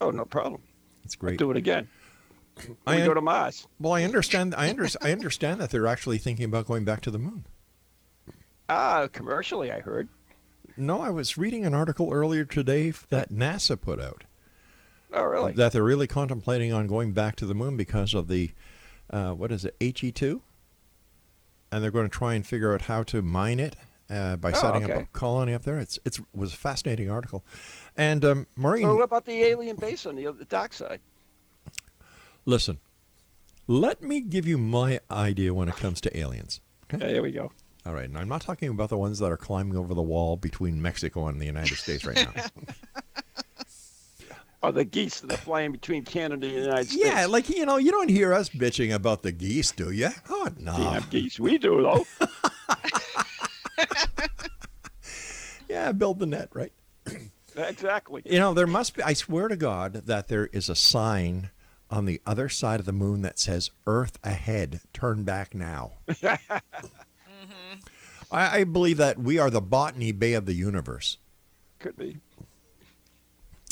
Oh, 0.00 0.10
no 0.10 0.24
problem. 0.24 0.62
That's 1.02 1.14
great. 1.16 1.32
I'll 1.40 1.46
do 1.46 1.50
it 1.52 1.56
again. 1.56 1.88
I 2.86 2.96
we 2.96 3.02
un- 3.02 3.08
go 3.08 3.14
to 3.14 3.20
Mars. 3.20 3.66
Well, 3.80 3.92
I 3.92 4.02
understand. 4.04 4.54
I, 4.56 4.68
under, 4.68 4.86
I 5.00 5.12
understand 5.12 5.60
that 5.60 5.70
they're 5.70 5.86
actually 5.86 6.18
thinking 6.18 6.44
about 6.44 6.66
going 6.66 6.84
back 6.84 7.00
to 7.02 7.10
the 7.10 7.18
moon. 7.18 7.46
Ah, 8.68 9.08
commercially, 9.12 9.70
I 9.72 9.80
heard. 9.80 10.08
No, 10.76 11.00
I 11.00 11.10
was 11.10 11.36
reading 11.38 11.64
an 11.64 11.74
article 11.74 12.10
earlier 12.12 12.44
today 12.44 12.90
that 13.10 13.30
NASA 13.30 13.78
put 13.80 14.00
out 14.00 14.24
Oh, 15.12 15.24
really? 15.24 15.52
that 15.52 15.72
they're 15.72 15.82
really 15.84 16.06
contemplating 16.06 16.72
on 16.72 16.86
going 16.86 17.12
back 17.12 17.36
to 17.36 17.46
the 17.46 17.54
moon 17.54 17.76
because 17.76 18.14
of 18.14 18.28
the 18.28 18.52
uh, 19.12 19.32
what 19.32 19.52
is 19.52 19.64
it 19.64 19.76
HE 19.80 20.12
two, 20.12 20.42
and 21.70 21.82
they're 21.82 21.90
going 21.90 22.08
to 22.08 22.16
try 22.18 22.34
and 22.34 22.46
figure 22.46 22.72
out 22.74 22.82
how 22.82 23.02
to 23.04 23.22
mine 23.22 23.60
it 23.60 23.76
uh, 24.10 24.36
by 24.36 24.50
Oh, 24.50 24.54
setting 24.54 24.84
up 24.84 24.90
a 24.90 25.06
colony 25.12 25.54
up 25.54 25.62
there. 25.64 25.78
It's 25.78 25.98
it's 26.04 26.18
it 26.18 26.24
was 26.34 26.52
a 26.54 26.56
fascinating 26.56 27.10
article, 27.10 27.44
and 27.96 28.24
um, 28.24 28.46
Maureen, 28.56 28.84
So 28.84 28.94
what 28.94 29.04
about 29.04 29.24
the 29.24 29.42
alien 29.42 29.76
base 29.76 30.06
on 30.06 30.16
the, 30.16 30.30
the 30.32 30.44
dark 30.46 30.72
side? 30.72 31.00
listen, 32.44 32.78
let 33.66 34.02
me 34.02 34.20
give 34.20 34.46
you 34.46 34.58
my 34.58 35.00
idea 35.10 35.54
when 35.54 35.68
it 35.68 35.76
comes 35.76 36.00
to 36.02 36.16
aliens. 36.18 36.60
Yeah, 36.90 36.98
there 36.98 37.22
we 37.22 37.30
go. 37.32 37.52
All 37.86 37.94
right, 37.94 38.04
and 38.08 38.16
I'm 38.18 38.28
not 38.28 38.42
talking 38.42 38.68
about 38.68 38.90
the 38.90 38.98
ones 38.98 39.18
that 39.18 39.32
are 39.32 39.36
climbing 39.36 39.76
over 39.76 39.92
the 39.94 40.02
wall 40.02 40.36
between 40.36 40.80
Mexico 40.82 41.26
and 41.28 41.40
the 41.40 41.46
United 41.46 41.76
States 41.76 42.04
right 42.04 42.16
now. 42.16 42.32
Or 44.62 44.70
the 44.72 44.84
geese 44.84 45.20
that 45.20 45.32
are 45.32 45.36
flying 45.38 45.72
between 45.72 46.04
Canada 46.04 46.46
and 46.46 46.56
the 46.56 46.60
United 46.60 46.88
States. 46.88 47.04
yeah, 47.04 47.26
like 47.26 47.48
you 47.48 47.66
know, 47.66 47.76
you 47.78 47.90
don't 47.90 48.08
hear 48.08 48.32
us 48.32 48.48
bitching 48.48 48.94
about 48.94 49.22
the 49.22 49.32
geese, 49.32 49.72
do 49.72 49.90
you? 49.90 50.10
Oh 50.30 50.48
no. 50.58 50.76
Damn 50.76 51.02
geese. 51.10 51.40
We 51.40 51.58
do, 51.58 51.82
though. 51.82 52.06
Yeah, 55.68 55.92
build 55.92 56.18
the 56.18 56.26
net, 56.26 56.50
right? 56.52 56.72
exactly. 57.56 58.20
You 58.26 58.38
know, 58.38 58.52
there 58.52 58.66
must 58.66 58.94
be. 58.94 59.02
I 59.02 59.14
swear 59.14 59.48
to 59.48 59.56
God 59.56 59.94
that 60.06 60.28
there 60.28 60.46
is 60.52 60.68
a 60.68 60.74
sign 60.76 61.48
on 61.90 62.04
the 62.04 62.20
other 62.26 62.50
side 62.50 62.78
of 62.78 62.84
the 62.84 62.92
moon 62.92 63.22
that 63.22 63.38
says 63.38 63.70
"Earth 63.86 64.18
ahead, 64.22 64.80
turn 64.92 65.24
back 65.24 65.54
now." 65.54 65.92
Mm-hmm. 67.42 67.80
I, 68.30 68.58
I 68.60 68.64
believe 68.64 68.98
that 68.98 69.18
we 69.18 69.38
are 69.38 69.50
the 69.50 69.60
Botany 69.60 70.12
Bay 70.12 70.34
of 70.34 70.46
the 70.46 70.52
universe. 70.54 71.18
Could 71.80 71.96
be. 71.96 72.18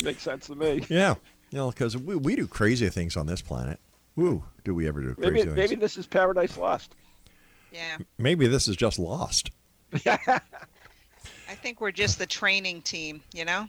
Makes 0.03 0.23
sense 0.23 0.47
to 0.47 0.55
me. 0.55 0.83
Yeah, 0.89 1.15
you 1.51 1.57
know, 1.57 1.69
because 1.69 1.95
we, 1.97 2.15
we 2.15 2.35
do 2.35 2.47
crazy 2.47 2.89
things 2.89 3.15
on 3.17 3.25
this 3.27 3.41
planet. 3.41 3.79
Woo, 4.15 4.43
do 4.63 4.73
we 4.75 4.87
ever 4.87 5.01
do 5.01 5.13
crazy 5.15 5.31
Maybe 5.31 5.43
things? 5.43 5.55
maybe 5.55 5.75
this 5.75 5.97
is 5.97 6.05
Paradise 6.07 6.57
Lost. 6.57 6.95
Yeah. 7.71 7.97
Maybe 8.17 8.47
this 8.47 8.67
is 8.67 8.75
just 8.75 8.99
lost. 8.99 9.51
I 10.05 11.55
think 11.61 11.81
we're 11.81 11.91
just 11.91 12.19
the 12.19 12.25
training 12.25 12.81
team, 12.81 13.21
you 13.33 13.45
know? 13.45 13.67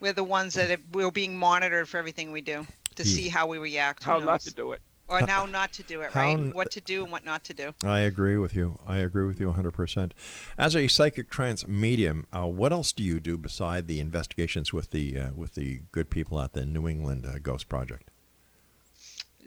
We're 0.00 0.12
the 0.12 0.24
ones 0.24 0.54
that 0.54 0.70
have, 0.70 0.80
we're 0.92 1.10
being 1.10 1.36
monitored 1.36 1.88
for 1.88 1.98
everything 1.98 2.32
we 2.32 2.40
do 2.40 2.66
to 2.96 3.02
Yeah. 3.02 3.14
see 3.16 3.28
how 3.28 3.46
we 3.46 3.58
react. 3.58 4.02
How 4.04 4.18
not 4.18 4.40
to 4.42 4.54
do 4.54 4.72
it. 4.72 4.80
Or 5.10 5.26
how 5.26 5.44
not 5.46 5.72
to 5.72 5.82
do 5.82 6.02
it, 6.02 6.12
How 6.12 6.20
right? 6.36 6.54
What 6.54 6.70
to 6.70 6.80
do 6.80 7.02
and 7.02 7.10
what 7.10 7.24
not 7.24 7.42
to 7.44 7.52
do. 7.52 7.74
I 7.82 7.98
agree 8.00 8.36
with 8.36 8.54
you. 8.54 8.78
I 8.86 8.98
agree 8.98 9.26
with 9.26 9.40
you 9.40 9.52
100%. 9.52 10.12
As 10.56 10.76
a 10.76 10.86
psychic 10.86 11.28
trance 11.28 11.66
medium, 11.66 12.26
uh, 12.32 12.46
what 12.46 12.72
else 12.72 12.92
do 12.92 13.02
you 13.02 13.18
do 13.18 13.36
beside 13.36 13.88
the 13.88 13.98
investigations 13.98 14.72
with 14.72 14.92
the 14.92 15.18
uh, 15.18 15.30
with 15.34 15.54
the 15.54 15.80
good 15.90 16.10
people 16.10 16.40
at 16.40 16.52
the 16.52 16.64
New 16.64 16.86
England 16.86 17.26
uh, 17.26 17.40
Ghost 17.40 17.68
Project? 17.68 18.08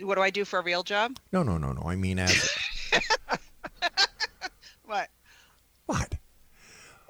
What 0.02 0.16
do 0.16 0.22
I 0.22 0.32
do 0.32 0.44
for 0.44 0.60
a 0.60 0.64
real 0.64 0.84
job? 0.84 1.18
No, 1.32 1.44
no, 1.44 1.58
no, 1.58 1.72
no. 1.72 1.84
I 1.86 1.96
mean, 1.96 2.20
as 2.20 2.50
What? 4.86 5.10
what? 5.86 6.16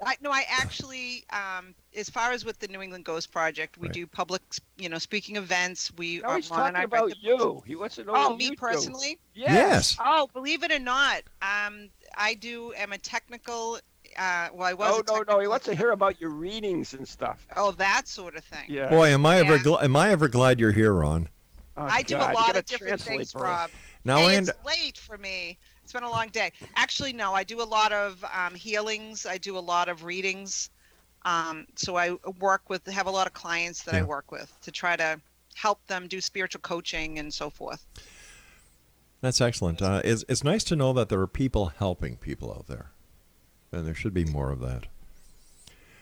I 0.06 0.16
no, 0.20 0.30
I 0.30 0.44
actually, 0.48 1.24
um, 1.30 1.74
as 1.96 2.08
far 2.10 2.32
as 2.32 2.44
with 2.44 2.58
the 2.58 2.68
New 2.68 2.82
England 2.82 3.04
Ghost 3.04 3.30
Project, 3.32 3.78
we 3.78 3.88
Right. 3.88 3.94
do 3.94 4.06
public, 4.06 4.42
you 4.76 4.88
know, 4.88 4.98
speaking 4.98 5.36
events. 5.36 5.90
We 5.96 6.18
No, 6.18 6.28
are 6.30 6.36
he's 6.36 6.50
Ron 6.50 6.66
and 6.66 6.74
talking 6.74 6.76
I 6.76 6.78
write 6.80 6.86
about 6.86 7.10
the 7.10 7.16
you. 7.20 7.62
He 7.66 7.76
wants 7.76 7.96
to 7.96 8.04
know 8.04 8.12
Oh, 8.14 8.36
me 8.36 8.54
personally? 8.56 9.18
Yes. 9.34 9.96
Oh, 9.98 10.28
believe 10.32 10.62
it 10.62 10.72
or 10.72 10.78
not, 10.78 11.22
um, 11.42 11.88
I 12.16 12.34
do 12.34 12.72
am 12.74 12.92
a 12.92 12.98
technical. 12.98 13.78
Uh, 14.18 14.48
well, 14.52 14.68
I 14.68 14.74
was. 14.74 15.02
Oh 15.08 15.14
a 15.14 15.24
no, 15.24 15.34
no, 15.34 15.40
he 15.40 15.48
wants 15.48 15.64
to 15.66 15.74
hear 15.74 15.90
about 15.90 16.20
your 16.20 16.30
readings 16.30 16.94
and 16.94 17.06
stuff. 17.08 17.46
Oh, 17.56 17.72
that 17.72 18.06
sort 18.06 18.36
of 18.36 18.44
thing. 18.44 18.66
Yeah. 18.68 18.88
Boy, 18.88 19.08
am 19.08 19.26
I 19.26 19.38
ever 19.38 19.58
gl- 19.58 19.82
am 19.82 19.96
I 19.96 20.10
ever 20.10 20.28
glad 20.28 20.60
you're 20.60 20.70
here, 20.72 20.92
Ron? 20.92 21.28
Oh, 21.76 21.82
I 21.82 22.02
do 22.02 22.16
a 22.16 22.30
lot 22.32 22.56
of 22.56 22.64
different 22.66 23.00
things, 23.00 23.32
for. 23.32 23.42
Rob. 23.42 23.70
Now 24.04 24.18
hey, 24.18 24.26
I 24.26 24.32
it's 24.34 24.50
und- 24.50 24.58
late 24.64 24.98
for 24.98 25.18
me. 25.18 25.58
It's 25.94 26.00
been 26.00 26.10
a 26.10 26.12
long 26.12 26.26
day. 26.30 26.50
Actually, 26.74 27.12
no, 27.12 27.34
I 27.34 27.44
do 27.44 27.62
a 27.62 27.70
lot 27.78 27.92
of 27.92 28.24
um, 28.24 28.56
healings. 28.56 29.26
I 29.26 29.38
do 29.38 29.56
a 29.56 29.60
lot 29.60 29.88
of 29.88 30.02
readings. 30.02 30.70
Um, 31.24 31.68
so 31.76 31.96
I 31.96 32.16
work 32.40 32.68
with, 32.68 32.84
have 32.88 33.06
a 33.06 33.12
lot 33.12 33.28
of 33.28 33.32
clients 33.32 33.84
that 33.84 33.94
I 33.94 34.02
work 34.02 34.32
with 34.32 34.52
to 34.62 34.72
try 34.72 34.96
to 34.96 35.20
help 35.54 35.86
them 35.86 36.08
do 36.08 36.20
spiritual 36.20 36.62
coaching 36.62 37.20
and 37.20 37.32
so 37.32 37.48
forth. 37.48 37.86
That's 39.20 39.40
excellent. 39.40 39.80
Uh, 39.80 40.02
it's 40.04 40.24
it's 40.28 40.42
nice 40.42 40.64
to 40.64 40.74
know 40.74 40.92
that 40.94 41.10
there 41.10 41.20
are 41.20 41.28
people 41.28 41.66
helping 41.66 42.16
people 42.16 42.50
out 42.52 42.66
there, 42.66 42.90
and 43.70 43.86
there 43.86 43.94
should 43.94 44.12
be 44.12 44.24
more 44.24 44.50
of 44.50 44.58
that. 44.60 44.86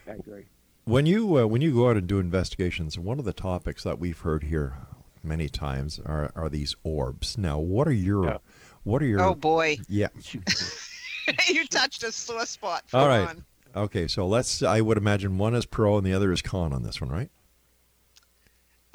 I 0.09 0.13
agree. 0.13 0.47
When 0.87 1.05
you 1.05 1.39
uh, 1.39 1.47
when 1.47 1.61
you 1.61 1.75
go 1.75 1.91
out 1.91 1.99
and 1.99 2.07
do 2.07 2.19
investigations, 2.19 2.99
one 2.99 3.19
of 3.19 3.27
the 3.27 3.35
topics 3.35 3.85
that 3.85 3.99
we've 3.99 4.19
heard 4.21 4.45
here 4.45 4.79
many 5.23 5.51
times 5.51 6.01
are, 6.05 6.33
are 6.35 6.49
these 6.49 6.75
orbs. 6.83 7.37
Now, 7.37 7.59
what 7.59 7.87
are 7.87 7.93
your 7.93 8.25
Yeah. 8.25 8.39
What 8.85 9.03
are 9.03 9.07
your 9.07 9.21
Oh 9.21 9.35
boy, 9.35 9.79
yeah? 9.89 10.09
you 11.49 11.67
touched 11.67 12.03
a 12.03 12.13
sore 12.13 12.47
spot. 12.47 12.85
For 12.89 12.97
All 12.99 13.09
right. 13.09 13.27
Ron. 13.27 13.45
Okay, 13.75 14.07
so 14.07 14.27
let's. 14.27 14.63
I 14.63 14.81
would 14.81 14.99
imagine 14.99 15.39
one 15.39 15.55
is 15.55 15.65
pro 15.67 15.97
and 15.97 16.07
the 16.07 16.13
other 16.13 16.33
is 16.33 16.43
con 16.43 16.73
on 16.73 16.83
this 16.83 17.01
one, 17.01 17.11
right? 17.11 17.31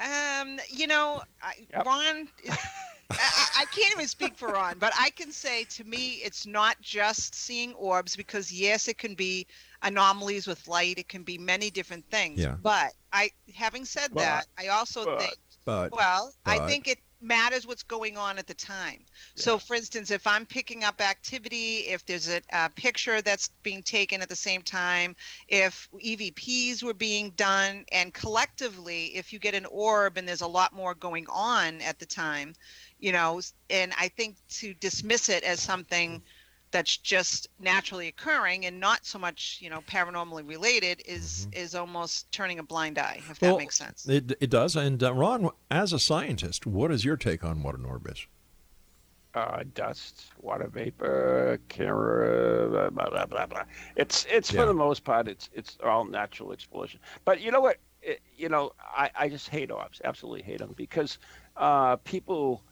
Um, 0.00 0.60
you 0.70 0.86
know, 0.86 1.22
I, 1.42 1.54
Yep. 1.72 1.86
Ron. 1.86 2.28
I, 3.10 3.16
I 3.16 3.46
I 3.60 3.64
can't 3.74 3.92
even 3.92 4.06
speak 4.06 4.36
for 4.36 4.48
Ron, 4.48 4.76
but 4.78 4.92
I 4.96 5.10
can 5.10 5.32
say 5.32 5.64
to 5.70 5.84
me, 5.84 6.20
it's 6.22 6.46
not 6.46 6.76
just 6.82 7.34
seeing 7.34 7.72
orbs 7.72 8.14
because 8.14 8.52
yes, 8.52 8.86
it 8.86 8.98
can 8.98 9.14
be 9.14 9.46
anomalies 9.82 10.46
with 10.46 10.68
light. 10.68 10.98
It 10.98 11.08
can 11.08 11.22
be 11.22 11.38
many 11.38 11.70
different 11.70 12.04
things. 12.10 12.38
Yeah. 12.38 12.56
But 12.62 12.92
I, 13.12 13.30
having 13.54 13.84
said 13.86 14.10
But- 14.12 14.20
that, 14.20 14.46
I 14.58 14.68
also 14.68 15.04
but- 15.06 15.20
think. 15.20 15.34
But 15.64 15.92
Well, 15.92 16.32
I 16.46 16.66
think 16.66 16.88
it 16.88 16.98
matters 17.20 17.66
what's 17.66 17.82
going 17.82 18.16
on 18.16 18.38
at 18.38 18.46
the 18.46 18.54
time. 18.54 19.04
So, 19.34 19.58
for 19.58 19.74
instance, 19.74 20.10
if 20.10 20.26
I'm 20.26 20.46
picking 20.46 20.84
up 20.84 21.00
activity, 21.00 21.78
if 21.88 22.04
there's 22.06 22.28
a, 22.28 22.40
a 22.52 22.70
picture 22.70 23.20
that's 23.22 23.48
being 23.62 23.82
taken 23.82 24.22
at 24.22 24.28
the 24.28 24.36
same 24.36 24.62
time, 24.62 25.16
if 25.48 25.88
EVPs 25.94 26.82
were 26.82 26.94
being 26.94 27.30
done, 27.30 27.84
and 27.92 28.14
collectively, 28.14 29.16
if 29.16 29.32
you 29.32 29.38
get 29.38 29.54
an 29.54 29.66
orb 29.66 30.16
and 30.16 30.28
there's 30.28 30.42
a 30.42 30.46
lot 30.46 30.72
more 30.72 30.94
going 30.94 31.26
on 31.28 31.80
at 31.80 31.98
the 31.98 32.06
time, 32.06 32.54
you 32.98 33.12
know, 33.12 33.40
and 33.70 33.92
I 33.98 34.08
think 34.08 34.36
to 34.50 34.74
dismiss 34.74 35.28
it 35.28 35.44
as 35.44 35.60
something 35.60 36.22
that's 36.70 36.96
just 36.96 37.48
naturally 37.58 38.08
occurring 38.08 38.66
and 38.66 38.78
not 38.78 39.06
so 39.06 39.18
much, 39.18 39.58
you 39.60 39.70
know, 39.70 39.80
paranormally 39.82 40.46
related 40.46 41.02
is 41.06 41.48
is 41.52 41.74
almost 41.74 42.30
turning 42.32 42.58
a 42.58 42.62
blind 42.62 42.98
eye, 42.98 43.20
if 43.30 43.38
that 43.40 43.56
makes 43.56 43.76
sense. 43.76 44.08
It, 44.08 44.32
it 44.40 44.50
does. 44.50 44.76
And 44.76 45.02
uh, 45.02 45.14
Ron, 45.14 45.50
as 45.70 45.92
a 45.92 45.98
scientist, 45.98 46.66
what 46.66 46.90
is 46.90 47.04
your 47.04 47.16
take 47.16 47.44
on 47.44 47.62
what 47.62 47.74
an 47.74 47.84
orb 47.84 48.06
is? 48.08 48.26
Uh, 49.34 49.62
dust, 49.74 50.24
water 50.40 50.68
vapor, 50.68 51.60
camera, 51.68 52.90
blah 52.90 52.90
blah 52.90 53.08
blah 53.08 53.26
blah. 53.26 53.46
blah. 53.46 53.64
It's 53.96 54.26
it's 54.28 54.52
Yeah. 54.52 54.60
for 54.60 54.66
the 54.66 54.74
most 54.74 55.04
part, 55.04 55.28
it's 55.28 55.48
it's 55.52 55.78
all 55.84 56.04
natural 56.04 56.52
explosion. 56.52 56.98
But 57.24 57.40
you 57.40 57.50
know 57.50 57.60
what? 57.60 57.76
It, 58.02 58.20
you 58.36 58.48
know, 58.48 58.72
I 58.80 59.10
I 59.14 59.28
just 59.28 59.48
hate 59.48 59.70
orbs. 59.70 60.00
Absolutely 60.04 60.42
hate 60.42 60.58
them 60.58 60.74
because 60.76 61.18
uh, 61.56 61.96
people 61.96 62.62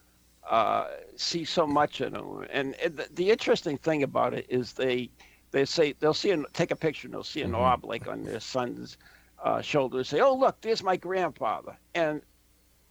uh, 0.51 0.87
see 1.17 1.45
so 1.45 1.67
much 1.67 2.01
in 2.01 2.13
them. 2.13 2.47
And, 2.51 2.75
and 2.77 2.97
the, 2.97 3.09
the 3.15 3.31
interesting 3.31 3.79
thing 3.79 4.03
about 4.03 4.35
it 4.35 4.47
is 4.49 4.73
they 4.75 5.11
they 5.53 5.65
say 5.65 5.95
they'll 5.99 6.15
see 6.15 6.31
and 6.33 6.47
take 6.53 6.71
a 6.71 6.77
picture 6.77 7.07
and 7.07 7.15
they'll 7.15 7.23
see 7.25 7.43
an 7.43 7.53
Mm-hmm. 7.53 7.61
orb 7.61 7.85
like 7.85 8.09
on 8.09 8.25
their 8.25 8.41
son's 8.41 8.99
uh, 9.43 9.61
shoulder. 9.61 10.05
Say, 10.05 10.21
oh 10.21 10.35
look, 10.35 10.61
there's 10.61 10.83
my 10.83 10.97
grandfather. 10.97 11.77
And 11.95 12.23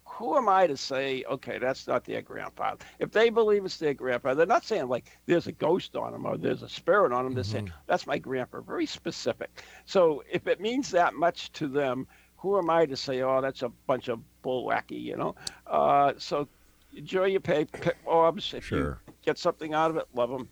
who 0.07 0.37
am 0.37 0.47
I 0.47 0.67
to 0.67 0.77
say, 0.77 1.23
okay, 1.29 1.57
that's 1.59 1.87
not 1.87 2.05
their 2.05 2.21
grandfather? 2.21 2.77
If 2.99 3.11
they 3.11 3.29
believe 3.29 3.65
it's 3.65 3.77
their 3.77 3.93
grandfather, 3.93 4.35
they're 4.37 4.45
not 4.45 4.63
saying 4.63 4.87
like 4.87 5.05
there's 5.25 5.47
a 5.47 5.51
ghost 5.51 5.95
on 5.95 6.11
them 6.13 6.25
or 6.25 6.37
there's 6.37 6.63
a 6.63 6.69
spirit 6.69 7.11
on 7.11 7.25
them. 7.25 7.33
They're 7.33 7.43
saying 7.43 7.65
that's 7.87 8.07
my 8.07 8.17
grandpa. 8.17 8.61
Very 8.61 8.85
specific. 8.85 9.63
So 9.85 10.23
if 10.31 10.47
it 10.47 10.61
means 10.61 10.91
that 10.91 11.13
much 11.15 11.51
to 11.53 11.67
them, 11.67 12.07
who 12.37 12.57
am 12.57 12.69
I 12.69 12.85
to 12.85 12.95
say, 12.95 13.21
oh, 13.21 13.41
that's 13.41 13.63
a 13.63 13.69
bunch 13.69 14.07
of 14.07 14.19
bull 14.41 14.65
wacky, 14.67 15.01
you 15.01 15.17
know? 15.17 15.35
Uh, 15.65 16.13
so 16.17 16.47
enjoy 16.95 17.25
your 17.25 17.39
pay, 17.41 17.65
pick 17.65 17.97
orbs. 18.05 18.53
If 18.53 18.65
Sure. 18.65 18.99
you 19.07 19.13
get 19.23 19.37
something 19.37 19.73
out 19.73 19.91
of 19.91 19.97
it, 19.97 20.07
love 20.13 20.29
them. 20.29 20.49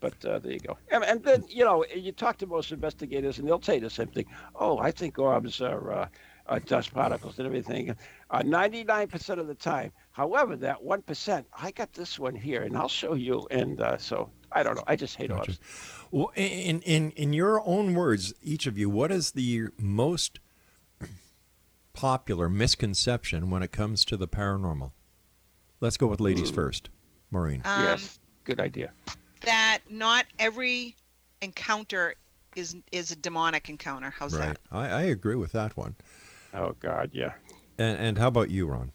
But 0.00 0.24
uh, 0.24 0.38
there 0.38 0.52
you 0.52 0.58
go. 0.60 0.76
And, 0.90 1.02
and 1.04 1.22
then, 1.22 1.44
you 1.48 1.64
know, 1.64 1.84
you 1.94 2.12
talk 2.12 2.36
to 2.38 2.46
most 2.46 2.72
investigators 2.72 3.38
and 3.38 3.48
they'll 3.48 3.58
tell 3.58 3.76
you 3.76 3.80
the 3.80 3.90
same 3.90 4.08
thing. 4.08 4.26
Oh, 4.54 4.78
I 4.78 4.90
think 4.90 5.18
orbs 5.18 5.60
are, 5.60 5.92
uh, 5.92 6.08
uh, 6.46 6.58
dust 6.66 6.92
particles 6.92 7.38
and 7.38 7.46
everything. 7.46 7.94
Uh, 8.30 8.42
99% 8.42 9.38
of 9.38 9.46
the 9.46 9.54
time. 9.54 9.92
However, 10.10 10.56
that 10.56 10.82
1%, 10.82 11.44
I 11.56 11.70
got 11.70 11.92
this 11.94 12.18
one 12.18 12.34
here, 12.34 12.62
and 12.62 12.76
I'll 12.76 12.88
show 12.88 13.14
you. 13.14 13.46
And 13.50 13.80
uh, 13.80 13.96
so 13.96 14.30
I 14.52 14.62
don't 14.62 14.74
know. 14.76 14.84
I 14.86 14.96
just 14.96 15.16
hate 15.16 15.30
gotcha. 15.30 15.54
Well, 16.10 16.32
in, 16.36 16.80
in, 16.82 17.12
in 17.12 17.32
your 17.32 17.66
own 17.66 17.94
words, 17.94 18.34
each 18.42 18.66
of 18.66 18.76
you, 18.78 18.90
what 18.90 19.10
is 19.10 19.32
the 19.32 19.68
most 19.78 20.38
popular 21.92 22.48
misconception 22.48 23.50
when 23.50 23.62
it 23.62 23.72
comes 23.72 24.04
to 24.04 24.16
the 24.16 24.28
paranormal? 24.28 24.92
Let's 25.84 25.98
go 25.98 26.06
with 26.06 26.18
ladies 26.18 26.50
Ooh. 26.50 26.54
first. 26.54 26.88
Maureen. 27.30 27.60
Um, 27.66 27.82
yes, 27.82 28.18
good 28.44 28.58
idea. 28.58 28.90
That 29.42 29.80
not 29.90 30.24
every 30.38 30.96
encounter 31.42 32.14
is 32.56 32.74
is 32.90 33.10
a 33.10 33.16
demonic 33.16 33.68
encounter. 33.68 34.08
How's 34.08 34.32
right. 34.32 34.46
that? 34.46 34.58
I, 34.72 34.88
I 34.88 35.02
agree 35.02 35.34
with 35.34 35.52
that 35.52 35.76
one. 35.76 35.94
Oh 36.54 36.74
God, 36.80 37.10
yeah. 37.12 37.32
And, 37.76 37.98
and 37.98 38.18
how 38.18 38.28
about 38.28 38.48
you, 38.48 38.66
Ron? 38.66 38.92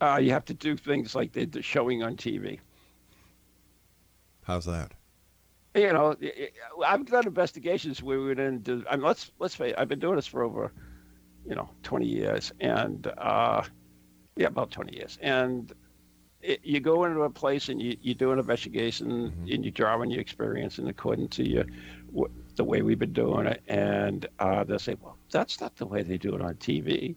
Uh, 0.00 0.18
you 0.22 0.30
have 0.30 0.46
to 0.46 0.54
do 0.54 0.74
things 0.74 1.14
like 1.14 1.34
they're 1.34 1.62
showing 1.62 2.02
on 2.02 2.16
TV. 2.16 2.60
How's 4.44 4.64
that? 4.64 4.92
You 5.74 5.92
know, 5.92 6.16
I've 6.82 7.04
done 7.04 7.26
investigations 7.26 8.02
where 8.02 8.18
we 8.22 8.34
didn't 8.34 8.64
do. 8.64 8.84
I 8.88 8.96
mean, 8.96 9.04
let's 9.04 9.32
let's 9.38 9.54
face. 9.54 9.72
It, 9.72 9.78
I've 9.78 9.88
been 9.88 9.98
doing 9.98 10.16
this 10.16 10.26
for 10.26 10.44
over, 10.44 10.72
you 11.46 11.54
know, 11.54 11.68
20 11.82 12.06
years, 12.06 12.52
and 12.58 13.06
uh, 13.18 13.64
yeah, 14.38 14.46
about 14.46 14.70
20 14.70 14.96
years, 14.96 15.18
and 15.20 15.72
it, 16.40 16.60
you 16.62 16.80
go 16.80 17.04
into 17.04 17.22
a 17.22 17.30
place 17.30 17.68
and 17.68 17.82
you, 17.82 17.96
you 18.00 18.14
do 18.14 18.30
an 18.30 18.38
investigation 18.38 19.08
mm-hmm. 19.08 19.52
and 19.52 19.64
you 19.64 19.70
draw 19.70 20.00
on 20.00 20.10
your 20.10 20.20
experience 20.20 20.78
and 20.78 20.88
according 20.88 21.28
to 21.28 21.46
your 21.46 21.64
the 22.54 22.64
way 22.64 22.82
we've 22.82 22.98
been 22.98 23.12
doing 23.12 23.46
it, 23.46 23.62
and 23.68 24.26
uh, 24.38 24.64
they'll 24.64 24.78
say, 24.78 24.96
well, 25.00 25.16
that's 25.30 25.60
not 25.60 25.76
the 25.76 25.86
way 25.86 26.02
they 26.02 26.18
do 26.18 26.34
it 26.34 26.40
on 26.40 26.54
TV. 26.54 27.14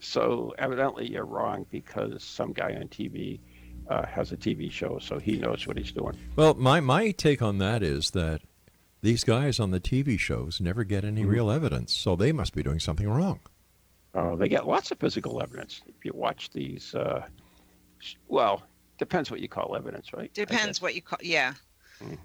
So 0.00 0.54
evidently 0.58 1.10
you're 1.10 1.24
wrong 1.24 1.66
because 1.70 2.22
some 2.24 2.52
guy 2.52 2.74
on 2.74 2.88
TV 2.88 3.38
uh, 3.88 4.06
has 4.06 4.32
a 4.32 4.36
TV 4.36 4.70
show, 4.70 4.98
so 4.98 5.18
he 5.18 5.36
knows 5.36 5.66
what 5.66 5.76
he's 5.76 5.92
doing. 5.92 6.16
Well, 6.36 6.54
my 6.54 6.80
my 6.80 7.10
take 7.10 7.42
on 7.42 7.58
that 7.58 7.82
is 7.82 8.10
that 8.12 8.42
these 9.00 9.24
guys 9.24 9.60
on 9.60 9.70
the 9.70 9.80
TV 9.80 10.18
shows 10.18 10.60
never 10.60 10.84
get 10.84 11.04
any 11.04 11.22
mm-hmm. 11.22 11.30
real 11.30 11.50
evidence, 11.50 11.94
so 11.94 12.16
they 12.16 12.32
must 12.32 12.54
be 12.54 12.62
doing 12.62 12.80
something 12.80 13.08
wrong. 13.08 13.40
Oh, 14.14 14.36
they 14.36 14.48
get 14.48 14.66
lots 14.66 14.90
of 14.90 14.98
physical 14.98 15.42
evidence. 15.42 15.82
If 15.86 16.04
you 16.04 16.12
watch 16.14 16.50
these, 16.50 16.94
uh, 16.94 17.26
well, 18.26 18.62
depends 18.98 19.30
what 19.30 19.40
you 19.40 19.48
call 19.48 19.76
evidence, 19.76 20.12
right? 20.12 20.32
Depends 20.32 20.80
what 20.80 20.94
you 20.94 21.02
call, 21.02 21.18
yeah. 21.22 21.54
Mm. 22.02 22.18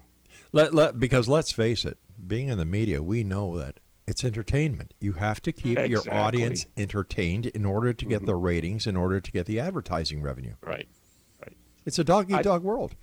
Let, 0.52 0.74
let, 0.74 0.98
because 0.98 1.28
let's 1.28 1.52
face 1.52 1.84
it, 1.84 1.98
being 2.26 2.48
in 2.48 2.58
the 2.58 2.64
media, 2.64 3.02
we 3.02 3.22
know 3.24 3.58
that 3.58 3.80
it's 4.06 4.24
entertainment. 4.24 4.94
You 5.00 5.12
have 5.14 5.40
to 5.42 5.52
keep 5.52 5.78
exactly. 5.78 5.90
your 5.90 6.14
audience 6.14 6.66
entertained 6.76 7.46
in 7.46 7.64
order 7.64 7.92
to 7.92 8.04
get 8.04 8.18
mm-hmm. 8.18 8.26
the 8.26 8.36
ratings, 8.36 8.86
in 8.86 8.96
order 8.96 9.20
to 9.20 9.32
get 9.32 9.46
the 9.46 9.60
advertising 9.60 10.22
revenue. 10.22 10.54
Right, 10.62 10.88
right. 11.40 11.56
It's 11.86 11.98
a 11.98 12.04
dog 12.04 12.30
eat 12.30 12.42
dog 12.42 12.62
world. 12.62 12.94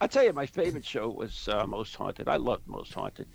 I 0.00 0.06
tell 0.06 0.24
you, 0.24 0.32
my 0.32 0.46
favorite 0.46 0.84
show 0.84 1.08
was 1.08 1.48
uh, 1.48 1.66
Most 1.66 1.94
Haunted. 1.94 2.28
I 2.28 2.36
loved 2.36 2.66
Most 2.66 2.92
Haunted. 2.92 3.28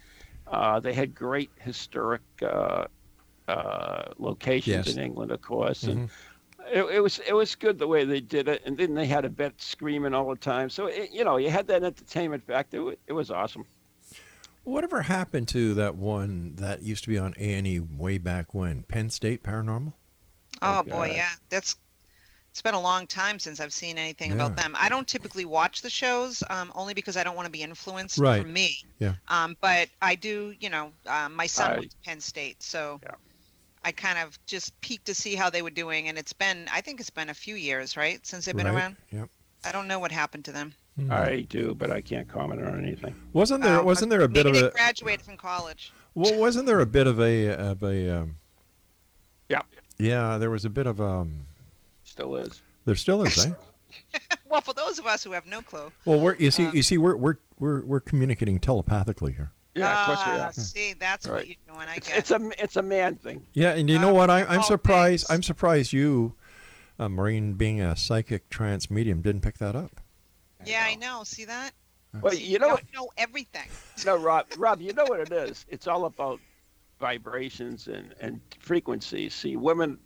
Uh, 0.47 0.79
they 0.79 0.93
had 0.93 1.13
great 1.15 1.49
historic 1.59 2.21
uh, 2.41 2.85
uh 3.47 4.13
locations 4.17 4.87
yes. 4.87 4.95
in 4.95 5.03
England, 5.03 5.31
of 5.31 5.41
course, 5.41 5.83
mm-hmm. 5.83 5.99
and 5.99 6.09
it, 6.71 6.83
it, 6.95 6.99
was 6.99 7.19
it 7.19 7.33
was 7.33 7.55
good 7.55 7.79
the 7.79 7.87
way 7.87 8.03
they 8.03 8.19
did 8.19 8.47
it. 8.47 8.61
And 8.65 8.77
then 8.77 8.93
they 8.93 9.05
had 9.05 9.25
Yvette 9.25 9.61
screaming 9.61 10.13
all 10.13 10.29
the 10.29 10.35
time, 10.35 10.69
so 10.69 10.87
it, 10.87 11.11
you 11.11 11.23
know 11.23 11.37
you 11.37 11.49
had 11.49 11.67
that 11.67 11.83
entertainment 11.83 12.45
factor. 12.45 12.91
It, 12.91 12.99
it 13.07 13.13
was 13.13 13.31
awesome. 13.31 13.65
Whatever 14.63 15.01
happened 15.01 15.47
to 15.49 15.73
that 15.75 15.95
one 15.95 16.55
that 16.55 16.83
used 16.83 17.05
to 17.05 17.09
be 17.09 17.17
on 17.17 17.33
A 17.39 17.53
and 17.53 17.65
E 17.65 17.79
way 17.79 18.17
back 18.17 18.53
when? 18.53 18.83
Penn 18.83 19.09
State 19.09 19.41
Paranormal. 19.41 19.93
Oh, 20.61 20.79
oh 20.79 20.83
boy, 20.83 21.13
yeah, 21.15 21.29
that's 21.49 21.77
it's 22.57 22.61
been 22.63 22.73
a 22.73 22.81
long 22.81 23.05
time 23.05 23.37
since 23.37 23.59
I've 23.59 23.71
seen 23.71 23.99
anything 23.99 24.31
yeah. 24.31 24.35
about 24.37 24.55
them. 24.55 24.75
I 24.79 24.89
don't 24.89 25.07
typically 25.07 25.45
watch 25.45 25.83
the 25.83 25.91
shows, 25.91 26.41
um, 26.49 26.71
only 26.73 26.95
because 26.95 27.15
I 27.15 27.23
don't 27.23 27.35
want 27.35 27.45
to 27.45 27.51
be 27.51 27.61
influenced 27.61 28.17
right. 28.17 28.41
from 28.41 28.51
me. 28.51 28.79
Yeah. 28.97 29.13
Um, 29.27 29.55
but 29.61 29.89
I 30.01 30.15
do, 30.15 30.55
you 30.59 30.71
know, 30.71 30.91
uh, 31.05 31.29
my 31.29 31.45
son 31.45 31.71
I, 31.71 31.77
went 31.77 31.91
to 31.91 31.97
Penn 32.03 32.19
State, 32.19 32.63
so 32.63 32.99
yeah. 33.03 33.11
I 33.83 33.91
kind 33.91 34.19
of 34.19 34.37
just 34.45 34.79
peeked 34.81 35.05
to 35.05 35.15
see 35.15 35.35
how 35.35 35.49
they 35.49 35.61
were 35.61 35.69
doing, 35.69 36.07
and 36.07 36.17
it's 36.17 36.33
been, 36.33 36.67
I 36.73 36.81
think 36.81 36.99
it's 36.99 37.09
been 37.09 37.29
a 37.29 37.33
few 37.33 37.55
years, 37.55 37.95
right, 37.95 38.25
since 38.25 38.45
they've 38.45 38.55
been 38.55 38.65
right. 38.65 38.75
around. 38.75 38.97
Yep. 39.11 39.29
I 39.63 39.71
don't 39.71 39.87
know 39.87 39.99
what 39.99 40.11
happened 40.11 40.45
to 40.45 40.51
them. 40.51 40.73
Mm. 40.99 41.11
I 41.11 41.41
do, 41.41 41.75
but 41.75 41.91
I 41.91 42.01
can't 42.01 42.27
comment 42.27 42.63
on 42.63 42.83
anything. 42.83 43.15
Wasn't 43.33 43.63
there? 43.63 43.79
Uh, 43.79 43.83
wasn't 43.83 44.09
there 44.09 44.21
a 44.21 44.27
bit 44.27 44.45
of 44.45 44.55
a 44.55 44.71
graduated 44.71 45.23
from 45.23 45.37
college? 45.37 45.91
Well, 46.15 46.39
wasn't 46.39 46.65
there 46.65 46.79
a 46.79 46.85
bit 46.87 47.05
of 47.05 47.19
a 47.19 47.49
of 47.49 47.83
a? 47.83 48.21
Um, 48.21 48.37
yeah. 49.47 49.61
Yeah, 49.99 50.37
there 50.37 50.49
was 50.49 50.65
a 50.65 50.69
bit 50.69 50.87
of 50.87 50.99
um. 50.99 51.45
Still 52.03 52.35
is. 52.37 52.61
There 52.85 52.95
still 52.95 53.21
is, 53.23 53.45
eh? 53.45 53.51
well, 54.49 54.61
for 54.61 54.73
those 54.73 54.97
of 54.97 55.05
us 55.05 55.23
who 55.23 55.33
have 55.33 55.45
no 55.45 55.61
clue. 55.61 55.91
Well, 56.05 56.19
we're 56.19 56.35
you 56.35 56.49
see 56.49 56.65
um, 56.65 56.75
you 56.75 56.81
see 56.81 56.97
we're 56.97 57.15
we're 57.15 57.37
we're 57.59 57.85
we're 57.85 57.99
communicating 57.99 58.59
telepathically 58.59 59.33
here. 59.33 59.51
Yeah, 59.77 59.99
of 59.99 60.05
course 60.05 60.27
we 60.27 60.39
are. 60.39 60.53
See, 60.53 60.93
that's 60.93 61.27
right. 61.27 61.35
what 61.35 61.47
you're 61.47 61.75
doing. 61.75 61.87
I 61.87 61.95
it's, 61.95 62.07
guess 62.07 62.17
it's 62.17 62.31
a 62.31 62.63
it's 62.63 62.75
a 62.75 62.81
man 62.81 63.15
thing. 63.15 63.45
Yeah, 63.53 63.73
and 63.73 63.89
you 63.89 63.99
know 63.99 64.13
what? 64.13 64.29
I, 64.29 64.43
I'm 64.45 64.63
surprised. 64.63 65.27
I'm 65.29 65.43
surprised 65.43 65.93
you, 65.93 66.33
uh, 66.99 67.09
Maureen, 67.09 67.53
being 67.53 67.81
a 67.81 67.95
psychic 67.95 68.49
trance 68.49 68.89
medium, 68.89 69.21
didn't 69.21 69.41
pick 69.41 69.57
that 69.59 69.75
up. 69.75 70.01
Yeah, 70.65 70.83
I 70.85 70.95
know. 70.95 71.23
See 71.23 71.45
that? 71.45 71.71
Well, 72.21 72.33
See, 72.33 72.43
you 72.43 72.59
know, 72.59 72.69
don't 72.69 72.93
know 72.93 73.09
everything. 73.17 73.67
No, 74.05 74.17
Rob, 74.17 74.47
Rob, 74.57 74.81
you 74.81 74.93
know 74.93 75.05
what 75.05 75.19
it 75.19 75.31
is. 75.31 75.65
It's 75.69 75.87
all 75.87 76.05
about 76.05 76.39
vibrations 76.99 77.87
and 77.87 78.13
and 78.19 78.41
frequencies. 78.59 79.33
See, 79.33 79.55
women, 79.55 79.99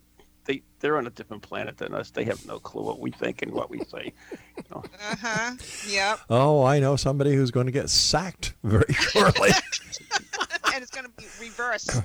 they 0.44 0.62
they're 0.80 0.96
on 0.96 1.06
a 1.06 1.10
different 1.10 1.42
planet 1.42 1.76
than 1.78 1.94
us. 1.94 2.10
They 2.10 2.24
have 2.24 2.44
no 2.46 2.58
clue 2.58 2.82
what 2.82 3.00
we 3.00 3.10
think 3.10 3.42
and 3.42 3.52
what 3.52 3.70
we 3.70 3.80
say. 3.84 4.12
You 4.56 4.64
know? 4.70 4.82
Uh 5.10 5.16
huh. 5.20 5.54
Yep. 5.88 6.20
Oh, 6.30 6.64
I 6.64 6.78
know 6.78 6.96
somebody 6.96 7.34
who's 7.34 7.50
going 7.50 7.66
to 7.66 7.72
get 7.72 7.90
sacked 7.90 8.54
very 8.62 8.92
shortly. 8.92 9.50
and 10.74 10.82
it's 10.82 10.90
going 10.90 11.06
to 11.06 11.12
be 11.18 11.26
reversed. 11.40 12.00